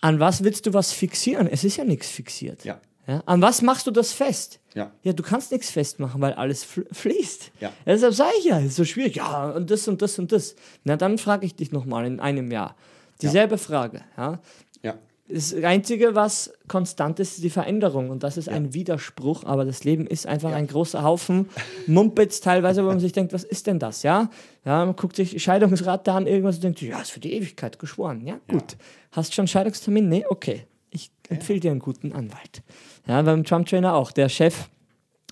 An 0.00 0.20
was 0.20 0.44
willst 0.44 0.66
du 0.66 0.72
was 0.72 0.92
fixieren? 0.92 1.48
Es 1.48 1.64
ist 1.64 1.76
ja 1.76 1.84
nichts 1.84 2.08
fixiert. 2.08 2.64
Ja. 2.64 2.80
Ja? 3.10 3.24
An 3.26 3.42
was 3.42 3.60
machst 3.60 3.88
du 3.88 3.90
das 3.90 4.12
fest? 4.12 4.60
Ja. 4.72 4.92
Ja, 5.02 5.12
du 5.12 5.24
kannst 5.24 5.50
nichts 5.50 5.70
festmachen, 5.70 6.20
weil 6.20 6.32
alles 6.34 6.62
fl 6.62 6.86
fließt. 6.92 7.50
Ja. 7.60 7.72
Deshalb 7.84 8.14
sage 8.14 8.34
ich 8.38 8.44
ja, 8.44 8.60
es 8.60 8.66
ist 8.66 8.76
so 8.76 8.84
schwierig. 8.84 9.16
Ja, 9.16 9.50
und 9.50 9.68
das 9.68 9.88
und 9.88 10.00
das 10.00 10.16
und 10.20 10.30
das. 10.30 10.54
Na, 10.84 10.96
dann 10.96 11.18
frage 11.18 11.44
ich 11.44 11.56
dich 11.56 11.72
nochmal 11.72 12.06
in 12.06 12.20
einem 12.20 12.52
Jahr. 12.52 12.76
Dieselbe 13.20 13.58
Frage. 13.58 14.02
Ja? 14.16 14.38
Ja. 14.84 14.94
Das 15.28 15.52
Einzige, 15.54 16.14
was 16.14 16.52
konstant 16.68 17.18
ist, 17.18 17.34
ist 17.34 17.42
die 17.42 17.50
Veränderung. 17.50 18.10
Und 18.10 18.22
das 18.22 18.36
ist 18.36 18.48
ein 18.48 18.74
Widerspruch. 18.74 19.42
Aber 19.42 19.64
das 19.64 19.82
Leben 19.82 20.06
ist 20.06 20.28
einfach 20.28 20.52
ein 20.52 20.68
großer 20.68 21.02
Haufen 21.02 21.48
Mumpitz 21.88 22.40
teilweise, 22.40 22.84
wo 22.84 22.88
man 22.88 23.00
sich 23.00 23.12
denkt, 23.12 23.32
was 23.32 23.42
ist 23.42 23.66
denn 23.66 23.80
das? 23.80 24.04
Ja, 24.04 24.30
ja 24.64 24.84
man 24.84 24.94
guckt 24.94 25.16
sich 25.16 25.42
Scheidungsrate 25.42 26.12
an, 26.12 26.28
irgendwas 26.28 26.56
und 26.56 26.64
denkt, 26.64 26.80
ja, 26.80 27.00
ist 27.00 27.10
für 27.10 27.20
die 27.20 27.32
Ewigkeit 27.32 27.80
geschworen. 27.80 28.24
Ja, 28.24 28.38
gut. 28.48 28.76
Hast 29.10 29.34
schon 29.34 29.42
einen 29.42 29.48
Scheidungstermin? 29.48 30.08
Nee, 30.08 30.24
okay. 30.28 30.66
Ich 30.90 31.10
empfehle 31.28 31.60
dir 31.60 31.70
einen 31.70 31.80
guten 31.80 32.12
Anwalt. 32.12 32.62
Ja, 33.06 33.22
beim 33.22 33.44
Trump-Trainer 33.44 33.94
auch. 33.94 34.10
Der 34.12 34.28
Chef, 34.28 34.68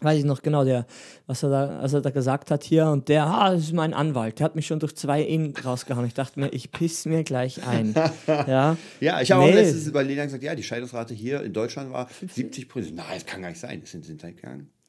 weiß 0.00 0.18
ich 0.20 0.24
noch 0.24 0.42
genau, 0.42 0.64
der, 0.64 0.86
was 1.26 1.42
er 1.42 1.50
da, 1.50 1.78
was 1.82 1.92
er 1.92 2.00
da 2.00 2.10
gesagt 2.10 2.50
hat 2.52 2.62
hier, 2.62 2.86
und 2.86 3.08
der, 3.08 3.26
ah, 3.26 3.50
das 3.52 3.62
ist 3.64 3.72
mein 3.72 3.92
Anwalt, 3.94 4.38
der 4.38 4.44
hat 4.44 4.54
mich 4.54 4.66
schon 4.68 4.78
durch 4.78 4.94
zwei 4.94 5.24
Ehen 5.24 5.54
rausgehauen. 5.64 6.06
Ich 6.06 6.14
dachte 6.14 6.38
mir, 6.38 6.48
ich 6.52 6.70
piss 6.70 7.04
mir 7.06 7.24
gleich 7.24 7.66
ein. 7.66 7.94
Ja, 8.28 8.76
Ja, 9.00 9.20
ich 9.20 9.32
habe 9.32 9.42
Nee. 9.44 9.50
auch 9.50 9.54
letztens 9.54 9.92
bei 9.92 10.02
Lena 10.04 10.24
gesagt, 10.24 10.44
ja, 10.44 10.54
die 10.54 10.62
Scheidungsrate 10.62 11.14
hier 11.14 11.42
in 11.42 11.52
Deutschland 11.52 11.92
war 11.92 12.08
70 12.34 12.68
Prozent. 12.68 12.94
Nein, 12.96 13.06
das 13.14 13.26
kann 13.26 13.42
gar 13.42 13.48
nicht 13.48 13.60
sein. 13.60 13.80
Es 13.82 13.90
sind, 13.90 14.04
sind 14.04 14.22
halt 14.22 14.36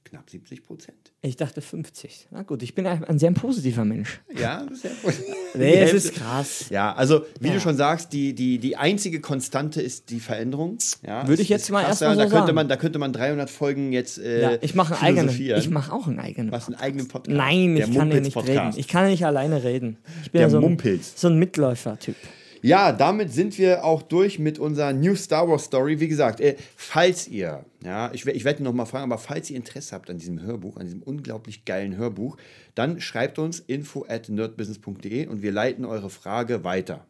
knapp 0.09 0.29
70 0.29 0.63
Prozent. 0.63 0.97
Ich 1.21 1.35
dachte 1.35 1.61
50. 1.61 2.27
Na 2.31 2.43
gut, 2.43 2.63
ich 2.63 2.73
bin 2.75 2.85
ein, 2.87 3.03
ein 3.03 3.19
sehr 3.19 3.31
positiver 3.31 3.85
Mensch. 3.85 4.21
Ja, 4.35 4.65
das 4.65 4.79
ist 4.79 4.83
ja 4.85 4.89
gut. 5.03 5.13
Nee, 5.55 5.75
es 5.75 5.93
ist 5.93 6.15
krass. 6.15 6.65
Ja, 6.69 6.93
also 6.93 7.25
wie 7.39 7.47
Ja. 7.47 7.53
du 7.55 7.59
schon 7.59 7.75
sagst, 7.77 8.11
die, 8.13 8.33
die, 8.33 8.57
die 8.59 8.75
einzige 8.77 9.21
Konstante 9.21 9.81
ist 9.81 10.09
die 10.09 10.19
Veränderung. 10.19 10.77
Ja, 11.05 11.27
Würde 11.27 11.41
ich 11.41 11.49
jetzt 11.49 11.69
mal 11.71 11.81
krass, 11.83 11.89
erst 11.89 12.01
mal 12.01 12.07
ja, 12.07 12.13
so 12.15 12.19
da 12.19 12.25
könnte 12.25 12.37
sagen. 12.47 12.55
man, 12.55 12.67
Da 12.67 12.77
könnte 12.77 12.99
man 12.99 13.13
300 13.13 13.49
Folgen 13.49 13.91
jetzt 13.91 14.17
äh, 14.19 14.41
Ja, 14.41 14.51
ich 14.61 14.75
mache 14.75 14.99
einen 15.01 15.17
eigenen. 15.29 15.57
Ich 15.57 15.69
mache 15.69 15.93
auch 15.93 16.07
einen 16.07 16.19
eigenen. 16.19 16.51
Was, 16.51 16.67
einen 16.67 16.75
eigenen 16.75 17.07
Podcast? 17.07 17.35
Nein, 17.37 17.75
Der 17.75 17.87
ich 17.87 17.95
kann 17.95 18.09
nicht 18.09 18.35
reden. 18.37 18.73
Ich 18.77 18.87
kann 18.87 19.07
nicht 19.09 19.25
alleine 19.25 19.63
reden. 19.63 19.97
Ich 20.23 20.31
bin 20.31 20.39
Der 20.39 20.47
ja 20.47 20.49
so 20.49 20.57
ein, 20.57 20.61
Mumpitz. 20.63 21.19
so 21.19 21.27
ein 21.27 21.37
Mitläufer-Typ. 21.39 22.15
Ja, 22.61 22.91
damit 22.91 23.33
sind 23.33 23.57
wir 23.57 23.83
auch 23.83 24.01
durch 24.01 24.39
mit 24.39 24.59
unserer 24.59 24.93
New 24.93 25.15
Star 25.15 25.47
Wars 25.47 25.65
Story. 25.65 25.99
Wie 25.99 26.07
gesagt, 26.07 26.41
äh, 26.41 26.55
falls 26.75 27.27
ihr, 27.27 27.65
ja, 27.83 28.11
ich, 28.13 28.25
ich 28.25 28.43
werde 28.43 28.63
noch 28.63 28.73
mal 28.73 28.85
fragen, 28.85 29.11
aber 29.11 29.17
falls 29.17 29.49
ihr 29.49 29.57
Interesse 29.57 29.95
habt 29.95 30.09
an 30.09 30.17
diesem 30.17 30.41
Hörbuch, 30.41 30.77
an 30.77 30.85
diesem 30.85 31.01
unglaublich 31.01 31.65
geilen 31.65 31.95
Hörbuch, 31.95 32.37
dann 32.75 32.99
schreibt 32.99 33.39
uns 33.39 33.59
info 33.59 34.05
at 34.07 34.29
nerdbusiness.de 34.29 35.27
und 35.27 35.41
wir 35.41 35.51
leiten 35.51 35.85
eure 35.85 36.09
Frage 36.09 36.63
weiter. 36.63 37.05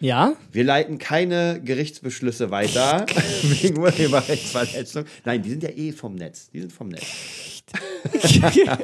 Ja? 0.00 0.34
Wir 0.50 0.64
leiten 0.64 0.98
keine 0.98 1.60
Gerichtsbeschlüsse 1.62 2.50
weiter 2.50 3.06
wegen 3.42 3.78
Urheberrechtsverletzung. 3.78 5.04
Nein, 5.24 5.42
die 5.42 5.50
sind 5.50 5.62
ja 5.62 5.70
eh 5.70 5.92
vom 5.92 6.14
Netz. 6.14 6.50
Die 6.50 6.60
sind 6.60 6.72
vom 6.72 6.88
Netz. 6.88 7.04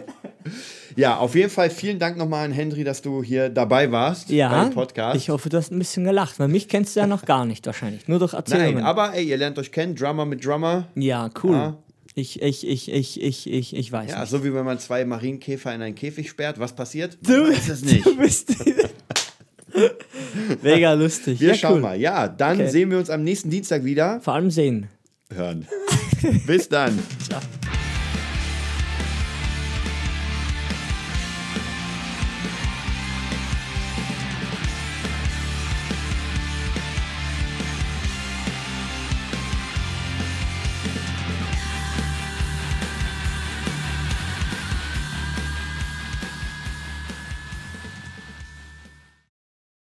Ja, 0.96 1.18
auf 1.18 1.34
jeden 1.34 1.50
Fall 1.50 1.70
vielen 1.70 1.98
Dank 1.98 2.16
nochmal 2.16 2.46
an 2.46 2.52
Henry, 2.52 2.82
dass 2.84 3.02
du 3.02 3.22
hier 3.22 3.48
dabei 3.50 3.92
warst 3.92 4.30
Ja. 4.30 4.48
beim 4.48 4.70
Podcast. 4.72 5.16
Ich 5.16 5.28
hoffe, 5.30 5.48
du 5.50 5.56
hast 5.58 5.70
ein 5.70 5.78
bisschen 5.78 6.04
gelacht, 6.04 6.38
weil 6.40 6.48
mich 6.48 6.68
kennst 6.68 6.96
du 6.96 7.00
ja 7.00 7.06
noch 7.06 7.24
gar 7.26 7.44
nicht 7.44 7.66
wahrscheinlich. 7.66 8.08
Nur 8.08 8.18
durch 8.18 8.32
Erzählungen. 8.32 8.74
Nein, 8.76 8.84
aber 8.84 9.12
ey, 9.14 9.24
ihr 9.24 9.36
lernt 9.36 9.58
euch 9.58 9.70
kennen, 9.72 9.94
Drummer 9.94 10.24
mit 10.24 10.44
Drummer. 10.44 10.88
ja, 10.94 11.28
cool. 11.42 11.52
Ja. 11.54 11.76
Ich, 12.18 12.40
ich, 12.40 12.66
ich, 12.66 12.90
ich, 12.90 13.20
ich, 13.22 13.46
ich, 13.52 13.76
ich 13.76 13.92
weiß 13.92 14.10
Ja, 14.10 14.20
nicht. 14.20 14.30
so 14.30 14.42
wie 14.42 14.54
wenn 14.54 14.64
man 14.64 14.78
zwei 14.78 15.04
Marienkäfer 15.04 15.74
in 15.74 15.82
einen 15.82 15.94
Käfig 15.94 16.30
sperrt. 16.30 16.58
Was 16.58 16.74
passiert? 16.74 17.18
Du, 17.22 17.32
Man 17.42 17.52
weiß 17.52 17.68
es 17.68 17.84
nicht. 17.84 18.06
du 18.06 18.16
bist. 18.16 18.54
Mega 20.62 20.94
lustig. 20.94 21.40
Wir 21.40 21.48
ja, 21.48 21.54
schauen 21.54 21.74
cool. 21.74 21.80
mal. 21.80 22.00
Ja, 22.00 22.26
dann 22.28 22.56
Okay. 22.58 22.70
sehen 22.70 22.90
wir 22.90 22.96
uns 22.96 23.10
am 23.10 23.22
nächsten 23.22 23.50
Dienstag 23.50 23.84
wieder. 23.84 24.20
Vor 24.22 24.32
allem 24.32 24.50
sehen. 24.50 24.88
Hören. 25.34 25.66
Bis 26.46 26.70
dann. 26.70 26.98
Ciao. 27.28 27.40